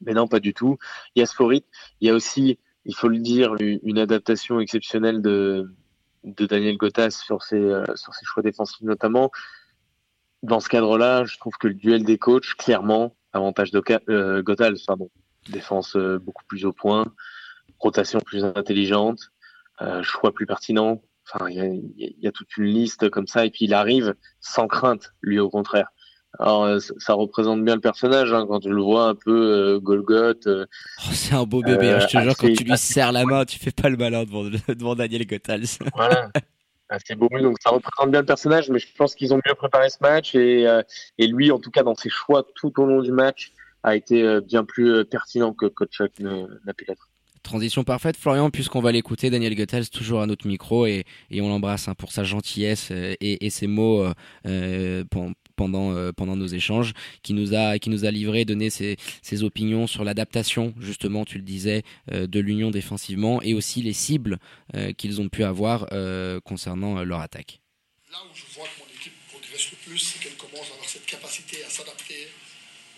Mais 0.00 0.12
non, 0.12 0.26
pas 0.26 0.40
du 0.40 0.52
tout. 0.52 0.76
Il 1.14 1.20
y 1.20 1.22
a 1.22 1.26
ce 1.26 1.36
Il 1.52 1.62
y 2.08 2.10
a 2.10 2.14
aussi, 2.14 2.58
il 2.84 2.94
faut 2.94 3.08
le 3.08 3.18
dire, 3.18 3.54
une 3.58 3.98
adaptation 3.98 4.60
exceptionnelle 4.60 5.22
de, 5.22 5.72
de 6.24 6.46
Daniel 6.46 6.76
Gottas 6.76 7.10
sur 7.10 7.42
ses, 7.42 7.82
sur 7.94 8.14
ses 8.14 8.26
choix 8.26 8.42
défensifs 8.42 8.82
notamment. 8.82 9.30
Dans 10.42 10.60
ce 10.60 10.68
cadre-là, 10.68 11.24
je 11.24 11.38
trouve 11.38 11.56
que 11.58 11.68
le 11.68 11.74
duel 11.74 12.04
des 12.04 12.18
coachs, 12.18 12.54
clairement, 12.58 13.16
avantage 13.32 13.70
de 13.70 13.82
euh, 14.10 14.42
pardon. 14.86 15.10
Défense 15.48 15.96
beaucoup 15.96 16.44
plus 16.48 16.66
au 16.66 16.72
point, 16.72 17.06
rotation 17.78 18.20
plus 18.20 18.44
intelligente, 18.44 19.30
choix 20.02 20.34
plus 20.34 20.44
pertinent. 20.44 21.00
Enfin, 21.28 21.48
il 21.50 21.92
y 21.96 22.16
y 22.20 22.26
a, 22.26 22.32
toute 22.32 22.56
une 22.56 22.66
liste 22.66 23.10
comme 23.10 23.26
ça, 23.26 23.44
et 23.44 23.50
puis 23.50 23.64
il 23.64 23.74
arrive 23.74 24.14
sans 24.40 24.68
crainte, 24.68 25.12
lui 25.22 25.38
au 25.38 25.50
contraire. 25.50 25.88
Alors, 26.38 26.64
euh, 26.64 26.78
ça 26.98 27.14
représente 27.14 27.64
bien 27.64 27.74
le 27.74 27.80
personnage 27.80 28.32
hein, 28.32 28.46
quand 28.46 28.60
tu 28.60 28.68
le 28.68 28.82
vois 28.82 29.08
un 29.08 29.14
peu 29.14 29.32
euh, 29.32 29.80
Golgoth. 29.80 30.46
Euh, 30.46 30.66
oh, 30.98 31.12
c'est 31.12 31.34
un 31.34 31.44
beau 31.44 31.62
bébé, 31.62 31.90
hein, 31.90 31.98
je 32.00 32.06
te 32.06 32.22
jure, 32.22 32.36
quand 32.36 32.52
tu 32.52 32.64
lui 32.64 32.76
serres 32.76 33.12
la 33.12 33.24
main, 33.26 33.44
tu 33.44 33.58
fais 33.58 33.70
pas 33.70 33.88
le 33.88 33.96
malin 33.96 34.24
devant, 34.24 34.44
devant 34.44 34.94
Daniel 34.94 35.26
Gothals. 35.26 35.78
voilà. 35.94 36.30
C'est 37.04 37.16
beau, 37.16 37.28
donc 37.28 37.56
ça 37.60 37.70
représente 37.70 38.12
bien 38.12 38.20
le 38.20 38.26
personnage, 38.26 38.70
mais 38.70 38.78
je 38.78 38.86
pense 38.96 39.16
qu'ils 39.16 39.34
ont 39.34 39.40
mieux 39.44 39.54
préparé 39.56 39.88
ce 39.88 39.96
match 40.00 40.36
et, 40.36 40.66
et 41.18 41.26
lui, 41.26 41.50
en 41.50 41.58
tout 41.58 41.72
cas, 41.72 41.82
dans 41.82 41.96
ses 41.96 42.10
choix 42.10 42.46
tout 42.54 42.80
au 42.80 42.84
long 42.84 43.02
du 43.02 43.10
match, 43.10 43.52
a 43.82 43.96
été 43.96 44.40
bien 44.42 44.64
plus 44.64 45.04
pertinent 45.04 45.52
que 45.52 45.66
Coach 45.66 46.00
n'a 46.00 46.74
pu 46.74 46.84
l'être. 46.86 47.10
Transition 47.46 47.84
parfaite, 47.84 48.16
Florian, 48.16 48.50
puisqu'on 48.50 48.80
va 48.80 48.90
l'écouter, 48.90 49.30
Daniel 49.30 49.54
Goethals 49.54 49.88
toujours 49.88 50.20
à 50.20 50.26
notre 50.26 50.48
micro 50.48 50.84
et, 50.84 51.04
on 51.32 51.48
l'embrasse 51.48 51.86
hein, 51.86 51.94
pour 51.94 52.10
sa 52.10 52.24
gentillesse 52.24 52.90
et, 52.90 53.46
et 53.46 53.50
ses 53.50 53.68
mots 53.68 54.04
euh, 54.46 55.04
pendant, 55.56 55.94
euh, 55.94 56.10
pendant 56.10 56.34
nos 56.34 56.46
échanges, 56.46 56.92
qui 57.22 57.34
nous 57.34 57.54
a, 57.54 57.78
qui 57.78 57.88
nous 57.88 58.02
livré, 58.02 58.44
donné 58.44 58.68
ses, 58.68 58.96
opinions 59.44 59.86
sur 59.86 60.02
l'adaptation, 60.04 60.74
justement, 60.80 61.24
tu 61.24 61.38
le 61.38 61.44
disais, 61.44 61.82
euh, 62.12 62.26
de 62.26 62.40
l'Union 62.40 62.70
défensivement 62.70 63.40
et 63.42 63.54
aussi 63.54 63.80
les 63.80 63.92
cibles 63.92 64.38
euh, 64.74 64.92
qu'ils 64.92 65.20
ont 65.20 65.28
pu 65.28 65.44
avoir 65.44 65.86
concernant 66.44 67.02
leur 67.04 67.20
attaque. 67.20 67.60
Là 68.10 68.18
où 68.24 68.34
je 68.34 68.44
vois 68.54 68.66
que 68.66 68.80
mon 68.80 69.00
équipe 69.00 69.12
progresse 69.30 69.70
le 69.70 69.76
plus, 69.88 69.98
c'est 69.98 70.18
qu'elle 70.18 70.36
commence 70.36 70.68
à 70.70 70.74
avoir 70.74 70.88
cette 70.88 71.06
capacité 71.06 71.58
à 71.64 71.70
s'adapter 71.70 72.28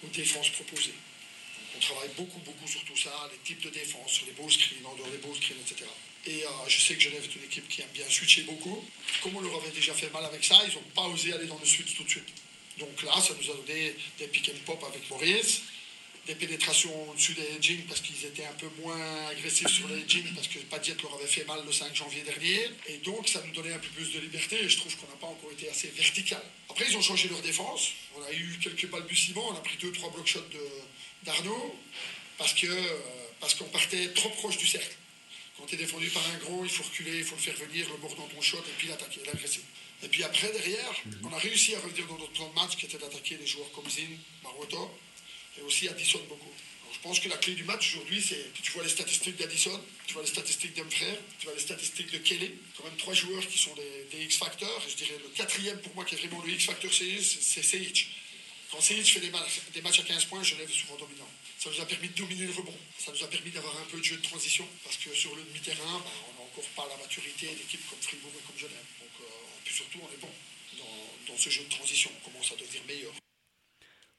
aux 0.02 0.08
défenses 0.08 0.50
proposées. 0.50 0.94
On 1.76 1.80
travaille 1.80 2.10
beaucoup, 2.16 2.38
beaucoup 2.40 2.66
sur 2.66 2.82
tout 2.84 2.96
ça, 2.96 3.28
les 3.32 3.38
types 3.38 3.62
de 3.62 3.70
défense, 3.70 4.10
sur 4.10 4.26
les 4.26 4.32
beaux 4.32 4.50
screens, 4.50 4.84
en 4.86 4.94
dehors 4.96 5.08
des 5.08 5.18
beaux 5.18 5.34
screens, 5.34 5.58
etc. 5.60 5.88
Et 6.26 6.44
je 6.66 6.80
sais 6.80 6.94
que 6.94 7.00
Genève 7.00 7.22
est 7.24 7.36
une 7.36 7.44
équipe 7.44 7.68
qui 7.68 7.80
aime 7.80 7.88
bien 7.94 8.04
switcher 8.08 8.42
beaucoup. 8.42 8.84
Comme 9.22 9.36
on 9.36 9.40
leur 9.40 9.54
avait 9.62 9.70
déjà 9.70 9.94
fait 9.94 10.12
mal 10.12 10.24
avec 10.24 10.44
ça, 10.44 10.56
ils 10.66 10.74
n'ont 10.74 10.82
pas 10.94 11.02
osé 11.02 11.32
aller 11.32 11.46
dans 11.46 11.58
le 11.58 11.64
switch 11.64 11.94
tout 11.96 12.04
de 12.04 12.10
suite. 12.10 12.28
Donc 12.78 13.02
là, 13.02 13.12
ça 13.20 13.34
nous 13.40 13.50
a 13.50 13.54
donné 13.54 13.94
des 14.18 14.26
pick 14.28 14.50
and 14.50 14.58
pop 14.66 14.82
avec 14.84 15.08
Maurice, 15.08 15.62
des 16.26 16.34
pénétrations 16.34 17.10
au-dessus 17.10 17.32
des 17.32 17.54
edgings 17.56 17.82
parce 17.86 18.00
qu'ils 18.00 18.22
étaient 18.26 18.44
un 18.44 18.52
peu 18.52 18.68
moins 18.82 19.26
agressifs 19.28 19.68
sur 19.68 19.88
les 19.88 20.00
edgings 20.00 20.34
parce 20.34 20.48
que 20.48 20.58
Padiet 20.58 20.96
leur 21.02 21.14
avait 21.14 21.26
fait 21.26 21.44
mal 21.44 21.64
le 21.64 21.72
5 21.72 21.94
janvier 21.94 22.22
dernier. 22.22 22.68
Et 22.88 22.98
donc, 22.98 23.26
ça 23.26 23.42
nous 23.46 23.52
donnait 23.52 23.72
un 23.72 23.78
peu 23.78 23.88
plus 23.88 24.12
de 24.12 24.20
liberté 24.20 24.62
et 24.62 24.68
je 24.68 24.76
trouve 24.76 24.94
qu'on 24.96 25.06
n'a 25.06 25.16
pas 25.16 25.28
encore 25.28 25.50
été 25.52 25.70
assez 25.70 25.88
vertical. 25.88 26.42
Après, 26.68 26.84
ils 26.88 26.96
ont 26.96 27.02
changé 27.02 27.28
leur 27.28 27.40
défense. 27.40 27.88
On 28.16 28.22
a 28.22 28.32
eu 28.32 28.58
quelques 28.62 28.86
balbutiements. 28.88 29.48
On 29.48 29.56
a 29.56 29.60
pris 29.60 29.78
deux, 29.78 29.92
trois 29.92 30.10
block 30.10 30.26
shots 30.26 30.44
d'Arnaud 31.24 31.78
parce 32.36 32.54
que 32.54 32.66
parce 33.40 33.54
qu'on 33.54 33.64
partait 33.66 34.08
trop 34.14 34.30
proche 34.30 34.56
du 34.56 34.66
cercle. 34.66 34.96
Quand 35.56 35.66
tu 35.66 35.74
es 35.74 35.78
défendu 35.78 36.08
par 36.10 36.22
un 36.30 36.38
gros, 36.38 36.64
il 36.64 36.70
faut 36.70 36.84
reculer, 36.84 37.18
il 37.18 37.24
faut 37.24 37.34
le 37.34 37.40
faire 37.40 37.56
venir, 37.56 37.88
le 37.88 37.96
bord 37.96 38.14
dans 38.14 38.26
ton 38.28 38.40
shot 38.40 38.58
et 38.58 38.74
puis 38.78 38.88
l'attaquer, 38.88 39.20
l'agresser. 39.26 39.60
Et 40.02 40.08
puis 40.08 40.22
après, 40.22 40.50
derrière, 40.52 40.92
mhm. 41.04 41.20
on 41.24 41.32
a 41.32 41.38
réussi 41.38 41.74
à 41.74 41.80
revenir 41.80 42.06
dans 42.06 42.18
notre 42.18 42.32
plan 42.32 42.48
de 42.48 42.54
match 42.54 42.76
qui 42.76 42.86
était 42.86 42.98
d'attaquer 42.98 43.36
les 43.36 43.46
joueurs 43.46 43.70
comme 43.72 43.88
Zin, 43.90 44.06
Maroto 44.42 44.90
et 45.58 45.62
aussi 45.62 45.88
Addison 45.88 46.20
beaucoup. 46.28 46.52
je 46.92 46.98
pense 47.00 47.18
que 47.18 47.28
la 47.28 47.36
clé 47.36 47.54
du 47.54 47.64
match 47.64 47.94
aujourd'hui, 47.94 48.22
c'est 48.22 48.52
tu 48.62 48.70
vois 48.72 48.84
les 48.84 48.88
statistiques 48.88 49.36
d'Addison, 49.36 49.80
tu 50.06 50.14
vois 50.14 50.22
les 50.22 50.28
statistiques 50.28 50.74
d'Emfrère, 50.74 51.16
tu 51.40 51.46
vois 51.46 51.54
les 51.54 51.60
statistiques 51.60 52.12
de 52.12 52.18
Kelly, 52.18 52.52
quand 52.76 52.84
même 52.84 52.96
trois 52.96 53.14
joueurs 53.14 53.44
qui 53.46 53.58
sont 53.58 53.74
des, 53.74 54.24
X-Factors. 54.24 54.84
Je 54.88 54.94
dirais 54.94 55.18
le 55.20 55.28
quatrième 55.30 55.80
pour 55.80 55.94
moi 55.94 56.04
qui 56.04 56.14
est 56.14 56.18
vraiment 56.18 56.42
le 56.44 56.52
X-Factor 56.52 56.92
c'est 56.92 57.62
Seic. 57.62 58.08
Quand 58.70 58.80
Seic 58.80 59.04
fait 59.04 59.20
des 59.20 59.30
matchs, 59.30 59.60
des 59.72 59.80
matchs 59.80 60.00
à 60.00 60.02
15 60.02 60.24
points, 60.26 60.42
Genève 60.42 60.68
est 60.68 60.72
souvent 60.72 60.96
dominant. 60.96 61.28
Ça 61.58 61.70
nous 61.70 61.80
a 61.80 61.86
permis 61.86 62.08
de 62.08 62.14
dominer 62.14 62.46
le 62.46 62.52
rebond. 62.52 62.76
Ça 62.98 63.12
nous 63.12 63.24
a 63.24 63.28
permis 63.28 63.50
d'avoir 63.50 63.74
un 63.78 63.84
peu 63.90 63.98
de 63.98 64.04
jeu 64.04 64.16
de 64.16 64.22
transition. 64.22 64.66
Parce 64.84 64.96
que 64.98 65.14
sur 65.14 65.34
le 65.36 65.42
demi-terrain, 65.42 65.98
bah, 66.04 66.12
on 66.28 66.34
n'a 66.34 66.46
encore 66.46 66.68
pas 66.76 66.86
la 66.88 66.96
maturité 67.02 67.46
d'équipes 67.46 67.88
comme 67.88 68.00
Fribourg 68.00 68.32
et 68.38 68.46
comme 68.46 68.58
Genève. 68.58 68.86
Donc, 69.00 69.14
euh, 69.22 69.70
surtout, 69.70 70.00
on 70.02 70.12
est 70.12 70.20
bon 70.20 70.30
dans, 70.76 71.32
dans 71.32 71.38
ce 71.38 71.48
jeu 71.48 71.64
de 71.64 71.70
transition. 71.70 72.10
On 72.20 72.30
commence 72.30 72.52
à 72.52 72.56
devenir 72.56 72.84
meilleur 72.84 73.12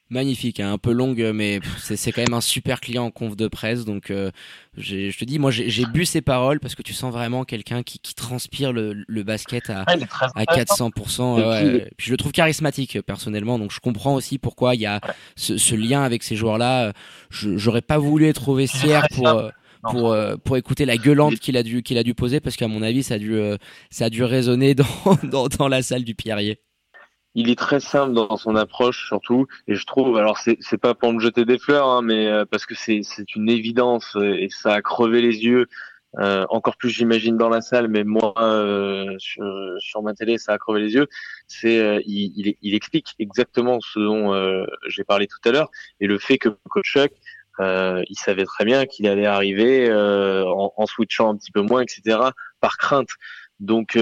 magnifique, 0.10 0.60
hein, 0.60 0.74
un 0.74 0.78
peu 0.78 0.92
longue, 0.92 1.32
mais 1.34 1.60
c'est 1.78 2.12
quand 2.12 2.22
même 2.22 2.34
un 2.34 2.42
super 2.42 2.82
client 2.82 3.06
en 3.06 3.12
conf 3.12 3.36
de 3.36 3.48
presse. 3.48 3.86
Donc, 3.86 4.12
euh, 4.12 4.32
je 4.78 5.18
te 5.18 5.26
dis, 5.26 5.40
moi, 5.40 5.52
j'ai 5.52 5.86
bu 5.86 6.06
ses 6.06 6.22
paroles 6.22 6.60
parce 6.60 6.76
que 6.76 6.82
tu 6.82 6.94
sens 6.94 7.14
vraiment 7.14 7.44
quelqu'un 7.44 7.84
qui, 7.84 8.00
qui, 8.00 8.16
transpire 8.16 8.74
le, 8.74 9.04
le 9.08 9.24
basket 9.24 9.70
à, 9.70 9.86
à 10.36 10.44
400%. 10.46 11.86
Puis 11.98 12.08
je 12.08 12.12
le 12.12 12.18
trouve 12.18 12.32
charismatique 12.32 13.02
personnellement, 13.02 13.60
donc 13.60 13.72
je 13.72 13.80
comprends 13.80 14.16
aussi 14.16 14.38
pourquoi 14.38 14.76
il 14.76 14.82
y 14.82 14.86
a 14.86 15.00
ce, 15.36 15.58
ce 15.58 15.76
lien 15.76 16.04
avec 16.04 16.24
ces 16.24 16.36
joueurs-là. 16.36 16.94
J'aurais 17.30 17.82
pas 17.82 17.98
voulu 17.98 18.26
être 18.26 18.50
au 18.50 18.56
vestiaire 18.56 19.08
pour. 19.14 19.28
Euh, 19.28 19.50
pour 19.82 20.12
euh, 20.12 20.36
pour 20.36 20.58
écouter 20.58 20.84
la 20.84 20.98
gueulante 20.98 21.40
qu'il 21.40 21.56
a 21.56 21.64
dû 21.64 21.84
qu'il 21.84 21.98
a 21.98 22.04
dû 22.04 22.14
poser 22.14 22.42
parce 22.42 22.58
qu'à 22.58 22.68
mon 22.68 22.82
avis 22.82 23.02
ça 23.02 23.14
a 23.14 23.18
dû 23.18 23.40
ça 23.90 24.06
a 24.06 24.10
dû 24.10 24.26
résonner 24.26 24.76
dans, 24.76 24.86
dans 25.24 25.48
dans 25.48 25.70
la 25.70 25.82
salle 25.82 26.04
du 26.04 26.16
Pierrier 26.16 26.60
il 27.40 27.50
est 27.50 27.58
très 27.58 27.80
simple 27.80 28.14
dans 28.14 28.36
son 28.36 28.56
approche 28.58 29.08
surtout. 29.08 29.48
Et 29.68 29.76
je 29.76 29.86
trouve 29.86 30.18
alors 30.18 30.38
c'est 30.38 30.78
pas 30.78 30.94
pour 30.94 31.14
me 31.14 31.20
jeter 31.20 31.46
des 31.46 31.58
fleurs 31.58 31.88
hein, 31.88 32.02
mais 32.02 32.28
euh, 32.28 32.44
parce 32.46 32.66
que 32.66 32.76
c'est 32.76 33.00
c'est 33.04 33.34
une 33.34 33.50
évidence 33.50 34.16
euh, 34.18 34.34
et 34.34 34.50
ça 34.50 34.74
a 34.74 34.82
crevé 34.82 35.22
les 35.22 35.46
yeux 35.46 35.68
euh, 36.20 36.46
encore 36.50 36.76
plus 36.76 36.90
j'imagine 36.90 37.38
dans 37.38 37.48
la 37.48 37.62
salle 37.62 37.88
mais 37.88 38.04
moi 38.04 38.34
sur, 39.20 39.46
sur 39.80 40.02
ma 40.02 40.14
télé 40.14 40.38
ça 40.38 40.54
a 40.54 40.58
crevé 40.58 40.82
les 40.82 40.94
yeux. 40.96 41.08
C'est 41.48 42.04
il, 42.06 42.34
il, 42.36 42.56
il, 42.62 42.76
explique 42.76 43.16
exactement 43.20 43.80
ce 43.80 44.00
dont 44.00 44.66
j'ai 44.90 45.06
parlé 45.06 45.28
tout 45.28 45.40
à 45.48 45.52
l'heure 45.54 45.70
et 46.02 46.08
le 46.08 46.18
fait 46.20 46.38
que 46.40 46.50
coach 46.70 46.92
Chuck 46.92 47.12
il 47.60 48.18
savait 48.18 48.46
très 48.46 48.66
bien 48.66 48.86
qu'il 48.86 49.08
allait 49.08 49.28
arriver 49.28 49.90
en, 49.94 50.74
en, 50.76 50.86
switchant 50.88 51.30
un 51.30 51.38
petit 51.38 51.52
peu 51.52 51.62
moins 51.62 51.82
etc 51.82 52.18
par 52.60 52.78
crainte. 52.78 53.12
Donc 53.62 53.98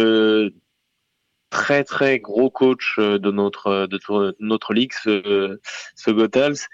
très 1.50 1.84
très 1.84 2.20
gros 2.20 2.50
coach 2.50 2.96
euh, 3.00 3.20
de 3.20 3.32
notre 3.32 3.88
de 3.88 4.36
notre 4.40 4.74
ligue, 4.74 4.94
ce, 4.94 5.60
ce 5.96 6.12
Gothals. 6.12 6.68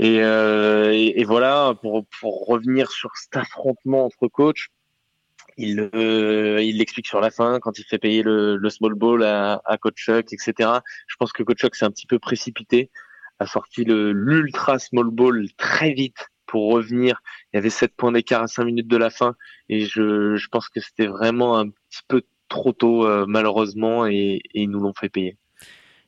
Euh, 0.00 0.92
et, 0.92 1.20
et, 1.20 1.24
voilà, 1.24 1.74
pour, 1.82 2.06
pour 2.20 2.46
revenir 2.46 2.90
sur 2.90 3.10
cet 3.16 3.36
affrontement 3.36 4.06
entre 4.06 4.28
coachs, 4.28 4.68
il 5.58 5.90
euh, 5.94 6.62
il 6.62 6.78
l'explique 6.78 7.06
sur 7.06 7.20
la 7.20 7.30
fin 7.30 7.60
quand 7.60 7.78
il 7.78 7.84
fait 7.84 7.98
payer 7.98 8.22
le, 8.22 8.56
le 8.56 8.70
small 8.70 8.94
ball 8.94 9.22
à, 9.24 9.60
à 9.64 9.76
Coach 9.76 9.96
Chuck, 9.96 10.32
etc. 10.32 10.70
Je 11.06 11.16
pense 11.18 11.32
que 11.32 11.42
Coach 11.42 11.58
Chuck 11.58 11.74
s'est 11.74 11.84
un 11.84 11.90
petit 11.90 12.06
peu 12.06 12.18
précipité, 12.18 12.90
a 13.40 13.46
sorti 13.46 13.84
le 13.84 14.12
l'ultra 14.12 14.78
small 14.78 15.10
ball 15.10 15.46
très 15.58 15.92
vite 15.92 16.28
pour 16.46 16.72
revenir. 16.72 17.20
Il 17.52 17.56
y 17.56 17.58
avait 17.58 17.70
7 17.70 17.94
points 17.94 18.12
d'écart 18.12 18.42
à 18.42 18.46
5 18.46 18.64
minutes 18.64 18.88
de 18.88 18.96
la 18.96 19.10
fin 19.10 19.36
et 19.68 19.82
je, 19.82 20.36
je 20.36 20.48
pense 20.48 20.68
que 20.68 20.80
c'était 20.80 21.06
vraiment 21.06 21.58
un 21.58 21.68
petit 21.68 22.02
peu 22.08 22.22
trop 22.50 22.72
tôt 22.72 23.06
euh, 23.06 23.24
malheureusement 23.26 24.06
et, 24.06 24.42
ils 24.52 24.68
nous 24.68 24.80
l'ont 24.80 24.92
fait 24.92 25.08
payer. 25.08 25.38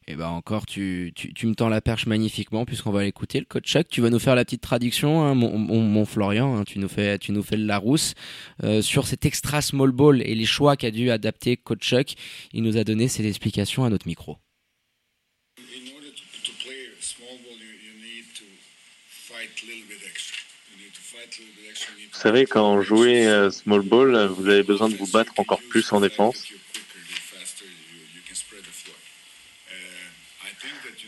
Et 0.09 0.15
eh 0.15 0.17
ben 0.17 0.27
encore, 0.27 0.67
tu, 0.67 1.13
tu, 1.15 1.47
me 1.47 1.55
tends 1.55 1.69
la 1.69 1.81
perche 1.81 2.07
magnifiquement 2.07 2.65
puisqu'on 2.65 2.91
va 2.91 3.05
l'écouter. 3.05 3.39
Le 3.39 3.45
coach 3.45 3.67
Chuck, 3.67 3.87
tu 3.89 4.01
vas 4.01 4.11
nous 4.11 4.19
faire 4.19 4.35
la 4.35 4.45
petite 4.45 4.61
traduction, 4.61 5.23
hein, 5.23 5.37
mon, 5.37 5.57
mon, 5.57 6.05
Florian, 6.05 6.57
hein, 6.57 6.65
tu 6.65 6.81
nous 6.81 6.89
fais, 6.89 7.21
tu 7.21 7.31
nous 7.31 7.45
fais 7.45 7.57
le 7.57 7.67
Larousse 7.67 8.15
euh, 8.65 8.83
sur 8.83 9.07
cet 9.07 9.27
extra 9.27 9.63
small 9.63 9.93
ball 9.93 10.21
et 10.21 10.35
les 10.35 10.45
choix 10.45 10.77
qu'a 10.77 10.91
dû 10.91 11.13
adapter 11.13 11.57
coach 11.57 11.83
Chuck. 11.83 12.15
Il 12.53 12.65
nous 12.65 12.79
a 12.79 12.83
donné 12.83 13.07
ses 13.07 13.29
explications 13.29 13.85
à 13.85 13.91
notre 13.91 14.09
micro. 14.09 14.39
Savez, 22.23 22.47
quand 22.47 22.77
vous 22.77 22.83
jouez 22.83 23.27
euh, 23.27 23.51
small 23.51 23.81
ball, 23.81 24.27
vous 24.27 24.49
avez 24.49 24.63
besoin 24.63 24.89
de 24.89 24.95
vous 24.95 25.09
battre 25.09 25.33
encore 25.39 25.61
plus 25.61 25.93
en 25.93 26.01
défense. 26.01 26.47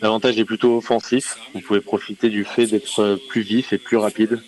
L'avantage 0.03 0.37
est 0.39 0.45
plutôt 0.45 0.77
offensif. 0.77 1.39
Vous 1.55 1.61
pouvez 1.61 1.81
profiter 1.81 2.31
du 2.31 2.45
fait 2.45 2.67
d'être 2.67 3.17
plus 3.29 3.43
vif 3.43 3.73
et 3.73 3.79
plus 3.79 3.97
rapide. 3.97 4.43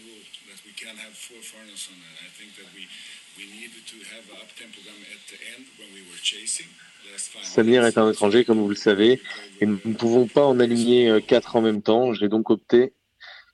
Samir 7.42 7.84
est 7.84 7.96
un 7.96 8.10
étranger, 8.10 8.44
comme 8.44 8.58
vous 8.58 8.68
le 8.68 8.74
savez, 8.74 9.22
et 9.60 9.66
nous 9.66 9.78
ne 9.84 9.94
pouvons 9.94 10.26
pas 10.26 10.44
en 10.44 10.58
aligner 10.58 11.08
euh, 11.08 11.20
quatre 11.20 11.54
en 11.54 11.62
même 11.62 11.80
temps. 11.80 12.12
J'ai 12.12 12.28
donc 12.28 12.50
opté 12.50 12.92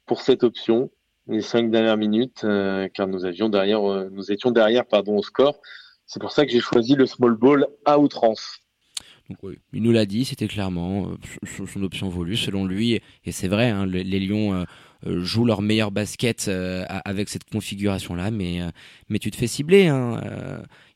pour 0.06 0.22
cette 0.22 0.44
option 0.44 0.90
les 1.26 1.42
cinq 1.42 1.70
dernières 1.70 1.96
minutes, 1.96 2.42
euh, 2.44 2.88
car 2.92 3.06
nous 3.06 3.24
avions 3.24 3.48
derrière, 3.48 3.88
euh, 3.88 4.08
nous 4.10 4.32
étions 4.32 4.50
derrière, 4.50 4.86
pardon, 4.86 5.18
au 5.18 5.22
score. 5.22 5.60
C'est 6.06 6.20
pour 6.20 6.32
ça 6.32 6.44
que 6.44 6.50
j'ai 6.50 6.60
choisi 6.60 6.94
le 6.94 7.06
small 7.06 7.34
ball 7.34 7.66
à 7.84 7.98
outrance. 7.98 8.61
Donc 9.28 9.38
oui, 9.42 9.58
il 9.72 9.82
nous 9.82 9.92
l'a 9.92 10.06
dit, 10.06 10.24
c'était 10.24 10.48
clairement 10.48 11.10
son, 11.66 11.82
option 11.82 12.08
voulue 12.08 12.36
selon 12.36 12.66
lui. 12.66 13.00
Et 13.24 13.32
c'est 13.32 13.48
vrai, 13.48 13.70
hein, 13.70 13.86
les, 13.86 14.20
Lions 14.20 14.66
jouent 15.06 15.44
leur 15.44 15.62
meilleur 15.62 15.90
basket 15.90 16.50
avec 16.88 17.28
cette 17.28 17.48
configuration-là, 17.48 18.30
mais, 18.30 18.60
mais 19.08 19.18
tu 19.18 19.30
te 19.30 19.36
fais 19.36 19.46
cibler. 19.46 19.86
Hein, 19.86 20.20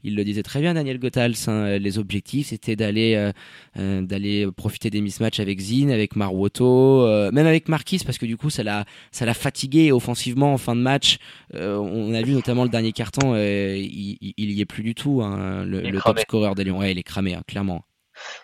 il 0.07 0.15
le 0.15 0.23
disait 0.23 0.45
très 0.45 0.61
bien, 0.61 0.75
Daniel 0.75 0.99
Gothals. 1.01 1.35
Hein, 1.49 1.79
les 1.79 1.99
objectifs, 1.99 2.49
c'était 2.49 2.77
d'aller 2.77 3.17
euh, 3.17 3.33
euh, 3.77 4.03
d'aller 4.03 4.47
profiter 4.53 4.89
des 4.89 5.01
mismatchs 5.01 5.41
avec 5.41 5.59
Zine, 5.59 5.91
avec 5.91 6.15
Marwoto, 6.15 7.03
euh, 7.03 7.33
même 7.33 7.47
avec 7.47 7.69
Marquis, 7.69 8.01
parce 8.07 8.17
que 8.17 8.25
du 8.25 8.37
coup, 8.37 8.49
ça 8.49 8.63
l'a 8.63 8.85
ça 9.11 9.27
l'a 9.27 9.35
fatigué 9.35 9.91
offensivement 9.91 10.53
en 10.53 10.59
fin 10.59 10.77
de 10.77 10.81
match. 10.81 11.19
on 11.55 12.15
a 12.15 12.23
vu 12.23 12.33
notamment 12.33 12.63
le 12.63 12.71
dernier 12.71 12.93
carton, 12.93 13.35
il, 13.37 14.17
il 14.21 14.51
y 14.53 14.61
est 14.61 14.65
plus 14.65 14.85
du 14.85 14.95
tout, 14.95 15.23
hein, 15.23 15.65
le, 15.65 16.01
top 16.01 16.21
scorer 16.21 16.55
des 16.55 16.65
Lions. 16.65 16.79
Ouais, 16.79 16.93
il 16.93 16.99
est 16.99 17.03
cramé, 17.03 17.37
clairement 17.49 17.83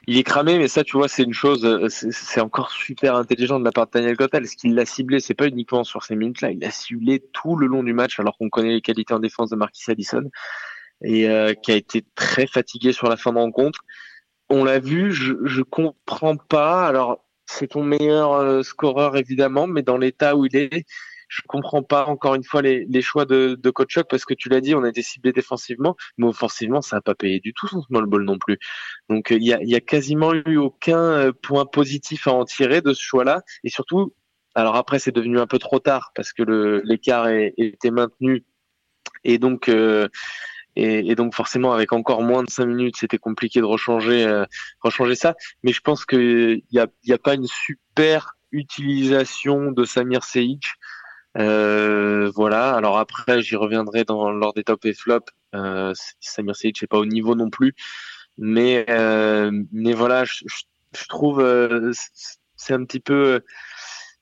il 0.06 0.18
est 0.18 0.22
cramé, 0.22 0.58
mais 0.58 0.68
ça, 0.68 0.84
tu 0.84 0.96
vois, 0.96 1.08
c'est 1.08 1.22
une 1.22 1.32
chose, 1.32 1.88
c'est 1.88 2.40
encore 2.40 2.70
super 2.70 3.16
intelligent 3.16 3.58
de 3.58 3.64
la 3.64 3.72
part 3.72 3.86
de 3.86 3.92
Daniel 3.92 4.16
Gothals. 4.16 4.46
Ce 4.46 4.56
qu'il 4.56 4.74
l'a 4.74 4.84
ciblé, 4.84 5.20
c'est 5.20 5.34
pas 5.34 5.46
uniquement 5.46 5.84
sur 5.84 6.02
ces 6.02 6.16
minutes-là, 6.16 6.50
il 6.50 6.60
l'a 6.60 6.70
ciblé 6.70 7.22
tout 7.32 7.56
le 7.56 7.66
long 7.66 7.82
du 7.82 7.92
match, 7.92 8.18
alors 8.20 8.36
qu'on 8.36 8.50
connaît 8.50 8.72
les 8.72 8.80
qualités 8.80 9.14
en 9.14 9.20
défense 9.20 9.50
de 9.50 9.56
Marquis 9.56 9.90
Addison 9.90 10.30
et 11.04 11.28
euh, 11.28 11.54
qui 11.54 11.72
a 11.72 11.76
été 11.76 12.04
très 12.14 12.46
fatigué 12.46 12.92
sur 12.92 13.08
la 13.08 13.16
fin 13.16 13.32
de 13.32 13.38
rencontre. 13.38 13.80
On 14.48 14.64
l'a 14.64 14.78
vu, 14.78 15.12
je, 15.12 15.34
je 15.44 15.62
comprends 15.62 16.36
pas. 16.36 16.86
Alors, 16.86 17.24
c'est 17.46 17.68
ton 17.68 17.82
meilleur 17.82 18.32
euh, 18.34 18.62
scoreur 18.62 19.16
évidemment, 19.16 19.66
mais 19.66 19.82
dans 19.82 19.96
l'état 19.96 20.36
où 20.36 20.46
il 20.46 20.56
est, 20.56 20.84
je 21.32 21.40
comprends 21.48 21.82
pas 21.82 22.04
encore 22.06 22.34
une 22.34 22.44
fois 22.44 22.60
les, 22.60 22.84
les 22.90 23.00
choix 23.00 23.24
de, 23.24 23.58
de 23.58 23.70
coach 23.70 23.98
parce 24.10 24.26
que 24.26 24.34
tu 24.34 24.50
l'as 24.50 24.60
dit, 24.60 24.74
on 24.74 24.84
a 24.84 24.90
été 24.90 25.00
ciblé 25.00 25.32
défensivement, 25.32 25.96
mais 26.18 26.26
offensivement, 26.26 26.82
ça 26.82 26.96
n'a 26.96 27.00
pas 27.00 27.14
payé 27.14 27.40
du 27.40 27.54
tout 27.54 27.66
son 27.68 27.82
small 27.82 28.04
ball 28.04 28.22
non 28.22 28.38
plus. 28.38 28.58
Donc 29.08 29.30
il 29.30 29.42
y 29.42 29.54
a, 29.54 29.62
y 29.62 29.74
a 29.74 29.80
quasiment 29.80 30.34
eu 30.34 30.58
aucun 30.58 30.98
euh, 30.98 31.32
point 31.32 31.64
positif 31.64 32.26
à 32.26 32.32
en 32.32 32.44
tirer 32.44 32.82
de 32.82 32.92
ce 32.92 33.02
choix-là, 33.02 33.40
et 33.64 33.70
surtout, 33.70 34.14
alors 34.54 34.76
après 34.76 34.98
c'est 34.98 35.12
devenu 35.12 35.40
un 35.40 35.46
peu 35.46 35.58
trop 35.58 35.78
tard 35.78 36.12
parce 36.14 36.34
que 36.34 36.82
l'écart 36.84 37.28
était 37.30 37.90
maintenu 37.90 38.44
et 39.24 39.38
donc 39.38 39.70
euh, 39.70 40.08
et, 40.76 41.14
donc 41.14 41.34
forcément 41.34 41.72
avec 41.72 41.92
encore 41.94 42.22
moins 42.22 42.42
de 42.44 42.50
cinq 42.50 42.66
minutes, 42.66 42.96
c'était 42.98 43.18
compliqué 43.18 43.60
de 43.60 43.64
rechanger, 43.64 44.24
euh, 44.24 44.44
rechanger 44.80 45.14
ça. 45.14 45.34
Mais 45.62 45.72
je 45.72 45.80
pense 45.80 46.04
qu'il 46.04 46.62
n'y 46.72 46.78
a, 46.78 46.86
y 47.04 47.12
a 47.12 47.18
pas 47.18 47.34
une 47.34 47.46
super 47.46 48.34
utilisation 48.50 49.72
de 49.72 49.84
Samir 49.84 50.24
Seic. 50.24 50.62
Euh, 51.38 52.30
voilà. 52.34 52.74
Alors 52.74 52.98
après, 52.98 53.42
j'y 53.42 53.56
reviendrai 53.56 54.04
dans 54.04 54.30
lors 54.30 54.52
des 54.52 54.64
top 54.64 54.84
et 54.84 54.94
flop. 54.94 55.20
Euh, 55.54 55.92
Samir 56.20 56.56
Seic 56.56 56.80
n'est 56.82 56.88
pas 56.88 56.98
au 56.98 57.06
niveau 57.06 57.34
non 57.34 57.50
plus, 57.50 57.74
mais 58.38 58.86
euh, 58.88 59.50
mais 59.72 59.92
voilà, 59.92 60.24
je, 60.24 60.44
je 60.46 61.06
trouve 61.08 61.44
c'est 62.56 62.74
un 62.74 62.84
petit 62.84 63.00
peu 63.00 63.42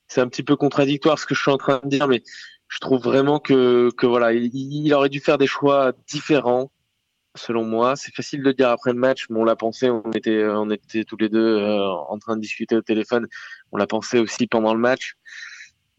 c'est 0.07 0.21
un 0.21 0.27
petit 0.27 0.43
peu 0.43 0.57
contradictoire 0.57 1.17
ce 1.19 1.25
que 1.25 1.35
je 1.35 1.41
suis 1.41 1.51
en 1.51 1.57
train 1.57 1.79
de 1.83 1.89
dire, 1.89 2.07
mais 2.07 2.21
je 2.67 2.79
trouve 2.79 3.01
vraiment 3.01 3.39
que, 3.39 3.91
que 3.97 4.05
voilà, 4.05 4.33
il, 4.33 4.93
aurait 4.93 5.09
dû 5.09 5.19
faire 5.21 5.37
des 5.37 5.47
choix 5.47 5.93
différents, 6.07 6.71
selon 7.35 7.63
moi. 7.65 7.95
C'est 7.95 8.13
facile 8.13 8.43
de 8.43 8.51
dire 8.51 8.69
après 8.69 8.91
le 8.91 8.99
match, 8.99 9.27
mais 9.29 9.39
on 9.39 9.45
l'a 9.45 9.55
pensé, 9.55 9.89
on 9.89 10.11
était, 10.11 10.45
on 10.45 10.69
était 10.69 11.05
tous 11.05 11.17
les 11.17 11.29
deux 11.29 11.57
euh, 11.57 11.85
en 12.09 12.17
train 12.19 12.35
de 12.35 12.41
discuter 12.41 12.75
au 12.75 12.81
téléphone. 12.81 13.27
On 13.71 13.77
l'a 13.77 13.87
pensé 13.87 14.19
aussi 14.19 14.47
pendant 14.47 14.73
le 14.73 14.79
match. 14.79 15.15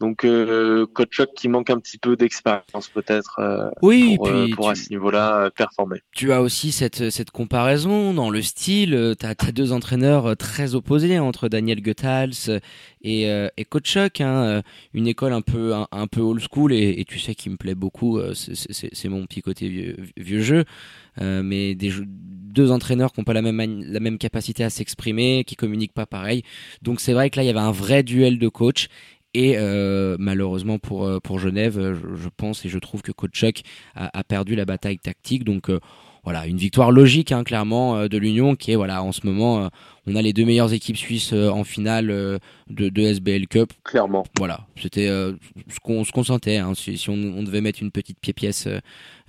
Donc 0.03 0.25
euh, 0.25 0.85
coach 0.85 1.21
qui 1.33 1.47
manque 1.47 1.69
un 1.69 1.79
petit 1.79 1.97
peu 1.97 2.17
d'expérience 2.17 2.89
peut-être 2.93 3.39
euh, 3.39 3.69
oui, 3.81 4.17
pour, 4.17 4.27
puis 4.27 4.51
pour 4.51 4.69
à 4.69 4.75
ce 4.75 4.89
niveau-là 4.89 5.49
performer. 5.51 6.01
Tu 6.11 6.33
as 6.33 6.41
aussi 6.41 6.73
cette, 6.73 7.09
cette 7.09 7.31
comparaison 7.31 8.13
dans 8.13 8.29
le 8.29 8.41
style. 8.41 9.15
Tu 9.17 9.25
as, 9.25 9.29
as, 9.29 9.51
deux 9.53 9.71
entraîneurs 9.71 10.35
très 10.35 10.75
opposés 10.75 11.19
entre 11.19 11.47
Daniel 11.47 11.81
Goethals 11.81 12.59
et, 13.01 13.29
et 13.55 13.65
Coach 13.65 13.95
hein, 13.95 14.61
une 14.93 15.07
école 15.07 15.31
un 15.31 15.41
peu 15.41 15.73
un, 15.73 15.87
un 15.93 16.07
peu 16.07 16.19
old 16.19 16.41
school 16.51 16.73
et, 16.73 16.99
et, 16.99 17.05
tu 17.05 17.17
sais 17.17 17.33
qui 17.33 17.49
me 17.49 17.55
plaît 17.55 17.73
beaucoup. 17.73 18.19
C'est 18.33 19.07
mon 19.07 19.25
petit 19.25 19.41
côté 19.41 19.69
vieux, 19.69 19.95
vieux 20.17 20.41
jeu. 20.41 20.65
mais 21.21 21.75
des 21.75 21.93
deux 22.05 22.71
entraîneurs 22.71 23.13
qui 23.13 23.21
n'ont 23.21 23.25
pas 23.25 23.33
la 23.33 23.41
même 23.41 23.85
la 23.85 23.99
même 24.01 24.17
capacité 24.17 24.65
à 24.65 24.69
s'exprimer, 24.69 25.45
qui 25.45 25.55
communiquent 25.55 25.93
pas 25.93 26.05
pareil. 26.05 26.43
Donc 26.81 26.99
c'est 26.99 27.13
vrai 27.13 27.29
que 27.29 27.37
là 27.37 27.43
il 27.43 27.47
y 27.47 27.49
avait 27.49 27.59
un 27.59 27.71
vrai 27.71 28.03
duel 28.03 28.37
de 28.37 28.49
coach 28.49 28.89
et 29.33 29.55
euh, 29.57 30.15
malheureusement 30.19 30.79
pour 30.79 31.05
euh, 31.05 31.19
pour 31.19 31.39
Genève, 31.39 31.79
euh, 31.79 31.95
je, 31.95 32.29
pense 32.29 32.65
et 32.65 32.69
je 32.69 32.77
trouve 32.77 33.01
que 33.01 33.11
Coach 33.11 33.43
a, 33.95 34.17
a, 34.17 34.23
perdu 34.23 34.55
la 34.55 34.65
bataille 34.65 34.99
tactique. 34.99 35.43
Donc 35.43 35.71
voilà, 36.23 36.47
une 36.47 36.57
victoire 36.57 36.91
logique, 36.91 37.33
hein, 37.33 37.43
clairement, 37.43 38.07
de 38.07 38.17
l'Union, 38.17 38.55
qui 38.55 38.71
est 38.71 38.75
voilà 38.75 39.03
en 39.03 39.11
ce 39.11 39.25
moment, 39.25 39.69
on 40.07 40.15
a 40.15 40.21
les 40.21 40.31
deux 40.31 40.45
meilleures 40.45 40.71
équipes 40.71 40.95
suisses 40.95 41.33
en 41.33 41.65
finale 41.65 42.07
de, 42.07 42.39
de 42.89 43.01
SBL 43.01 43.47
Cup. 43.47 43.73
Clairement. 43.83 44.23
Voilà, 44.37 44.65
c'était 44.81 45.07
ce 45.07 45.79
qu'on 45.81 46.05
se 46.05 46.23
sentait. 46.23 46.57
Hein. 46.57 46.75
Si, 46.75 46.97
si 46.97 47.09
on, 47.09 47.15
on, 47.15 47.43
devait 47.43 47.59
mettre 47.59 47.81
une 47.81 47.91
petite 47.91 48.19
pièce 48.21 48.69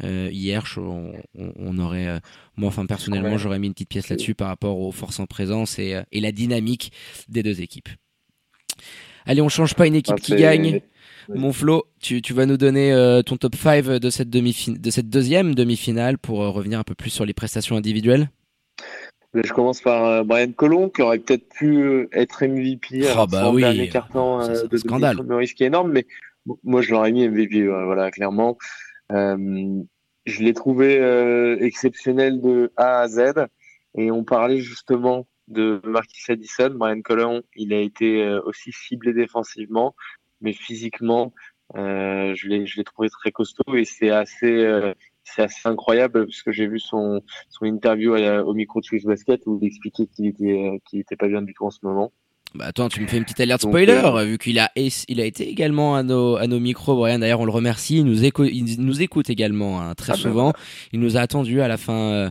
hier, 0.00 0.64
on, 0.76 1.14
on, 1.34 1.78
aurait, 1.78 2.20
moi 2.56 2.68
enfin 2.68 2.86
personnellement, 2.86 3.38
j'aurais 3.38 3.58
mis 3.58 3.66
une 3.66 3.74
petite 3.74 3.88
pièce 3.88 4.08
là-dessus 4.08 4.36
par 4.36 4.46
rapport 4.46 4.78
aux 4.78 4.92
forces 4.92 5.18
en 5.18 5.26
présence 5.26 5.80
et, 5.80 6.00
et 6.12 6.20
la 6.20 6.30
dynamique 6.30 6.92
des 7.28 7.42
deux 7.42 7.60
équipes. 7.60 7.88
Allez, 9.26 9.40
on 9.40 9.48
change 9.48 9.74
pas 9.74 9.86
une 9.86 9.94
équipe 9.94 10.20
qui 10.20 10.36
gagne. 10.36 10.80
Mon 11.28 11.52
Flo, 11.52 11.86
tu, 12.00 12.20
tu 12.20 12.34
vas 12.34 12.46
nous 12.46 12.56
donner 12.56 12.92
euh, 12.92 13.22
ton 13.22 13.36
top 13.36 13.54
5 13.54 13.84
de 13.84 14.10
cette, 14.10 14.28
demi 14.28 14.54
de 14.68 14.90
cette 14.90 15.08
deuxième 15.08 15.54
demi-finale 15.54 16.18
pour 16.18 16.42
euh, 16.42 16.50
revenir 16.50 16.78
un 16.78 16.84
peu 16.84 16.94
plus 16.94 17.10
sur 17.10 17.24
les 17.24 17.32
prestations 17.32 17.76
individuelles. 17.76 18.28
Je 19.32 19.52
commence 19.52 19.80
par 19.80 20.04
euh, 20.04 20.22
Brian 20.22 20.52
Colon, 20.52 20.90
qui 20.90 21.02
aurait 21.02 21.18
peut-être 21.18 21.48
pu 21.48 22.08
être 22.12 22.44
MVP 22.44 23.06
oh, 23.16 23.26
bah 23.26 23.50
oui. 23.50 23.90
de 23.90 24.76
scandale. 24.76 25.18
Un 25.28 25.36
risque 25.36 25.60
énorme, 25.60 25.92
mais 25.92 26.06
moi 26.62 26.82
je 26.82 26.90
l'aurais 26.90 27.10
mis 27.10 27.26
MVP, 27.26 27.66
voilà, 27.66 28.10
clairement. 28.10 28.58
je 29.10 30.42
l'ai 30.42 30.52
trouvé 30.52 31.56
exceptionnel 31.60 32.40
de 32.42 32.70
A 32.76 33.00
à 33.00 33.08
Z, 33.08 33.32
et 33.96 34.10
on 34.10 34.24
parlait 34.24 34.60
justement 34.60 35.26
de 35.48 35.80
Marquis 35.84 36.30
Addison. 36.30 36.70
Brian 36.74 37.00
Colon, 37.02 37.42
il 37.56 37.72
a 37.72 37.80
été 37.80 38.22
euh, 38.22 38.40
aussi 38.44 38.72
ciblé 38.72 39.12
défensivement, 39.12 39.94
mais 40.40 40.52
physiquement, 40.52 41.32
euh, 41.76 42.34
je 42.34 42.48
l'ai 42.48 42.84
trouvé 42.84 43.08
très 43.08 43.32
costaud 43.32 43.74
et 43.74 43.84
c'est 43.84 44.10
assez 44.10 44.52
euh, 44.52 44.92
c'est 45.22 45.42
assez 45.42 45.66
incroyable 45.66 46.26
parce 46.26 46.42
que 46.42 46.52
j'ai 46.52 46.66
vu 46.66 46.78
son 46.78 47.22
son 47.48 47.64
interview 47.64 48.14
au 48.14 48.54
micro 48.54 48.80
de 48.80 48.84
Swiss 48.84 49.04
Basket 49.04 49.40
où 49.46 49.58
il 49.60 49.66
expliquait 49.66 50.06
qu'il 50.06 50.26
était 50.26 50.80
qu'il 50.88 51.00
était 51.00 51.16
pas 51.16 51.28
bien 51.28 51.42
du 51.42 51.54
tout 51.54 51.64
en 51.64 51.70
ce 51.70 51.78
moment. 51.82 52.12
Bah 52.54 52.66
attends, 52.66 52.88
tu 52.88 53.00
me 53.00 53.08
fais 53.08 53.16
une 53.16 53.24
petite 53.24 53.40
alerte 53.40 53.62
spoiler, 53.62 54.00
vu 54.26 54.38
qu'il 54.38 54.60
a, 54.60 54.70
il 54.76 55.20
a 55.20 55.24
été 55.24 55.48
également 55.48 55.96
à 55.96 56.04
nos, 56.04 56.36
à 56.36 56.46
nos 56.46 56.60
micros. 56.60 56.94
Brian, 56.94 57.18
d'ailleurs, 57.18 57.40
on 57.40 57.46
le 57.46 57.50
remercie. 57.50 57.98
Il 57.98 58.04
nous, 58.04 58.24
écoute, 58.24 58.48
il 58.52 58.80
nous 58.80 59.02
écoute 59.02 59.28
également 59.28 59.80
hein, 59.80 59.96
très 59.96 60.12
ah 60.12 60.16
ben 60.16 60.22
souvent. 60.22 60.52
Il 60.92 61.00
nous 61.00 61.16
a 61.16 61.20
attendu 61.20 61.62
à 61.62 61.66
la 61.66 61.76
fin, 61.76 62.30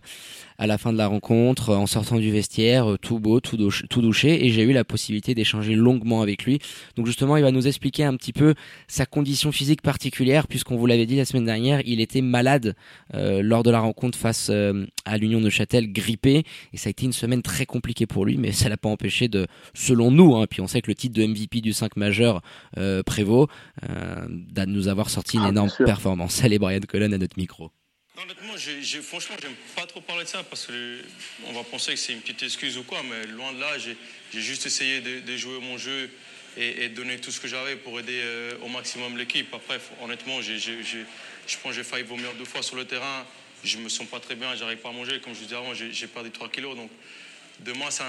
à 0.58 0.68
la 0.68 0.78
fin 0.78 0.94
de 0.94 0.98
la 0.98 1.08
rencontre, 1.08 1.76
en 1.76 1.88
sortant 1.88 2.18
du 2.20 2.32
vestiaire, 2.32 2.92
euh, 2.92 2.98
tout 2.98 3.20
beau, 3.20 3.40
tout, 3.40 3.58
douché, 3.58 3.88
tout 3.88 4.02
douché, 4.02 4.46
et 4.46 4.50
j'ai 4.50 4.64
eu 4.64 4.74
la 4.74 4.84
possibilité 4.84 5.36
d'échanger 5.36 5.76
longuement 5.76 6.22
avec 6.22 6.44
lui. 6.44 6.60
Donc 6.96 7.06
justement, 7.06 7.38
il 7.38 7.44
va 7.44 7.52
nous 7.52 7.68
expliquer 7.68 8.04
un 8.04 8.16
petit 8.16 8.34
peu 8.34 8.54
sa 8.88 9.06
condition 9.06 9.52
physique 9.52 9.82
particulière, 9.82 10.48
puisqu'on 10.48 10.76
vous 10.76 10.86
l'avait 10.86 11.06
dit 11.06 11.16
la 11.16 11.26
semaine 11.26 11.46
dernière, 11.46 11.82
il 11.86 12.02
était 12.02 12.22
malade 12.22 12.76
euh, 13.14 13.42
lors 13.42 13.64
de 13.64 13.72
la 13.72 13.80
rencontre 13.80 14.18
face 14.18 14.50
euh, 14.50 14.86
à 15.06 15.18
l'Union 15.18 15.42
de 15.42 15.50
Châtel, 15.50 15.92
grippé, 15.92 16.44
et 16.74 16.78
ça 16.78 16.90
a 16.90 16.92
été 16.92 17.06
une 17.06 17.14
semaine 17.14 17.42
très 17.42 17.66
compliquée 17.66 18.06
pour 18.06 18.26
lui, 18.26 18.38
mais 18.38 18.52
ça 18.52 18.70
l'a 18.70 18.78
pas 18.78 18.90
empêché 18.90 19.28
de, 19.28 19.48
selon 19.74 20.12
nous, 20.12 20.36
hein, 20.36 20.46
puis 20.50 20.62
on 20.62 20.68
sait 20.68 20.82
que 20.82 20.90
le 20.90 20.96
titre 20.96 21.16
de 21.20 21.26
MVP 21.26 21.62
du 21.62 21.74
5 21.74 21.96
majeur 21.98 22.42
prévaut, 23.06 23.48
de 23.82 24.66
nous 24.66 24.88
avoir 24.88 25.10
sorti 25.10 25.38
une 25.38 25.44
ah, 25.46 25.50
énorme 25.50 25.70
performance. 25.86 26.44
Allez 26.44 26.60
Brian 26.60 26.80
Colon 26.88 27.12
à 27.12 27.18
notre 27.18 27.38
micro. 27.38 27.72
Honnêtement, 28.22 28.54
j'ai, 28.58 29.02
franchement, 29.02 29.36
j'aime 29.42 29.56
pas 29.76 29.88
trop 29.88 30.00
parler 30.00 30.24
de 30.24 30.30
ça 30.30 30.44
parce 30.44 30.68
qu'on 30.68 31.52
va 31.52 31.64
penser 31.64 31.94
que 31.94 32.00
c'est 32.00 32.14
une 32.14 32.22
petite 32.22 32.44
excuse 32.44 32.78
ou 32.78 32.84
quoi, 32.84 33.02
mais 33.02 33.26
loin 33.26 33.52
de 33.54 33.60
là, 33.60 33.80
j'ai, 33.80 33.98
juste 34.40 34.68
essayé 34.68 35.02
de, 35.02 35.36
jouer 35.36 35.60
mon 35.60 35.80
jeu 35.80 36.12
et, 36.56 36.90
de 36.90 36.94
donner 36.94 37.18
tout 37.18 37.32
ce 37.32 37.40
que 37.40 37.48
j'avais 37.48 37.76
pour 37.76 38.00
aider 38.00 38.22
euh, 38.22 38.56
au 38.62 38.68
maximum 38.68 39.18
l'équipe. 39.18 39.52
Après, 39.52 39.80
honnêtement, 40.00 40.44
je 40.44 40.54
pense 41.58 41.64
que 41.64 41.72
j'ai 41.72 41.84
failli 41.84 42.04
vomir 42.04 42.32
deux 42.36 42.46
fois 42.46 42.62
sur 42.62 42.76
le 42.76 42.86
terrain. 42.86 43.26
Je 43.64 43.80
me 43.80 43.90
sens 43.90 44.08
pas 44.08 44.20
très 44.20 44.36
bien, 44.36 44.54
j'arrive 44.56 44.78
pas 44.78 44.90
à 44.90 44.94
manger. 44.94 45.20
Comme 45.20 45.34
je 45.34 45.40
vous 45.40 45.46
disais 45.46 45.58
avant, 45.58 45.74
j'ai, 45.74 46.08
perdu 46.08 46.30
3 46.30 46.50
kilos. 46.50 46.76
Donc, 46.76 46.92
demain, 47.62 47.90
c'est 47.90 48.04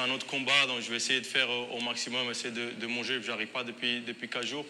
un, 0.00 0.10
autre 0.10 0.26
combat. 0.26 0.66
Donc, 0.66 0.80
je 0.80 0.90
vais 0.90 0.96
essayer 0.96 1.20
de 1.20 1.26
faire 1.26 1.48
au 1.48 1.80
maximum, 1.80 2.28
essayer 2.28 2.50
de, 2.50 2.70
de 2.72 2.86
manger. 2.88 3.20
J'arrive 3.24 3.48
pas 3.48 3.62
depuis, 3.62 4.00
depuis 4.00 4.28
4 4.28 4.44
jours 4.44 4.66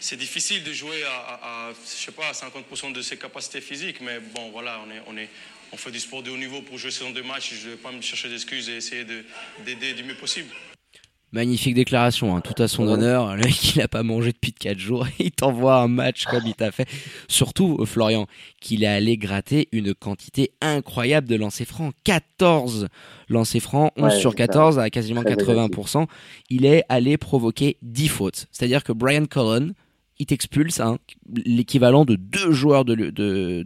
c'est 0.00 0.16
difficile 0.16 0.62
de 0.64 0.72
jouer 0.72 1.02
à, 1.04 1.70
je 1.84 2.04
sais 2.04 2.12
pas, 2.12 2.28
à 2.28 2.32
50% 2.32 2.92
de 2.92 3.02
ses 3.02 3.16
capacités 3.16 3.60
physiques, 3.60 4.00
mais 4.00 4.20
bon, 4.34 4.50
voilà, 4.50 4.80
on, 4.86 4.90
est, 4.90 5.02
on, 5.06 5.16
est, 5.16 5.28
on 5.72 5.76
fait 5.76 5.90
du 5.90 6.00
sport 6.00 6.22
de 6.22 6.30
haut 6.30 6.36
niveau 6.36 6.62
pour 6.62 6.78
jouer 6.78 6.90
saison 6.90 7.10
de 7.10 7.22
match. 7.22 7.52
Je 7.54 7.66
ne 7.66 7.72
vais 7.72 7.78
pas 7.78 7.92
me 7.92 8.00
chercher 8.00 8.28
d'excuses 8.28 8.68
et 8.68 8.76
essayer 8.76 9.04
d'aider 9.64 9.94
du 9.94 10.04
mieux 10.04 10.14
possible. 10.14 10.48
Magnifique 11.30 11.74
déclaration, 11.74 12.34
hein, 12.34 12.40
tout 12.40 12.60
à 12.62 12.68
son 12.68 12.88
honneur. 12.88 13.36
Le 13.36 13.42
mec, 13.44 13.74
il 13.74 13.82
a 13.82 13.88
pas 13.88 14.02
mangé 14.02 14.32
depuis 14.32 14.54
4 14.54 14.78
jours. 14.78 15.06
Il 15.18 15.30
t'envoie 15.30 15.76
un 15.76 15.88
match 15.88 16.24
comme 16.24 16.46
il 16.46 16.54
t'a 16.54 16.72
fait. 16.72 16.88
Surtout, 17.28 17.76
euh, 17.80 17.84
Florian, 17.84 18.26
qu'il 18.62 18.82
est 18.82 18.86
allé 18.86 19.18
gratter 19.18 19.68
une 19.72 19.94
quantité 19.94 20.52
incroyable 20.62 21.28
de 21.28 21.36
lancers 21.36 21.66
francs. 21.66 21.92
14 22.04 22.88
lancers 23.28 23.60
francs, 23.60 23.92
11 23.98 24.18
sur 24.18 24.34
14 24.34 24.78
à 24.78 24.88
quasiment 24.88 25.22
80%. 25.22 26.06
Il 26.48 26.64
est 26.64 26.84
allé 26.88 27.18
provoquer 27.18 27.76
10 27.82 28.08
fautes. 28.08 28.46
C'est-à-dire 28.50 28.82
que 28.82 28.92
Brian 28.92 29.26
Cullen, 29.26 29.74
il 30.18 30.26
t'expulse 30.26 30.80
hein, 30.80 30.98
l'équivalent 31.32 32.04
de 32.04 32.16
deux 32.16 32.52
joueurs 32.52 32.84
de, 32.84 32.94
de, 32.94 33.64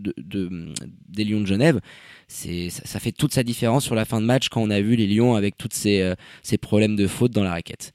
des 1.09 1.25
Lions 1.25 1.41
de 1.41 1.47
Genève. 1.47 1.81
C'est, 2.29 2.71
ça, 2.71 2.99
fait 2.99 3.13
toute 3.13 3.33
sa 3.33 3.43
différence 3.43 3.85
sur 3.85 3.95
la 3.95 4.05
fin 4.05 4.21
de 4.21 4.27
match 4.27 4.49
quand 4.49 4.63
on 4.63 4.71
a 4.71 4.81
vu 4.81 4.97
les 4.97 5.07
Lions 5.07 5.35
avec 5.35 5.57
tous 5.57 5.69
ces, 5.73 6.01
euh, 6.03 6.15
ces 6.43 6.59
problèmes 6.59 6.97
de 6.97 7.07
faute 7.07 7.33
dans 7.33 7.45
la 7.45 7.51
raquette. 7.51 7.93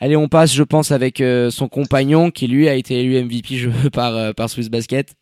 Allez, 0.00 0.16
on 0.16 0.28
passe, 0.28 0.52
je 0.52 0.62
pense, 0.62 0.92
avec 0.92 1.20
euh, 1.20 1.50
son 1.50 1.68
compagnon 1.68 2.30
qui 2.30 2.46
lui 2.46 2.68
a 2.68 2.74
été 2.74 3.00
élu 3.00 3.22
MVP 3.22 3.56
je, 3.56 3.88
par, 3.88 4.16
euh, 4.16 4.32
par 4.32 4.50
Swiss 4.50 4.68
Basket. 4.68 5.14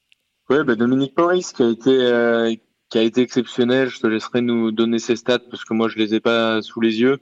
Ouais, 0.50 0.64
bah 0.64 0.74
Dominique 0.74 1.16
Maurice 1.16 1.52
qui 1.52 1.62
a 1.62 1.70
été 1.70 2.60
qui 2.90 2.98
a 2.98 3.02
été 3.02 3.22
exceptionnel. 3.22 3.88
Je 3.88 4.00
te 4.00 4.06
laisserai 4.06 4.42
nous 4.42 4.70
donner 4.70 4.98
ses 4.98 5.16
stats 5.16 5.38
parce 5.38 5.64
que 5.64 5.72
moi 5.72 5.88
je 5.88 5.96
les 5.96 6.14
ai 6.14 6.20
pas 6.20 6.60
sous 6.60 6.80
les 6.80 7.00
yeux. 7.00 7.18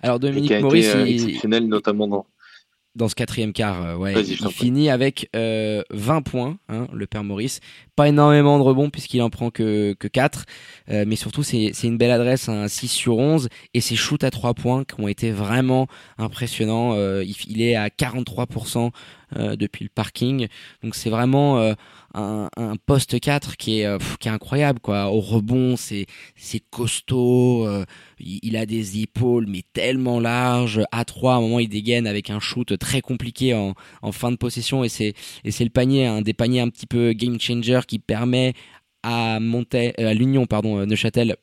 Alors 0.00 0.20
Dominique 0.20 0.52
Maurice, 0.60 0.94
il... 0.94 1.12
exceptionnel 1.14 1.66
notamment 1.66 2.06
dans 2.06 2.26
dans 2.94 3.08
ce 3.08 3.14
quatrième 3.14 3.52
quart, 3.52 3.82
euh, 3.82 3.96
ouais, 3.96 4.14
il 4.22 4.48
finit 4.50 4.90
avec 4.90 5.30
euh, 5.34 5.82
20 5.90 6.22
points, 6.22 6.58
hein, 6.68 6.86
le 6.92 7.06
père 7.06 7.24
Maurice. 7.24 7.60
Pas 7.96 8.08
énormément 8.08 8.58
de 8.58 8.62
rebonds 8.62 8.90
puisqu'il 8.90 9.22
en 9.22 9.30
prend 9.30 9.50
que, 9.50 9.94
que 9.98 10.08
4, 10.08 10.44
euh, 10.90 11.04
mais 11.06 11.16
surtout 11.16 11.42
c'est 11.42 11.72
une 11.82 11.96
belle 11.96 12.10
adresse, 12.10 12.48
un 12.48 12.68
6 12.68 12.88
sur 12.88 13.16
11, 13.16 13.48
et 13.72 13.80
ses 13.80 13.96
shoots 13.96 14.24
à 14.24 14.30
3 14.30 14.54
points 14.54 14.84
qui 14.84 15.00
ont 15.00 15.08
été 15.08 15.30
vraiment 15.30 15.86
impressionnants. 16.18 16.92
Euh, 16.94 17.24
il, 17.24 17.34
il, 17.48 17.62
est 17.62 17.76
à 17.76 17.88
43% 17.88 18.90
depuis 19.56 19.84
le 19.84 19.88
parking, 19.88 20.46
donc 20.82 20.94
c'est 20.94 21.08
vraiment 21.08 21.74
un, 22.14 22.48
poste 22.86 23.20
4 23.20 23.56
qui 23.56 23.80
est, 23.80 23.86
euh, 23.86 23.98
qui 24.20 24.28
est 24.28 24.30
incroyable 24.30 24.80
quoi. 24.80 25.06
Au 25.06 25.20
rebond, 25.20 25.76
c'est 25.76 26.06
costaud, 26.70 27.66
euh, 27.66 27.84
il, 28.18 28.56
a 28.56 28.66
des 28.66 29.00
épaules 29.00 29.46
mais 29.48 29.62
tellement 29.72 30.20
larges. 30.20 30.82
À 30.92 31.04
3 31.04 31.34
à 31.34 31.36
un 31.36 31.40
moment, 31.40 31.58
il 31.58 31.68
dégaine 31.68 32.06
avec 32.06 32.30
un 32.30 32.40
shoot 32.40 32.76
très 32.78 33.00
compliqué 33.00 33.54
en, 33.54 33.74
fin 34.12 34.30
de 34.30 34.36
possession 34.36 34.84
et 34.84 34.88
c'est 34.88 35.14
le 35.44 35.70
panier, 35.70 36.06
un 36.06 36.22
des 36.22 36.34
paniers 36.34 36.60
un 36.60 36.68
petit 36.68 36.86
peu 36.86 37.12
game 37.12 37.40
changer 37.40 37.80
qui 37.86 37.98
permet 37.98 38.54
à 39.02 39.40
monter 39.40 39.94
euh, 39.98 40.08
à 40.08 40.14
l'Union 40.14 40.46
pardon 40.46 40.86
Neuchâtel 40.86 41.36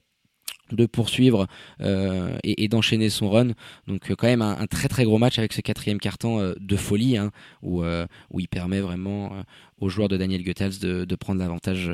de 0.72 0.86
poursuivre 0.86 1.48
euh, 1.82 2.38
et, 2.44 2.68
d'enchaîner 2.68 3.10
son 3.10 3.30
run. 3.30 3.50
Donc 3.88 4.12
euh, 4.12 4.16
quand 4.16 4.28
même 4.28 4.42
un, 4.42 4.68
très 4.68 4.88
très 4.88 5.04
gros 5.04 5.18
match 5.18 5.40
avec 5.40 5.54
ce 5.54 5.62
quatrième 5.62 6.00
carton 6.00 6.40
euh, 6.40 6.54
de 6.60 6.76
folie 6.76 7.18
hein, 7.18 7.32
où, 7.62 7.84
il 8.38 8.48
permet 8.48 8.80
vraiment 8.80 9.32
aux 9.80 9.90
joueurs 9.90 10.08
de 10.08 10.18
Daniel 10.18 10.44
Goethals 10.44 10.80
de, 10.80 11.16
prendre 11.16 11.40
l'avantage 11.40 11.94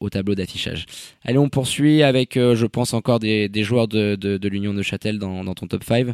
au 0.00 0.10
tableau 0.10 0.34
d'affichage. 0.34 0.86
Allez, 1.24 1.38
on 1.38 1.48
poursuit 1.48 2.02
avec, 2.02 2.34
je 2.34 2.66
pense, 2.66 2.92
encore 2.92 3.18
des, 3.18 3.50
joueurs 3.62 3.88
de, 3.88 4.48
l'Union 4.48 4.74
de 4.74 4.82
Châtel 4.82 5.18
dans, 5.18 5.54
ton 5.54 5.66
top 5.66 5.84
5. 5.84 6.08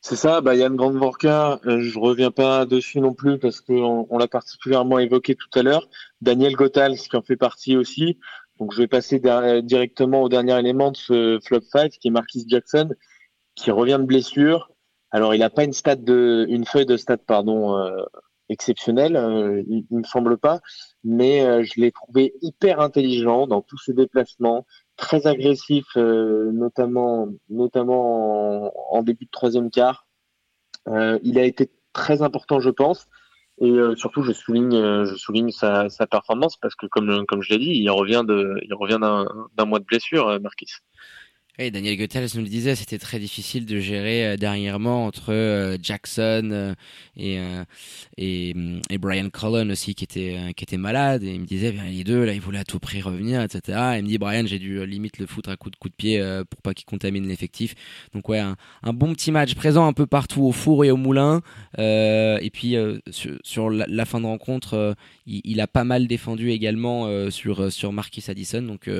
C'est 0.00 0.16
ça, 0.16 0.40
bah 0.40 0.54
Yann 0.54 0.76
Grandvorka, 0.76 1.60
je 1.64 1.98
reviens 1.98 2.30
pas 2.30 2.66
dessus 2.66 3.00
non 3.00 3.12
plus 3.12 3.38
parce 3.38 3.60
qu'on 3.60 4.06
on, 4.08 4.18
l'a 4.18 4.28
particulièrement 4.28 4.98
évoqué 4.98 5.34
tout 5.34 5.58
à 5.58 5.62
l'heure. 5.62 5.88
Daniel 6.20 6.54
Goethals 6.54 6.96
qui 6.96 7.16
en 7.16 7.22
fait 7.22 7.36
partie 7.36 7.76
aussi. 7.76 8.18
Donc 8.58 8.72
je 8.72 8.78
vais 8.78 8.88
passer 8.88 9.20
directement 9.62 10.22
au 10.22 10.28
dernier 10.28 10.58
élément 10.58 10.90
de 10.90 10.96
ce 10.96 11.38
flop 11.44 11.60
5 11.60 11.90
qui 11.92 12.08
est 12.08 12.10
Marquis 12.10 12.44
Jackson 12.48 12.90
qui 13.54 13.70
revient 13.70 13.98
de 14.00 14.06
blessure. 14.06 14.70
Alors 15.10 15.34
il 15.34 15.40
n'a 15.40 15.50
pas 15.50 15.64
une 15.64 15.72
stat 15.72 15.96
de 15.96 16.46
une 16.48 16.64
feuille 16.64 16.86
de 16.86 16.96
stat 16.96 17.18
pardon 17.18 17.76
euh, 17.76 18.02
exceptionnelle, 18.48 19.16
euh, 19.16 19.62
il, 19.68 19.84
ne 19.90 19.98
me 19.98 20.04
semble 20.04 20.38
pas, 20.38 20.60
mais 21.04 21.42
euh, 21.42 21.64
je 21.64 21.80
l'ai 21.80 21.90
trouvé 21.90 22.34
hyper 22.42 22.80
intelligent 22.80 23.46
dans 23.46 23.60
tous 23.60 23.78
ses 23.78 23.92
déplacements, 23.92 24.66
très 24.96 25.26
agressif 25.26 25.96
notamment 25.96 27.28
notamment 27.48 28.66
en, 28.66 28.98
en, 28.98 29.02
début 29.02 29.26
de 29.26 29.30
troisième 29.30 29.70
quart. 29.70 30.06
il 30.86 31.38
a 31.38 31.44
été 31.44 31.70
très 31.92 32.22
important 32.22 32.60
je 32.60 32.70
pense 32.70 33.06
et 33.58 33.70
euh, 33.70 33.96
surtout, 33.96 34.22
je 34.22 34.32
souligne, 34.32 34.76
euh, 34.76 35.06
je 35.06 35.14
souligne 35.14 35.50
sa, 35.50 35.88
performance 36.10 36.56
parce 36.58 36.74
que, 36.74 36.86
comme, 36.86 37.24
comme 37.26 37.42
je 37.42 37.50
l'ai 37.50 37.58
dit, 37.58 37.70
il 37.70 37.88
revient 37.90 38.22
de, 38.26 38.58
il 38.62 38.74
revient 38.74 38.98
d'un 39.00 39.64
mois 39.64 39.78
de 39.78 39.84
blessure, 39.84 40.28
euh, 40.28 40.38
Marquis. 40.38 40.72
Et 41.58 41.70
Daniel 41.70 41.96
Goethals 41.96 42.28
nous 42.34 42.42
le 42.42 42.48
disait, 42.48 42.74
c'était 42.74 42.98
très 42.98 43.18
difficile 43.18 43.64
de 43.64 43.80
gérer 43.80 44.26
euh, 44.26 44.36
dernièrement 44.36 45.06
entre 45.06 45.32
euh, 45.32 45.78
Jackson 45.82 46.50
euh, 46.52 46.74
et, 47.16 47.38
et, 48.18 48.54
et 48.90 48.98
Brian 48.98 49.30
Cullen 49.30 49.70
aussi 49.72 49.94
qui 49.94 50.04
était 50.04 50.52
qui 50.54 50.64
était 50.64 50.76
malade 50.76 51.22
et 51.22 51.32
il 51.32 51.40
me 51.40 51.46
disait 51.46 51.72
bien 51.72 51.84
les 51.84 52.04
deux 52.04 52.24
là 52.24 52.34
ils 52.34 52.42
voulaient 52.42 52.58
à 52.58 52.64
tout 52.64 52.78
prix 52.78 53.00
revenir 53.00 53.40
etc. 53.40 53.78
Et 53.94 53.98
il 53.98 54.02
me 54.02 54.08
dit 54.08 54.18
Brian 54.18 54.44
j'ai 54.46 54.58
dû 54.58 54.84
limite 54.84 55.18
le 55.18 55.26
foutre 55.26 55.48
à 55.48 55.56
coup 55.56 55.70
de 55.70 55.76
coup 55.76 55.88
de 55.88 55.94
pied 55.94 56.22
pour 56.50 56.60
pas 56.60 56.74
qu'il 56.74 56.84
contamine 56.84 57.26
l'effectif. 57.26 57.74
Donc 58.12 58.28
ouais 58.28 58.38
un, 58.38 58.56
bon 58.92 59.14
petit 59.14 59.32
match 59.32 59.54
présent 59.54 59.86
un 59.86 59.94
peu 59.94 60.06
partout 60.06 60.42
au 60.42 60.52
four 60.52 60.84
et 60.84 60.90
au 60.90 60.98
moulin 60.98 61.40
et 61.78 62.50
puis 62.52 62.76
sur, 63.10 63.70
la, 63.70 64.04
fin 64.04 64.20
de 64.20 64.26
rencontre 64.26 64.94
il, 65.26 65.60
a 65.60 65.66
pas 65.66 65.84
mal 65.84 66.06
défendu 66.06 66.50
également 66.50 67.30
sur 67.30 67.72
sur 67.72 67.92
Marquis 67.92 68.24
Addison 68.28 68.60
donc 68.60 68.90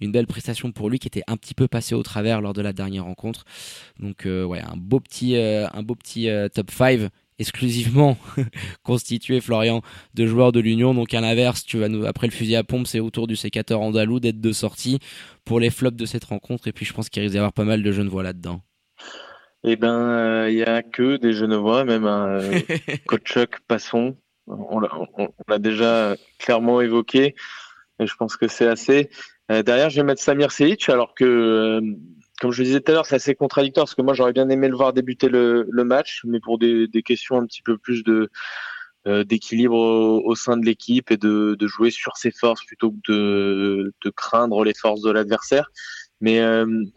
une 0.00 0.12
belle 0.12 0.28
prestation 0.28 0.70
pour 0.70 0.88
lui 0.88 1.00
qui 1.00 1.08
était 1.08 1.24
un 1.26 1.36
petit 1.36 1.54
peu 1.54 1.66
passé 1.66 1.95
au 1.96 2.02
travers 2.02 2.40
lors 2.40 2.52
de 2.52 2.62
la 2.62 2.72
dernière 2.72 3.04
rencontre. 3.04 3.44
Donc 3.98 4.26
euh, 4.26 4.44
ouais, 4.44 4.60
un 4.60 4.76
beau 4.76 5.00
petit, 5.00 5.36
euh, 5.36 5.66
un 5.72 5.82
beau 5.82 5.94
petit 5.94 6.28
euh, 6.28 6.48
top 6.48 6.70
5 6.70 7.10
exclusivement 7.38 8.16
constitué 8.82 9.42
Florian 9.42 9.82
de 10.14 10.26
joueurs 10.26 10.52
de 10.52 10.60
l'Union. 10.60 10.94
Donc 10.94 11.12
à 11.12 11.20
l'inverse 11.20 11.64
tu 11.64 11.78
vas 11.78 11.88
nous 11.88 12.06
après 12.06 12.26
le 12.26 12.32
fusil 12.32 12.56
à 12.56 12.64
pompe 12.64 12.86
c'est 12.86 13.00
autour 13.00 13.26
du 13.26 13.36
sécateur 13.36 13.80
andalou 13.80 14.20
d'être 14.20 14.40
de 14.40 14.52
sortie 14.52 15.00
pour 15.44 15.60
les 15.60 15.70
flops 15.70 15.96
de 15.96 16.06
cette 16.06 16.24
rencontre. 16.24 16.68
Et 16.68 16.72
puis 16.72 16.86
je 16.86 16.94
pense 16.94 17.08
qu'il 17.08 17.22
risque 17.22 17.32
d'y 17.32 17.38
avoir 17.38 17.52
pas 17.52 17.64
mal 17.64 17.82
de 17.82 17.92
jeunes 17.92 18.08
voix 18.08 18.22
là-dedans. 18.22 18.62
Eh 19.64 19.76
ben 19.76 20.48
il 20.48 20.56
y 20.56 20.62
a 20.62 20.82
que 20.82 21.16
des 21.16 21.32
voix 21.56 21.84
même 21.84 22.06
un 22.06 22.40
Chuck 23.24 23.60
Passon. 23.68 24.16
On 24.46 24.80
l'a 25.48 25.58
déjà 25.58 26.14
clairement 26.38 26.80
évoqué. 26.80 27.34
Et 27.98 28.06
je 28.06 28.14
pense 28.14 28.36
que 28.36 28.48
c'est 28.48 28.66
assez 28.66 29.10
euh, 29.50 29.62
derrière, 29.62 29.90
je 29.90 29.96
vais 29.96 30.02
mettre 30.02 30.22
Samir 30.22 30.50
Seic, 30.50 30.88
alors 30.88 31.14
que, 31.14 31.24
euh, 31.24 31.80
comme 32.40 32.52
je 32.52 32.62
le 32.62 32.66
disais 32.66 32.80
tout 32.80 32.90
à 32.90 32.94
l'heure, 32.94 33.06
c'est 33.06 33.16
assez 33.16 33.34
contradictoire 33.34 33.86
parce 33.86 33.94
que 33.94 34.02
moi, 34.02 34.14
j'aurais 34.14 34.32
bien 34.32 34.48
aimé 34.48 34.68
le 34.68 34.76
voir 34.76 34.92
débuter 34.92 35.28
le, 35.28 35.66
le 35.70 35.84
match, 35.84 36.22
mais 36.24 36.40
pour 36.40 36.58
des, 36.58 36.88
des, 36.88 37.02
questions 37.02 37.38
un 37.38 37.46
petit 37.46 37.62
peu 37.62 37.78
plus 37.78 38.02
de 38.02 38.30
euh, 39.06 39.22
d'équilibre 39.22 39.76
au, 39.76 40.34
sein 40.34 40.56
de 40.56 40.66
l'équipe 40.66 41.12
et 41.12 41.16
de, 41.16 41.56
de, 41.58 41.66
jouer 41.68 41.90
sur 41.90 42.16
ses 42.16 42.32
forces 42.32 42.64
plutôt 42.64 42.90
que 42.90 43.12
de, 43.12 43.94
de 44.04 44.10
craindre 44.10 44.64
les 44.64 44.74
forces 44.74 45.02
de 45.02 45.12
l'adversaire. 45.12 45.70
Mais 46.20 46.40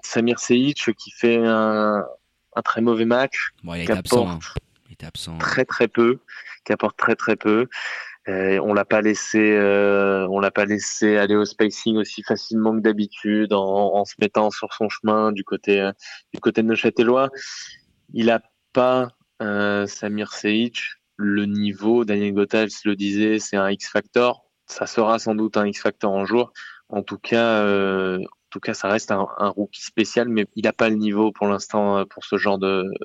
Samir 0.01 0.39
Seic 0.39 0.91
qui 0.97 1.11
fait 1.11 1.37
un, 1.37 2.03
un 2.55 2.61
très 2.61 2.81
mauvais 2.81 3.05
match, 3.05 3.49
bon, 3.63 3.75
il, 3.75 3.81
est 3.81 3.91
absent, 3.91 4.27
hein. 4.27 4.39
il 4.87 4.93
est 4.93 5.03
absent. 5.03 5.37
très 5.37 5.65
très 5.65 5.87
peu, 5.87 6.19
qui 6.65 6.73
apporte 6.73 6.97
très 6.97 7.15
très 7.15 7.35
peu. 7.35 7.67
Euh, 8.29 8.59
on 8.63 8.73
l'a 8.73 8.85
pas 8.85 9.01
laissé, 9.01 9.39
euh, 9.39 10.27
on 10.29 10.39
l'a 10.39 10.51
pas 10.51 10.65
laissé 10.65 11.17
aller 11.17 11.35
au 11.35 11.45
spacing 11.45 11.97
aussi 11.97 12.21
facilement 12.21 12.75
que 12.75 12.81
d'habitude, 12.81 13.53
en, 13.53 14.05
se 14.05 14.13
mettant 14.19 14.51
sur 14.51 14.73
son 14.73 14.87
chemin 14.87 15.31
du 15.31 15.43
côté 15.43 15.81
euh, 15.81 15.91
du 16.33 16.39
côté 16.39 16.61
de 16.61 16.67
Neuchâtelois. 16.67 17.29
Il 18.13 18.29
a 18.29 18.41
pas 18.73 19.09
Samir 19.41 20.33
Seic 20.33 20.81
le 21.15 21.45
niveau. 21.45 22.05
Daniel 22.05 22.33
Gothals 22.33 22.69
le 22.85 22.95
disait, 22.95 23.39
c'est 23.39 23.57
un 23.57 23.69
X 23.69 23.89
Factor. 23.89 24.45
Ça 24.67 24.85
sera 24.85 25.17
sans 25.17 25.33
doute 25.33 25.57
un 25.57 25.65
X 25.65 25.81
Factor 25.81 26.11
en 26.11 26.25
jour. 26.25 26.53
En 26.89 27.01
tout 27.01 27.17
cas, 27.17 27.63
en 27.63 28.19
tout 28.49 28.59
cas, 28.59 28.73
ça 28.73 28.89
reste 28.89 29.11
un, 29.11 29.25
rookie 29.39 29.81
spécial, 29.81 30.29
mais 30.29 30.45
il 30.55 30.63
n'a 30.63 30.73
pas 30.73 30.89
le 30.89 30.95
niveau 30.95 31.31
pour 31.31 31.47
l'instant 31.47 31.97
euh, 31.97 32.05
pour 32.05 32.25
ce 32.25 32.37
genre 32.37 32.59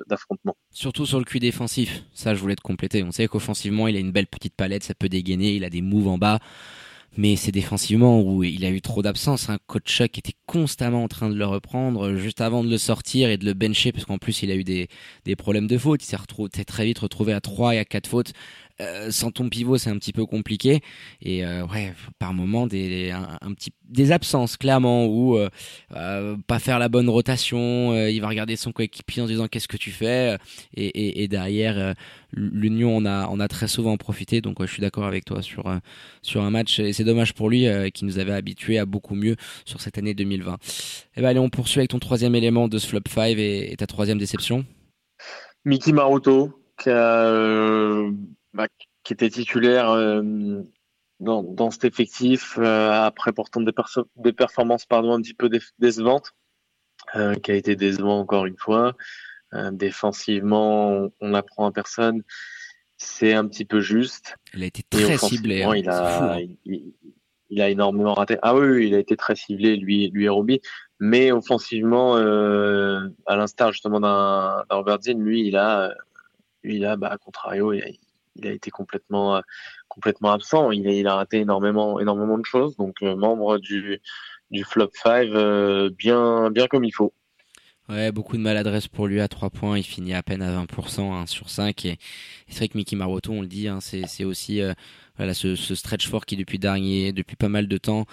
d'affrontement. 0.07 0.55
Surtout 0.71 1.05
sur 1.05 1.19
le 1.19 1.25
cul 1.25 1.39
défensif, 1.39 2.03
ça 2.13 2.33
je 2.33 2.39
voulais 2.39 2.55
te 2.55 2.61
compléter. 2.61 3.03
On 3.03 3.11
sait 3.11 3.27
qu'offensivement, 3.27 3.87
il 3.87 3.95
a 3.95 3.99
une 3.99 4.11
belle 4.11 4.27
petite 4.27 4.55
palette, 4.55 4.83
ça 4.83 4.95
peut 4.95 5.09
dégainer, 5.09 5.53
il 5.53 5.63
a 5.63 5.69
des 5.69 5.81
moves 5.81 6.07
en 6.07 6.17
bas 6.17 6.39
mais 7.17 7.35
c'est 7.35 7.51
défensivement 7.51 8.21
où 8.21 8.43
il 8.43 8.65
a 8.65 8.69
eu 8.69 8.81
trop 8.81 9.01
d'absence. 9.01 9.49
Un 9.49 9.57
coach 9.67 10.01
était 10.01 10.33
constamment 10.45 11.03
en 11.03 11.07
train 11.07 11.29
de 11.29 11.35
le 11.35 11.45
reprendre 11.45 12.15
juste 12.15 12.41
avant 12.41 12.63
de 12.63 12.69
le 12.69 12.77
sortir 12.77 13.29
et 13.29 13.37
de 13.37 13.45
le 13.45 13.53
bencher, 13.53 13.91
parce 13.91 14.05
qu'en 14.05 14.17
plus 14.17 14.43
il 14.43 14.51
a 14.51 14.55
eu 14.55 14.63
des, 14.63 14.89
des 15.23 15.35
problèmes 15.35 15.67
de 15.67 15.77
faute. 15.77 16.03
Il 16.03 16.07
s'est 16.07 16.65
très 16.65 16.85
vite 16.85 16.99
retrouvé 16.99 17.33
à 17.33 17.41
3 17.41 17.75
et 17.75 17.79
à 17.79 17.85
4 17.85 18.07
fautes. 18.07 18.33
Euh, 18.81 19.09
sans 19.09 19.31
ton 19.31 19.47
pivot, 19.47 19.77
c'est 19.77 19.89
un 19.89 19.97
petit 19.97 20.11
peu 20.11 20.25
compliqué. 20.25 20.81
Et 21.21 21.45
euh, 21.45 21.65
ouais, 21.67 21.93
par 22.19 22.33
moment, 22.33 22.67
des, 22.67 23.11
un, 23.11 23.53
petit, 23.53 23.71
des 23.87 24.11
absences, 24.11 24.57
clairement, 24.57 25.05
ou 25.05 25.37
euh, 25.37 26.37
pas 26.47 26.59
faire 26.59 26.79
la 26.79 26.89
bonne 26.89 27.09
rotation. 27.09 27.95
il 28.07 28.19
va 28.19 28.27
regarder 28.27 28.55
son 28.55 28.71
coéquipier 28.71 29.21
en 29.21 29.27
disant 29.27 29.47
qu'est-ce 29.47 29.67
que 29.67 29.77
tu 29.77 29.91
fais. 29.91 30.37
Et, 30.75 31.23
et, 31.23 31.27
derrière, 31.27 31.95
l'Union 32.33 32.97
on 32.97 33.05
a, 33.05 33.27
on 33.29 33.39
a 33.39 33.47
très 33.47 33.67
souvent 33.67 33.95
profité. 33.97 34.41
Donc 34.41 34.57
je 34.61 34.71
suis 34.71 34.81
d'accord 34.81 35.05
avec 35.05 35.25
toi 35.25 35.41
sur, 35.41 35.63
sur 36.21 36.43
un 36.43 36.51
match. 36.51 36.79
Et 36.79 36.93
c'est 36.93 37.03
dommage 37.03 37.33
pour 37.33 37.49
lui 37.49 37.67
qui 37.93 38.05
nous 38.05 38.19
avait 38.19 38.33
habitués 38.33 38.77
à 38.77 38.85
beaucoup 38.85 39.15
mieux 39.15 39.35
sur 39.63 39.79
cette 39.81 39.97
année 39.97 40.13
2020. 40.13 40.57
Et 41.15 41.21
ben 41.21 41.29
allez, 41.29 41.39
on 41.39 41.49
poursuit 41.49 41.79
avec 41.79 41.91
ton 41.91 41.99
troisième 41.99 42.35
élément 42.35 42.67
de 42.67 42.77
ce 42.77 42.87
flop 42.87 43.01
5 43.07 43.37
et, 43.37 43.71
et 43.71 43.77
ta 43.77 43.87
troisième 43.87 44.17
déception. 44.17 44.65
Mickey 45.63 45.93
Maruto, 45.93 46.51
qui, 46.77 46.89
a, 46.89 48.03
bah, 48.55 48.67
qui 49.03 49.13
était 49.13 49.29
titulaire 49.29 49.93
dans, 51.19 51.43
dans 51.43 51.69
cet 51.69 51.85
effectif 51.85 52.57
après 52.57 53.31
pourtant 53.33 53.61
des, 53.61 53.71
des 54.15 54.33
performances 54.33 54.85
pardon 54.85 55.13
un 55.13 55.21
petit 55.21 55.35
peu 55.35 55.49
décevantes, 55.77 56.33
qui 57.13 57.51
a 57.51 57.55
été 57.55 57.75
décevant 57.75 58.19
encore 58.19 58.47
une 58.47 58.57
fois. 58.57 58.95
défensivement, 59.71 61.09
on 61.19 61.29
n'apprend 61.29 61.67
à 61.67 61.71
personne 61.71 62.23
c'est 62.97 63.33
un 63.33 63.47
petit 63.47 63.65
peu 63.65 63.81
juste. 63.81 64.35
Il 64.53 64.63
a 64.63 64.67
été 64.67 64.83
très 64.83 65.17
ciblé. 65.17 65.63
Hein. 65.63 65.75
il, 65.75 65.89
a, 65.89 66.33
hein. 66.35 66.45
il, 67.49 67.61
a 67.61 67.69
énormément 67.69 68.13
raté. 68.13 68.37
Ah 68.41 68.55
oui, 68.55 68.87
il 68.87 68.95
a 68.95 68.99
été 68.99 69.15
très 69.15 69.35
ciblé, 69.35 69.75
lui, 69.75 70.09
lui 70.11 70.25
et 70.25 70.29
Roby. 70.29 70.61
Mais 70.99 71.31
offensivement, 71.31 72.15
euh, 72.17 73.07
à 73.25 73.35
l'instar 73.35 73.71
justement 73.71 73.99
d'un 73.99 74.63
Robert 74.69 75.01
Zinn, 75.01 75.21
lui, 75.21 75.47
il 75.47 75.57
a, 75.57 75.93
lui, 76.63 76.77
il 76.77 76.85
a, 76.85 76.95
bah, 76.95 77.09
à 77.09 77.17
contrario, 77.17 77.73
il 77.73 77.83
a, 77.83 77.87
été 78.43 78.71
complètement, 78.71 79.41
complètement 79.87 80.31
absent. 80.31 80.71
Il 80.71 80.87
a, 80.87 80.91
il 80.91 81.07
a 81.07 81.15
raté 81.15 81.39
énormément, 81.39 81.99
énormément 81.99 82.37
de 82.37 82.45
choses. 82.45 82.75
Donc, 82.77 82.95
euh, 83.01 83.15
membre 83.15 83.57
du, 83.57 84.01
du 84.51 84.63
flop 84.63 84.89
5, 84.93 85.27
euh, 85.29 85.89
bien, 85.97 86.51
bien 86.51 86.67
comme 86.67 86.83
il 86.83 86.91
faut. 86.91 87.13
Ouais, 87.87 88.11
beaucoup 88.11 88.35
de 88.35 88.41
maladresse 88.41 88.87
pour 88.87 89.05
lui 89.07 89.21
à 89.21 89.27
3 89.27 89.51
points. 89.51 89.77
Il 89.77 89.83
finit 89.83 90.13
à 90.13 90.23
peine 90.23 90.41
à 90.41 90.63
20%, 90.63 91.27
sur 91.27 91.49
5. 91.49 91.85
Et, 91.85 91.97
c'est 92.47 92.57
vrai 92.57 92.67
que 92.67 92.77
Mickey 92.77 92.95
Maroto, 92.95 93.31
on 93.31 93.41
le 93.41 93.47
dit, 93.47 93.67
hein, 93.67 93.79
c'est 93.79 94.23
aussi 94.23 94.61
euh, 94.61 94.73
voilà, 95.17 95.33
ce, 95.33 95.55
ce, 95.55 95.75
stretch 95.75 96.07
fort 96.07 96.25
qui, 96.25 96.35
depuis, 96.35 96.57
dernier, 96.57 97.13
depuis 97.13 97.35
pas 97.35 97.49
mal 97.49 97.67
de 97.67 97.77
temps, 97.77 98.05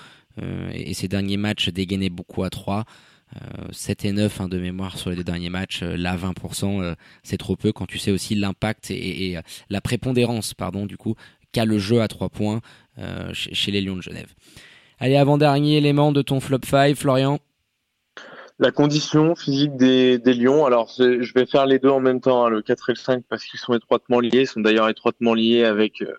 euh, 0.43 0.71
et, 0.75 0.95
ses 0.95 1.09
derniers 1.09 1.39
matchs, 1.39 1.71
dégainait 1.71 2.11
beaucoup 2.11 2.45
à 2.45 2.51
3. 2.51 2.85
7 3.71 4.05
euh, 4.05 4.09
et 4.09 4.13
9 4.13 4.41
hein, 4.41 4.49
de 4.49 4.59
mémoire 4.59 4.99
sur 4.99 5.11
les 5.11 5.17
deux 5.17 5.25
derniers 5.25 5.51
matchs. 5.51 5.83
là, 5.83 6.17
20%, 6.17 6.95
c'est 7.23 7.39
trop 7.39 7.57
peu 7.57 7.73
quand 7.73 7.87
tu 7.87 7.99
sais 7.99 8.11
aussi 8.11 8.35
l'impact 8.35 8.91
et, 8.91 9.33
et, 9.33 9.39
la 9.71 9.81
prépondérance, 9.81 10.55
pardon, 10.55 10.87
du 10.87 10.97
coup, 10.97 11.15
qu'a 11.53 11.65
le 11.65 11.79
jeu 11.79 12.01
à 12.01 12.09
3 12.09 12.29
points 12.29 12.61
chez, 13.33 13.55
chez 13.55 13.71
les 13.71 13.81
Lions 13.81 13.97
de 13.97 14.03
Genève. 14.03 14.33
Allez, 14.99 15.17
avant-dernier 15.17 15.79
élément 15.79 16.13
de 16.13 16.23
ton 16.23 16.41
flop 16.41 16.61
5, 16.65 16.95
Florian 16.95 17.39
la 18.63 18.71
condition 18.71 19.35
physique 19.35 19.77
des, 19.77 20.19
des 20.19 20.35
lions. 20.35 20.65
Alors, 20.65 20.93
je 20.97 21.33
vais 21.35 21.47
faire 21.47 21.67
les 21.67 21.81
deux 21.81 21.89
en 21.89 22.01
même 22.01 22.21
temps, 22.21 22.47
hein, 22.47 22.49
le 22.49 22.63
4 22.63 22.91
et 22.91 22.93
le 22.93 22.99
5, 22.99 23.25
parce 23.29 23.45
qu'ils 23.45 23.59
sont 23.59 23.75
étroitement 23.75 24.21
liés. 24.21 24.43
Ils 24.43 24.47
sont 24.47 24.61
d'ailleurs 24.61 24.89
étroitement 24.89 25.35
liés 25.35 25.65
avec 25.65 26.01
euh, 26.03 26.15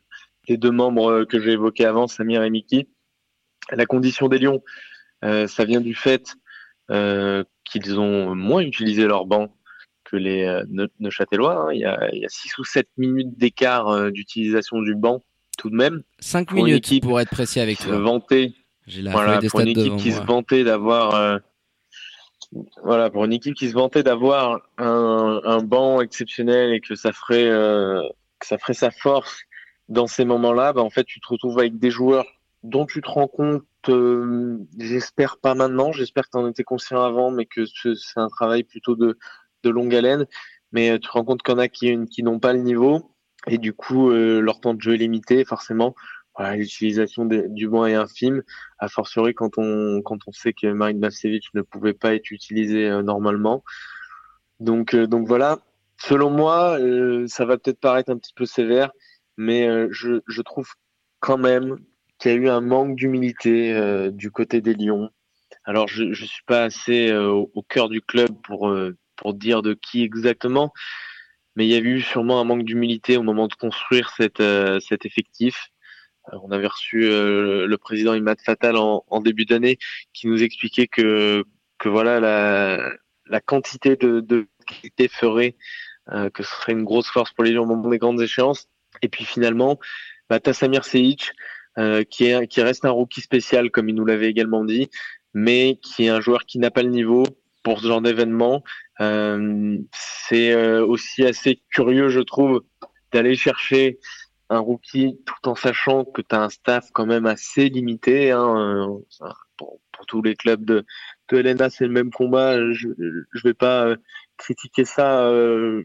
les 0.49 0.57
deux 0.57 0.71
membres 0.71 1.09
euh, 1.09 1.25
que 1.25 1.39
j'ai 1.39 1.51
évoqués 1.51 1.85
avant, 1.85 2.07
Samir 2.07 2.43
et 2.43 2.49
Mickey. 2.49 2.87
La 3.71 3.85
condition 3.85 4.27
des 4.27 4.39
lions, 4.39 4.61
euh, 5.23 5.47
ça 5.47 5.63
vient 5.63 5.79
du 5.79 5.95
fait 5.95 6.35
qu'ils 6.89 7.99
ont 7.99 8.35
moins 8.35 8.61
utilisé 8.61 9.05
leur 9.05 9.25
banc 9.25 9.55
que 10.03 10.17
les 10.17 10.61
Neuchâtelois. 10.99 11.55
Hein. 11.55 11.73
Il, 11.73 11.79
y 11.79 11.85
a, 11.85 12.09
il 12.13 12.21
y 12.21 12.25
a 12.25 12.29
6 12.29 12.57
ou 12.59 12.63
7 12.63 12.87
minutes 12.97 13.37
d'écart 13.37 14.11
d'utilisation 14.11 14.81
du 14.81 14.95
banc, 14.95 15.23
tout 15.57 15.69
de 15.69 15.75
même. 15.75 16.03
5 16.19 16.51
minutes, 16.51 17.01
pour 17.01 17.19
être 17.19 17.29
précis 17.29 17.59
avec 17.59 17.79
toi. 17.79 17.97
Vanter, 17.97 18.53
voilà, 19.03 19.39
pour 19.41 19.61
une 19.61 19.69
équipe 19.69 19.95
qui 19.97 20.11
se 20.11 20.21
vantait 20.21 20.63
d'avoir 20.63 21.39
voilà, 22.83 23.09
pour 23.09 23.25
une 23.25 23.33
équipe 23.33 23.55
qui 23.55 23.69
se 23.69 23.73
vantait 23.73 24.03
d'avoir 24.03 24.61
un, 24.77 25.41
un 25.43 25.63
banc 25.63 26.01
exceptionnel 26.01 26.73
et 26.73 26.81
que 26.81 26.95
ça 26.95 27.11
ferait 27.11 27.49
euh, 27.49 28.01
que 28.39 28.47
ça 28.47 28.57
ferait 28.57 28.73
sa 28.73 28.91
force 28.91 29.41
dans 29.89 30.07
ces 30.07 30.25
moments-là, 30.25 30.73
bah, 30.73 30.81
en 30.81 30.89
fait, 30.89 31.03
tu 31.03 31.19
te 31.19 31.27
retrouves 31.27 31.59
avec 31.59 31.77
des 31.77 31.91
joueurs 31.91 32.25
dont 32.63 32.85
tu 32.85 33.01
te 33.01 33.09
rends 33.09 33.27
compte, 33.27 33.63
euh, 33.89 34.57
j'espère 34.79 35.37
pas 35.37 35.55
maintenant, 35.55 35.91
j'espère 35.91 36.25
que 36.25 36.31
tu 36.31 36.37
en 36.37 36.47
étais 36.47 36.63
conscient 36.63 37.01
avant, 37.03 37.31
mais 37.31 37.45
que 37.45 37.65
c'est 37.65 38.19
un 38.19 38.29
travail 38.29 38.63
plutôt 38.63 38.95
de, 38.95 39.17
de 39.63 39.69
longue 39.69 39.93
haleine. 39.93 40.25
Mais 40.71 40.91
euh, 40.91 40.95
tu 40.95 41.07
te 41.07 41.11
rends 41.11 41.25
compte 41.25 41.43
qu'il 41.43 41.53
y 41.53 41.57
en 41.57 41.59
a 41.59 41.67
qui, 41.67 42.05
qui 42.05 42.23
n'ont 42.23 42.39
pas 42.39 42.53
le 42.53 42.59
niveau 42.59 43.11
et 43.45 43.57
du 43.57 43.73
coup 43.73 44.09
leur 44.09 44.61
temps 44.61 44.73
de 44.73 44.81
jeu 44.81 44.93
est 44.93 44.97
limité 44.97 45.43
forcément 45.43 45.95
l'utilisation 46.39 47.25
du 47.25 47.67
banc 47.67 47.85
est 47.85 47.95
infime, 47.95 48.43
a 48.79 48.87
fortiori 48.87 49.33
quand 49.33 49.57
on 49.57 50.01
quand 50.01 50.17
on 50.27 50.31
sait 50.31 50.53
que 50.53 50.67
Marine 50.67 50.99
Bavcevic 50.99 51.45
ne 51.53 51.61
pouvait 51.61 51.93
pas 51.93 52.15
être 52.15 52.31
utilisé 52.31 52.89
euh, 52.89 53.03
normalement. 53.03 53.63
Donc 54.59 54.93
euh, 54.93 55.07
donc 55.07 55.27
voilà, 55.27 55.59
selon 55.97 56.29
moi, 56.31 56.79
euh, 56.79 57.27
ça 57.27 57.45
va 57.45 57.57
peut-être 57.57 57.79
paraître 57.79 58.11
un 58.11 58.17
petit 58.17 58.33
peu 58.33 58.45
sévère, 58.45 58.91
mais 59.37 59.67
je, 59.91 60.21
je 60.27 60.41
trouve 60.41 60.69
quand 61.19 61.37
même 61.37 61.77
qu'il 62.23 62.31
y 62.31 62.35
a 62.35 62.37
eu 62.37 62.49
un 62.49 62.61
manque 62.61 62.95
d'humilité 62.95 64.09
du 64.11 64.31
côté 64.31 64.61
des 64.61 64.73
Lions. 64.73 65.09
Alors 65.65 65.87
je 65.87 66.13
je 66.13 66.25
suis 66.25 66.43
pas 66.45 66.63
assez 66.63 67.13
au, 67.13 67.51
au, 67.53 67.61
cœur 67.61 67.89
du 67.89 68.01
club 68.01 68.29
pour 68.43 68.73
pour 69.15 69.33
dire 69.33 69.61
de 69.61 69.73
qui 69.73 70.03
exactement, 70.03 70.73
mais 71.55 71.65
il 71.65 71.71
y 71.71 71.75
a 71.75 71.79
eu 71.79 72.01
sûrement 72.01 72.39
un 72.39 72.43
manque 72.43 72.63
d'humilité 72.63 73.17
au 73.17 73.23
moment 73.23 73.47
de 73.47 73.53
construire 73.53 74.09
cette 74.17 74.43
cet 74.81 75.05
effectif 75.05 75.69
on 76.31 76.51
avait 76.51 76.67
reçu 76.67 77.03
euh, 77.03 77.67
le 77.67 77.77
président 77.77 78.13
Imad 78.13 78.39
Fatal 78.41 78.77
en, 78.77 79.21
début 79.21 79.45
d'année 79.45 79.77
qui 80.13 80.27
nous 80.27 80.41
expliquait 80.41 80.87
que, 80.87 81.43
que 81.79 81.89
voilà 81.89 82.19
la, 82.19 82.91
la 83.27 83.41
quantité 83.41 83.95
de, 83.95 84.47
qualité 84.65 85.07
ferait 85.07 85.55
euh, 86.11 86.29
que 86.29 86.43
ce 86.43 86.51
serait 86.51 86.71
une 86.71 86.83
grosse 86.83 87.09
force 87.09 87.31
pour 87.33 87.43
les 87.43 87.51
Lions 87.51 87.63
au 87.63 87.67
moment 87.67 87.89
des 87.89 87.97
grandes 87.97 88.21
échéances. 88.21 88.67
Et 89.01 89.09
puis 89.09 89.25
finalement, 89.25 89.79
bah, 90.29 90.39
Tassamir 90.39 90.85
Seic, 90.85 91.31
euh, 91.77 92.03
qui, 92.03 92.25
est, 92.25 92.47
qui 92.47 92.61
reste 92.61 92.85
un 92.85 92.91
rookie 92.91 93.21
spécial, 93.21 93.71
comme 93.71 93.89
il 93.89 93.95
nous 93.95 94.05
l'avait 94.05 94.29
également 94.29 94.63
dit, 94.63 94.89
mais 95.33 95.79
qui 95.81 96.05
est 96.05 96.09
un 96.09 96.21
joueur 96.21 96.45
qui 96.45 96.59
n'a 96.59 96.71
pas 96.71 96.83
le 96.83 96.89
niveau 96.89 97.23
pour 97.63 97.79
ce 97.79 97.87
genre 97.87 98.01
d'événement. 98.01 98.63
c'est 98.99 100.55
aussi 100.81 101.25
assez 101.25 101.61
curieux, 101.71 102.09
je 102.09 102.19
trouve, 102.19 102.61
d'aller 103.11 103.35
chercher 103.35 103.99
un 104.49 104.59
rookie 104.59 105.19
tout 105.25 105.49
en 105.49 105.55
sachant 105.55 106.05
que 106.05 106.21
tu 106.21 106.35
as 106.35 106.41
un 106.41 106.49
staff 106.49 106.89
quand 106.93 107.05
même 107.05 107.25
assez 107.25 107.69
limité. 107.69 108.31
Hein, 108.31 108.99
euh, 109.21 109.27
pour, 109.57 109.79
tous 110.07 110.21
les 110.21 110.35
clubs 110.35 110.65
de, 110.65 110.85
de 111.29 111.37
Helena, 111.37 111.69
c'est 111.69 111.85
le 111.85 111.91
même 111.91 112.11
combat. 112.11 112.57
Je 112.73 112.89
ne 112.89 113.41
vais 113.43 113.53
pas 113.53 113.85
euh, 113.85 113.95
critiquer 114.37 114.83
ça 114.83 115.27
euh, 115.27 115.83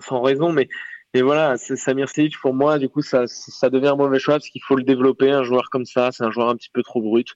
sans 0.00 0.22
raison, 0.22 0.52
mais, 0.52 0.68
mais 1.14 1.22
voilà, 1.22 1.56
Samir 1.56 2.08
Selic, 2.08 2.38
pour 2.40 2.54
moi, 2.54 2.78
du 2.78 2.88
coup, 2.88 3.02
ça, 3.02 3.26
ça 3.26 3.70
devient 3.70 3.88
un 3.88 3.96
mauvais 3.96 4.18
choix 4.18 4.34
parce 4.34 4.48
qu'il 4.48 4.62
faut 4.62 4.76
le 4.76 4.84
développer. 4.84 5.30
Un 5.30 5.42
joueur 5.42 5.70
comme 5.70 5.84
ça, 5.84 6.10
c'est 6.12 6.24
un 6.24 6.30
joueur 6.30 6.48
un 6.48 6.56
petit 6.56 6.70
peu 6.72 6.82
trop 6.82 7.02
brut. 7.02 7.34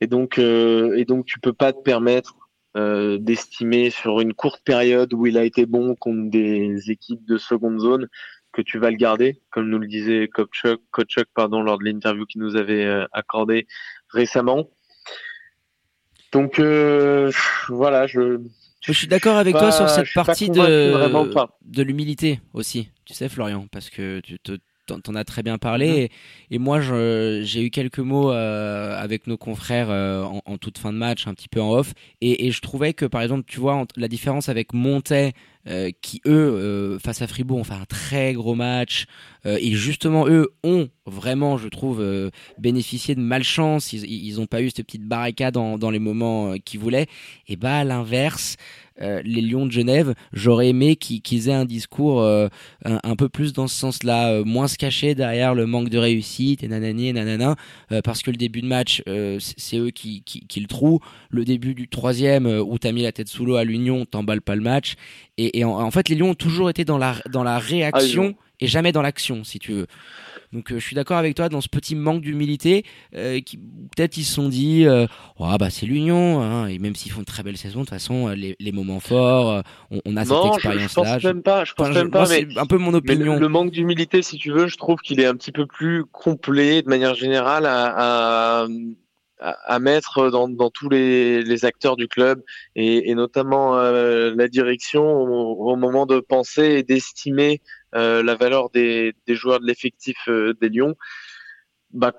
Et 0.00 0.06
donc, 0.06 0.38
et 0.38 1.04
donc 1.06 1.26
tu 1.26 1.38
peux 1.40 1.52
pas 1.52 1.72
te 1.72 1.80
permettre 1.80 2.34
d'estimer 2.74 3.90
sur 3.90 4.20
une 4.20 4.34
courte 4.34 4.62
période 4.64 5.14
où 5.14 5.26
il 5.26 5.38
a 5.38 5.44
été 5.44 5.64
bon 5.64 5.94
contre 5.94 6.30
des 6.30 6.90
équipes 6.90 7.24
de 7.24 7.38
seconde 7.38 7.80
zone 7.80 8.08
que 8.52 8.62
tu 8.62 8.78
vas 8.78 8.90
le 8.90 8.96
garder, 8.96 9.40
comme 9.50 9.68
nous 9.68 9.78
le 9.78 9.88
disait 9.88 10.28
Coach 10.28 10.66
Chuck, 11.06 11.26
pardon, 11.34 11.62
lors 11.62 11.78
de 11.78 11.84
l'interview 11.84 12.26
qu'il 12.26 12.42
nous 12.42 12.56
avait 12.56 12.84
euh, 12.84 13.06
accordé 13.12 13.66
récemment. 14.10 14.70
Donc 16.32 16.58
euh, 16.58 17.30
voilà, 17.68 18.06
je. 18.06 18.40
Je 18.82 18.92
suis 18.92 19.06
d'accord 19.06 19.36
avec 19.36 19.56
toi 19.56 19.70
sur 19.72 19.88
cette 19.88 20.12
partie 20.12 20.50
de, 20.50 21.52
de 21.64 21.82
l'humilité 21.82 22.40
aussi, 22.52 22.88
tu 23.04 23.14
sais 23.14 23.28
Florian, 23.28 23.66
parce 23.70 23.90
que 23.90 24.20
tu 24.20 24.38
te 24.40 24.58
t'en 25.00 25.14
as 25.14 25.24
très 25.24 25.42
bien 25.42 25.58
parlé. 25.58 26.10
Et, 26.50 26.58
moi, 26.58 26.80
j'ai 26.80 27.62
eu 27.62 27.70
quelques 27.70 27.98
mots 27.98 28.30
euh, 28.30 29.00
avec 29.00 29.26
nos 29.26 29.36
confrères 29.36 29.90
euh, 29.90 30.22
en, 30.22 30.58
toute 30.58 30.78
fin 30.78 30.92
de 30.92 30.98
match, 30.98 31.26
un 31.26 31.34
petit 31.34 31.48
peu 31.48 31.60
en 31.60 31.72
off. 31.72 31.94
Et, 32.20 32.50
je 32.50 32.60
trouvais 32.60 32.92
que, 32.92 33.04
par 33.04 33.22
exemple, 33.22 33.44
tu 33.46 33.60
vois, 33.60 33.84
la 33.96 34.08
différence 34.08 34.48
avec 34.48 34.72
Montet, 34.72 35.32
euh, 35.68 35.90
qui 36.02 36.20
eux, 36.26 36.98
face 37.02 37.22
à 37.22 37.26
Fribourg, 37.26 37.58
ont 37.58 37.64
fait 37.64 37.74
un 37.74 37.84
très 37.84 38.32
gros 38.32 38.54
match. 38.54 39.06
et 39.44 39.72
justement, 39.72 40.26
eux 40.28 40.50
ont 40.62 40.88
vraiment, 41.06 41.56
je 41.58 41.68
trouve, 41.68 42.04
bénéficié 42.58 43.14
de 43.14 43.20
malchance. 43.20 43.92
Ils 43.92 44.36
n'ont 44.36 44.46
pas 44.46 44.62
eu 44.62 44.70
cette 44.70 44.86
petite 44.86 45.06
barricade 45.06 45.54
dans, 45.54 45.78
dans 45.78 45.90
les 45.90 45.98
moments 45.98 46.54
qu'ils 46.64 46.80
voulaient. 46.80 47.06
Et 47.48 47.56
bah, 47.56 47.78
à 47.78 47.84
l'inverse, 47.84 48.56
les 49.24 49.42
Lions 49.42 49.66
de 49.66 49.72
Genève, 49.72 50.14
j'aurais 50.32 50.68
aimé 50.68 50.96
qu'ils 50.96 51.48
aient 51.48 51.54
un 51.54 51.64
discours 51.64 52.22
euh, 52.22 52.48
un, 52.84 53.16
peu 53.16 53.28
plus 53.28 53.52
dans 53.52 53.66
ce 53.66 53.76
sens-là, 53.76 54.30
euh, 54.30 54.44
moins 54.44 54.68
se 54.68 54.78
cacher 54.78 55.14
derrière 55.14 55.54
le 55.54 55.66
manque 55.66 55.88
de 55.88 55.98
réussite 55.98 56.62
et 56.62 56.68
nanani 56.68 57.08
et 57.08 57.12
nanana, 57.12 57.56
parce 58.04 58.22
que 58.22 58.30
le 58.30 58.36
début 58.36 58.62
de 58.62 58.66
match, 58.66 59.02
c'est 59.38 59.78
eux 59.78 59.90
qui, 59.90 60.22
qui, 60.22 60.60
le 60.60 60.66
trouvent. 60.66 61.00
Le 61.30 61.44
début 61.44 61.74
du 61.74 61.88
troisième, 61.88 62.46
où 62.46 62.78
t'as 62.78 62.92
mis 62.92 63.02
la 63.02 63.12
tête 63.12 63.28
sous 63.28 63.44
l'eau 63.44 63.56
à 63.56 63.64
l'Union, 63.64 64.04
t'emballes 64.04 64.42
pas 64.42 64.56
le 64.56 64.62
match. 64.62 64.94
Et, 65.38 65.64
en, 65.64 65.90
fait, 65.90 66.08
les 66.08 66.16
Lions 66.16 66.30
ont 66.30 66.34
toujours 66.34 66.70
été 66.70 66.84
dans 66.84 66.98
la, 66.98 67.16
dans 67.30 67.42
la 67.42 67.58
réaction 67.58 68.34
ah, 68.36 68.42
et 68.60 68.66
jamais 68.66 68.92
dans 68.92 69.02
l'action, 69.02 69.44
si 69.44 69.58
tu 69.58 69.72
veux. 69.72 69.86
Donc 70.52 70.70
euh, 70.70 70.78
je 70.78 70.84
suis 70.84 70.94
d'accord 70.94 71.16
avec 71.16 71.34
toi 71.34 71.48
dans 71.48 71.60
ce 71.60 71.68
petit 71.68 71.94
manque 71.94 72.22
d'humilité 72.22 72.84
euh, 73.14 73.40
qui 73.40 73.56
peut-être 73.56 74.16
ils 74.16 74.24
se 74.24 74.34
sont 74.34 74.48
dit 74.48 74.86
oh, 75.38 75.56
bah 75.58 75.70
c'est 75.70 75.86
l'union 75.86 76.40
hein, 76.40 76.66
et 76.66 76.78
même 76.78 76.94
s'ils 76.94 77.12
font 77.12 77.20
une 77.20 77.24
très 77.24 77.42
belle 77.42 77.56
saison 77.56 77.80
de 77.80 77.84
toute 77.84 77.90
façon 77.90 78.28
les, 78.28 78.56
les 78.58 78.72
moments 78.72 79.00
forts 79.00 79.62
on, 80.04 80.16
a 80.16 80.24
cette 80.24 80.54
expérience 80.54 80.96
là. 80.96 81.18
Je, 81.18 81.24
pense 81.24 81.24
même 81.24 81.42
pas, 81.42 81.64
je 81.64 81.72
pense 81.74 81.90
même 81.90 82.10
pas 82.10 82.28
mais 82.28 82.46
un 82.56 82.66
peu 82.66 82.78
mon 82.78 82.94
opinion. 82.94 83.38
Le, 83.38 83.48
manque 83.48 83.70
d'humilité 83.70 84.22
si 84.22 84.36
tu 84.36 84.52
veux, 84.52 84.66
je 84.66 84.76
trouve 84.76 85.00
qu'il 85.00 85.20
est 85.20 85.26
un 85.26 85.34
petit 85.34 85.52
peu 85.52 85.66
plus 85.66 86.04
complet 86.04 86.82
de 86.82 86.88
manière 86.88 87.14
générale 87.14 87.66
à, 87.66 88.62
à 88.62 88.66
à, 89.42 89.78
mettre 89.78 90.30
dans, 90.30 90.48
dans, 90.48 90.70
tous 90.70 90.88
les, 90.88 91.42
les, 91.42 91.64
acteurs 91.64 91.96
du 91.96 92.08
club 92.08 92.42
et, 92.76 93.10
et 93.10 93.14
notamment 93.14 93.76
euh, 93.76 94.32
la 94.36 94.48
direction 94.48 95.04
au, 95.04 95.76
moment 95.76 96.06
de 96.06 96.20
penser 96.20 96.62
et 96.62 96.82
d'estimer 96.82 97.60
la 97.92 98.34
valeur 98.34 98.70
des, 98.70 99.14
joueurs 99.28 99.60
de 99.60 99.66
l'effectif 99.66 100.16
euh, 100.28 100.54
des 100.60 100.68
Lions. 100.68 100.96
Bah, 101.90 102.12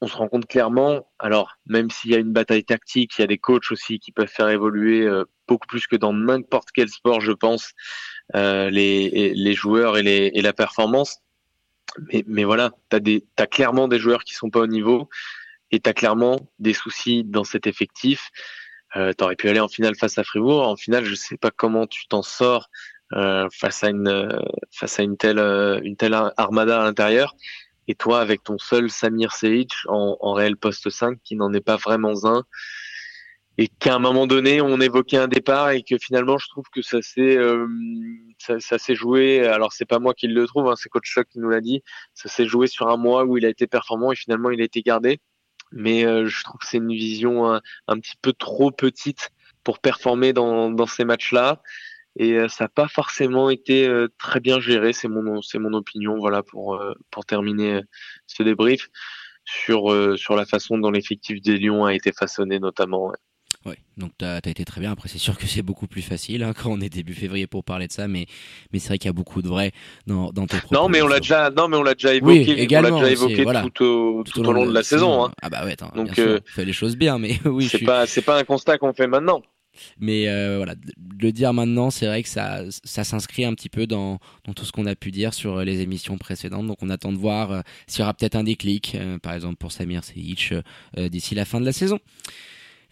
on 0.00 0.06
se 0.06 0.16
rend 0.16 0.28
compte 0.28 0.46
clairement, 0.46 1.10
alors 1.18 1.56
même 1.66 1.90
s'il 1.90 2.10
y 2.10 2.14
a 2.14 2.18
une 2.18 2.32
bataille 2.32 2.64
tactique, 2.64 3.12
il 3.18 3.22
y 3.22 3.24
a 3.24 3.26
des 3.26 3.38
coachs 3.38 3.72
aussi 3.72 3.98
qui 3.98 4.12
peuvent 4.12 4.28
faire 4.28 4.50
évoluer 4.50 5.08
beaucoup 5.48 5.66
plus 5.66 5.86
que 5.86 5.96
dans 5.96 6.12
n'importe 6.12 6.68
quel 6.74 6.90
sport, 6.90 7.22
je 7.22 7.32
pense, 7.32 7.72
les, 8.34 9.54
joueurs 9.54 9.96
et, 9.96 10.30
la 10.42 10.52
performance. 10.52 11.20
Mais, 12.26 12.44
voilà, 12.44 12.72
tu 12.90 13.22
as 13.38 13.46
clairement 13.46 13.88
des 13.88 13.98
joueurs 13.98 14.22
qui 14.24 14.34
sont 14.34 14.50
pas 14.50 14.60
au 14.60 14.66
niveau 14.66 15.08
et 15.70 15.80
tu 15.80 15.90
as 15.90 15.94
clairement 15.94 16.48
des 16.58 16.74
soucis 16.74 17.24
dans 17.24 17.44
cet 17.44 17.66
effectif. 17.66 18.30
Euh, 18.96 19.12
tu 19.16 19.24
aurais 19.24 19.36
pu 19.36 19.48
aller 19.48 19.60
en 19.60 19.68
finale 19.68 19.96
face 19.96 20.18
à 20.18 20.24
Fribourg. 20.24 20.66
En 20.66 20.76
finale, 20.76 21.04
je 21.04 21.14
sais 21.14 21.36
pas 21.36 21.50
comment 21.50 21.86
tu 21.86 22.06
t'en 22.06 22.22
sors 22.22 22.68
euh, 23.12 23.48
face 23.52 23.84
à 23.84 23.90
une 23.90 24.40
face 24.72 24.98
à 25.00 25.02
une 25.02 25.16
telle 25.16 25.38
une 25.38 25.96
telle 25.96 26.14
armada 26.36 26.80
à 26.80 26.84
l'intérieur. 26.84 27.34
Et 27.88 27.94
toi, 27.94 28.20
avec 28.20 28.42
ton 28.42 28.58
seul 28.58 28.90
Samir 28.90 29.32
Seic 29.32 29.72
en, 29.86 30.16
en 30.20 30.32
réel 30.32 30.56
poste 30.56 30.90
5, 30.90 31.18
qui 31.22 31.36
n'en 31.36 31.52
est 31.52 31.60
pas 31.60 31.76
vraiment 31.76 32.26
un, 32.26 32.42
et 33.58 33.68
qu'à 33.68 33.94
un 33.94 33.98
moment 34.00 34.26
donné, 34.26 34.60
on 34.60 34.80
évoquait 34.80 35.18
un 35.18 35.28
départ 35.28 35.70
et 35.70 35.82
que 35.82 35.96
finalement, 35.98 36.36
je 36.36 36.48
trouve 36.48 36.64
que 36.72 36.82
ça 36.82 37.00
s'est 37.00 37.36
euh, 37.36 37.68
ça, 38.38 38.58
ça 38.60 38.78
s'est 38.78 38.96
joué. 38.96 39.46
Alors 39.46 39.72
c'est 39.72 39.84
pas 39.84 39.98
moi 40.00 40.14
qui 40.14 40.26
le 40.26 40.46
trouve, 40.46 40.68
hein, 40.68 40.74
c'est 40.76 40.88
Coach 40.88 41.08
Choc 41.08 41.28
qui 41.28 41.38
nous 41.38 41.48
l'a 41.48 41.60
dit. 41.60 41.82
Ça 42.14 42.28
s'est 42.28 42.46
joué 42.46 42.66
sur 42.66 42.88
un 42.88 42.96
mois 42.96 43.24
où 43.24 43.38
il 43.38 43.46
a 43.46 43.48
été 43.48 43.66
performant 43.66 44.12
et 44.12 44.16
finalement 44.16 44.50
il 44.50 44.60
a 44.60 44.64
été 44.64 44.82
gardé 44.82 45.20
mais 45.72 46.04
euh, 46.04 46.26
je 46.26 46.44
trouve 46.44 46.58
que 46.60 46.66
c'est 46.66 46.78
une 46.78 46.92
vision 46.92 47.52
un, 47.52 47.60
un, 47.88 47.98
petit 47.98 48.16
peu 48.20 48.32
trop 48.32 48.70
petite 48.70 49.30
pour 49.64 49.78
performer 49.78 50.32
dans, 50.32 50.70
dans 50.70 50.86
ces 50.86 51.04
matchs-là. 51.04 51.62
Et 52.18 52.32
euh, 52.32 52.48
ça 52.48 52.64
n'a 52.64 52.68
pas 52.68 52.88
forcément 52.88 53.50
été 53.50 53.86
euh, 53.86 54.08
très 54.18 54.40
bien 54.40 54.60
géré, 54.60 54.92
c'est 54.92 55.08
mon, 55.08 55.42
c'est 55.42 55.58
mon 55.58 55.72
opinion, 55.74 56.16
voilà, 56.18 56.42
pour, 56.42 56.82
pour 57.10 57.24
terminer 57.26 57.82
ce 58.26 58.42
débrief 58.42 58.88
sur, 59.44 60.16
sur 60.18 60.34
la 60.34 60.44
façon 60.44 60.78
dont 60.78 60.90
l'effectif 60.90 61.40
des 61.40 61.58
Lions 61.58 61.84
a 61.84 61.94
été 61.94 62.12
façonné 62.12 62.58
notamment. 62.58 63.12
Oui, 63.66 63.74
donc 63.96 64.12
tu 64.16 64.24
as, 64.24 64.38
été 64.38 64.64
très 64.64 64.80
bien. 64.80 64.92
Après, 64.92 65.08
c'est 65.08 65.18
sûr 65.18 65.36
que 65.36 65.46
c'est 65.46 65.62
beaucoup 65.62 65.88
plus 65.88 66.02
facile 66.02 66.44
hein, 66.44 66.52
quand 66.62 66.70
on 66.70 66.80
est 66.80 66.88
début 66.88 67.14
février 67.14 67.46
pour 67.48 67.64
parler 67.64 67.88
de 67.88 67.92
ça, 67.92 68.06
mais, 68.06 68.26
mais 68.72 68.78
c'est 68.78 68.88
vrai 68.88 68.98
qu'il 68.98 69.08
y 69.08 69.10
a 69.10 69.12
beaucoup 69.12 69.42
de 69.42 69.48
vrai 69.48 69.72
dans, 70.06 70.30
dans 70.30 70.46
tes 70.46 70.58
propos. 70.58 70.74
Non, 70.74 70.88
mais 70.88 71.02
on 71.02 71.08
l'a 71.08 71.18
déjà, 71.18 71.50
non, 71.50 71.66
mais 71.66 71.76
on 71.76 71.82
l'a 71.82 71.94
déjà 71.94 72.14
évoqué, 72.14 72.44
oui, 72.46 72.52
également, 72.52 72.96
on 72.96 73.00
déjà 73.00 73.10
évoqué 73.10 73.44
tout, 73.74 73.84
au, 73.84 74.22
tout, 74.22 74.40
au 74.40 74.52
long 74.52 74.66
de 74.66 74.72
la, 74.72 74.84
saison. 74.84 75.24
Hein. 75.24 75.32
Ah 75.42 75.50
bah 75.50 75.64
ouais, 75.64 75.72
attends, 75.72 75.90
donc 75.96 76.16
euh, 76.18 76.38
fait 76.46 76.64
les 76.64 76.72
choses 76.72 76.96
bien, 76.96 77.18
mais 77.18 77.38
oui. 77.44 77.68
C'est 77.68 77.80
pas, 77.80 78.06
c'est 78.06 78.22
pas 78.22 78.38
un 78.38 78.44
constat 78.44 78.78
qu'on 78.78 78.92
fait 78.92 79.08
maintenant. 79.08 79.42
Mais 79.98 80.28
euh, 80.28 80.56
voilà, 80.58 80.74
le 81.20 81.32
dire 81.32 81.52
maintenant, 81.52 81.90
c'est 81.90 82.06
vrai 82.06 82.22
que 82.22 82.28
ça, 82.28 82.62
ça 82.84 83.04
s'inscrit 83.04 83.44
un 83.44 83.54
petit 83.54 83.68
peu 83.68 83.86
dans, 83.86 84.18
tout 84.54 84.64
ce 84.64 84.72
qu'on 84.72 84.86
a 84.86 84.94
pu 84.94 85.10
dire 85.10 85.34
sur 85.34 85.64
les 85.64 85.80
émissions 85.80 86.18
précédentes. 86.18 86.66
Donc 86.66 86.78
on 86.82 86.90
attend 86.90 87.12
de 87.12 87.18
voir 87.18 87.50
euh, 87.50 87.60
s'il 87.86 88.00
y 88.00 88.02
aura 88.02 88.14
peut-être 88.14 88.36
un 88.36 88.44
déclic, 88.44 88.94
euh, 88.94 89.18
par 89.18 89.34
exemple 89.34 89.56
pour 89.56 89.72
Samir 89.72 90.04
Seyic, 90.04 90.52
euh, 90.96 91.08
d'ici 91.08 91.34
la 91.34 91.44
fin 91.44 91.60
de 91.60 91.66
la 91.66 91.72
saison. 91.72 91.98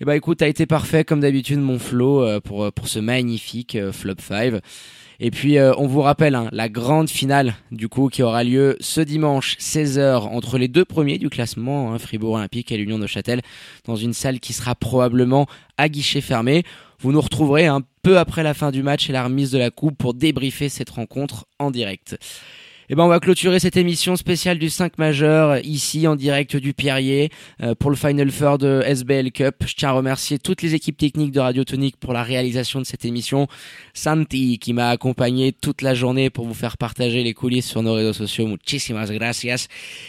Eh 0.01 0.05
bah 0.05 0.16
écoute, 0.16 0.38
t'as 0.38 0.49
été 0.49 0.66
parfait 0.66 1.05
comme 1.05 1.20
d'habitude 1.20 1.61
mon 1.61 1.78
Flo 1.78 2.20
euh, 2.20 2.40
pour, 2.40 2.64
euh, 2.64 2.72
pour 2.72 2.88
ce 2.88 2.99
magnifique 2.99 3.76
euh, 3.76 3.92
Flop 3.92 4.16
5. 4.18 4.55
Et 5.20 5.30
puis 5.30 5.61
on 5.61 5.86
vous 5.86 6.01
rappelle 6.01 6.34
hein, 6.34 6.49
la 6.51 6.68
grande 6.68 7.09
finale 7.09 7.55
du 7.70 7.88
coup 7.88 8.09
qui 8.09 8.24
aura 8.24 8.42
lieu 8.42 8.76
ce 8.80 9.01
dimanche 9.01 9.57
16h 9.59 10.22
entre 10.22 10.59
les 10.59 10.66
deux 10.66 10.84
premiers 10.84 11.18
du 11.18 11.30
classement, 11.30 11.92
hein, 11.92 11.99
Fribourg 12.01 12.34
Olympique 12.34 12.72
et 12.72 12.76
l'Union 12.76 12.99
de 12.99 13.07
Châtel, 13.07 13.40
dans 13.84 13.95
une 13.95 14.12
salle 14.12 14.40
qui 14.40 14.53
sera 14.53 14.74
probablement 14.74 15.47
à 15.78 15.88
guichet 15.88 16.20
fermé. 16.20 16.64
Vous 16.99 17.12
nous 17.12 17.20
retrouverez 17.20 17.66
un 17.66 17.82
peu 18.03 18.18
après 18.18 18.42
la 18.42 18.55
fin 18.55 18.72
du 18.72 18.82
match 18.82 19.09
et 19.09 19.12
la 19.12 19.22
remise 19.22 19.53
de 19.53 19.59
la 19.59 19.70
coupe 19.70 19.97
pour 19.97 20.14
débriefer 20.14 20.68
cette 20.68 20.90
rencontre 20.90 21.47
en 21.61 21.70
direct. 21.70 22.18
Eh 22.91 22.95
ben, 22.95 23.05
on 23.05 23.09
va 23.09 23.18
clôturer 23.18 23.59
cette 23.61 23.78
émission 23.78 24.14
spéciale 24.14 24.59
du 24.59 24.68
5 24.68 24.99
majeur 24.99 25.57
ici 25.64 26.07
en 26.07 26.16
direct 26.16 26.55
du 26.55 26.74
Pierrier 26.74 27.30
euh, 27.62 27.74
pour 27.74 27.89
le 27.89 27.97
Final 27.97 28.30
Four 28.30 28.59
de 28.59 28.82
SBL 28.85 29.32
Cup. 29.32 29.55
Je 29.66 29.74
tiens 29.74 29.89
à 29.89 29.93
remercier 29.93 30.39
toutes 30.39 30.61
les 30.61 30.74
équipes 30.74 30.99
techniques 30.99 31.32
de 31.32 31.41
Radio 31.41 31.64
Tonique 31.64 31.97
pour 31.97 32.12
la 32.12 32.22
réalisation 32.22 32.80
de 32.80 32.85
cette 32.85 33.07
émission. 33.07 33.49
Santi 33.95 34.59
qui 34.59 34.74
m'a 34.74 34.91
accompagné 34.91 35.53
toute 35.53 35.80
la 35.80 35.95
journée 35.95 36.28
pour 36.28 36.47
vous 36.47 36.53
faire 36.53 36.76
partager 36.76 37.22
les 37.22 37.32
coulisses 37.32 37.70
sur 37.70 37.82
nos 37.82 37.95
réseaux 37.95 38.12
sociaux. 38.12 38.47
Muchísimas 38.47 39.07
gracias. 39.11 39.68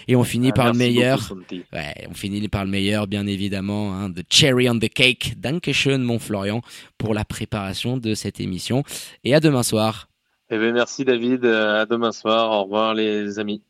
Et 0.09 0.17
on 0.17 0.26
finit 0.26 0.49
ah, 0.49 0.55
par 0.55 0.73
le 0.73 0.78
meilleur. 0.78 1.34
ouais, 1.71 1.93
on 2.09 2.13
finit 2.13 2.45
par 2.49 2.65
le 2.65 2.71
meilleur, 2.71 3.07
bien 3.07 3.26
évidemment. 3.26 3.93
Hein, 3.93 4.11
the 4.11 4.26
cherry 4.30 4.69
on 4.69 4.80
the 4.80 4.89
cake. 4.89 5.36
Dankeschön, 5.38 5.99
mon 5.99 6.19
Florian, 6.19 6.61
pour 6.97 7.13
la 7.13 7.23
préparation 7.23 7.95
de 7.95 8.15
cette 8.15 8.41
émission. 8.41 8.84
Et 9.23 9.34
à 9.34 9.39
demain 9.39 9.63
soir. 9.63 10.09
Eh 10.49 10.57
bien, 10.57 10.73
merci 10.73 11.05
David. 11.05 11.45
Euh, 11.45 11.81
à 11.81 11.85
demain 11.85 12.11
soir. 12.11 12.51
Au 12.51 12.63
revoir 12.63 12.93
les 12.93 13.39
amis. 13.39 13.61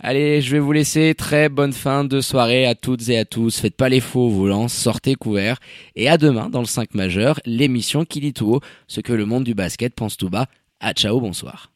Allez, 0.00 0.40
je 0.40 0.52
vais 0.52 0.60
vous 0.60 0.72
laisser. 0.72 1.14
Très 1.16 1.48
bonne 1.48 1.72
fin 1.72 2.04
de 2.04 2.20
soirée 2.20 2.66
à 2.66 2.74
toutes 2.76 3.08
et 3.08 3.18
à 3.18 3.24
tous. 3.24 3.58
Faites 3.58 3.76
pas 3.76 3.88
les 3.88 4.00
faux 4.00 4.28
volants, 4.28 4.68
sortez 4.68 5.16
couverts. 5.16 5.58
Et 5.96 6.08
à 6.08 6.18
demain 6.18 6.48
dans 6.48 6.60
le 6.60 6.66
5 6.66 6.94
majeur, 6.94 7.40
l'émission 7.44 8.04
qui 8.04 8.20
dit 8.20 8.32
tout 8.32 8.54
haut 8.54 8.60
ce 8.86 9.00
que 9.00 9.12
le 9.12 9.26
monde 9.26 9.44
du 9.44 9.54
basket 9.54 9.94
pense 9.94 10.16
tout 10.16 10.30
bas. 10.30 10.46
À 10.78 10.92
ciao, 10.92 11.20
bonsoir. 11.20 11.72